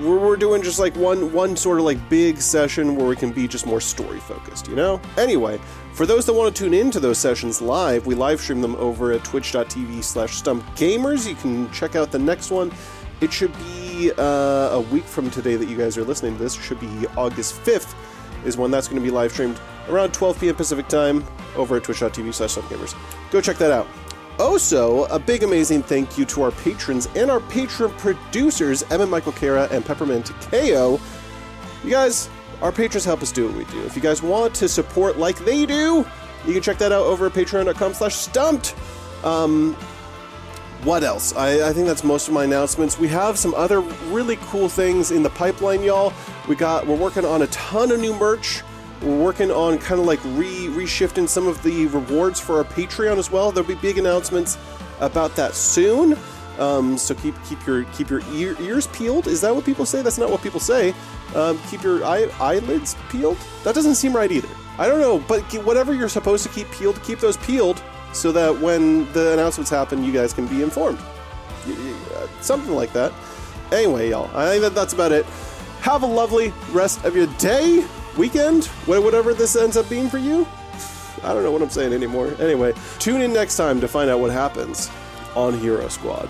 [0.00, 3.30] we're, we're doing just like one one sort of like big session where we can
[3.32, 5.60] be just more story focused you know anyway
[6.00, 8.74] for those that want to tune in to those sessions live we live stream them
[8.76, 12.72] over at twitch.tv slash stump gamers you can check out the next one.
[13.20, 16.56] It should be uh, a week from today that you guys are listening to this.
[16.56, 17.94] It should be august 5th
[18.46, 19.60] is when that's going to be live streamed
[19.90, 21.22] around 12 p.m pacific time
[21.54, 22.96] over at twitch.tv slash stump gamers
[23.30, 23.86] go check that out.
[24.38, 29.32] Also, a big amazing thank you to our patrons and our patron producers, Emma Michael
[29.32, 30.98] Kara and Peppermint KO.
[31.84, 32.30] You guys,
[32.62, 33.82] our patrons help us do what we do.
[33.84, 36.06] If you guys want to support like they do,
[36.46, 38.74] you can check that out over at patreon.com slash stumped.
[39.24, 39.74] Um,
[40.82, 41.34] what else?
[41.36, 42.98] I, I think that's most of my announcements.
[42.98, 46.12] We have some other really cool things in the pipeline, y'all.
[46.48, 48.62] We got we're working on a ton of new merch.
[49.02, 53.18] We're working on kind of like re reshifting some of the rewards for our Patreon
[53.18, 53.52] as well.
[53.52, 54.56] There'll be big announcements
[55.00, 56.16] about that soon.
[56.60, 59.26] Um, so keep keep your keep your ear, ears peeled.
[59.26, 60.02] Is that what people say?
[60.02, 60.94] That's not what people say.
[61.34, 63.38] Um, keep your eye, eyelids peeled.
[63.64, 64.48] That doesn't seem right either.
[64.78, 67.82] I don't know, but whatever you're supposed to keep peeled, keep those peeled
[68.12, 70.98] so that when the announcements happen, you guys can be informed.
[70.98, 73.12] Uh, Something like that.
[73.72, 75.24] Anyway, y'all, I think that that's about it.
[75.80, 80.46] Have a lovely rest of your day, weekend, whatever this ends up being for you.
[81.22, 82.34] I don't know what I'm saying anymore.
[82.40, 84.90] Anyway, tune in next time to find out what happens
[85.36, 86.28] on Hero Squad.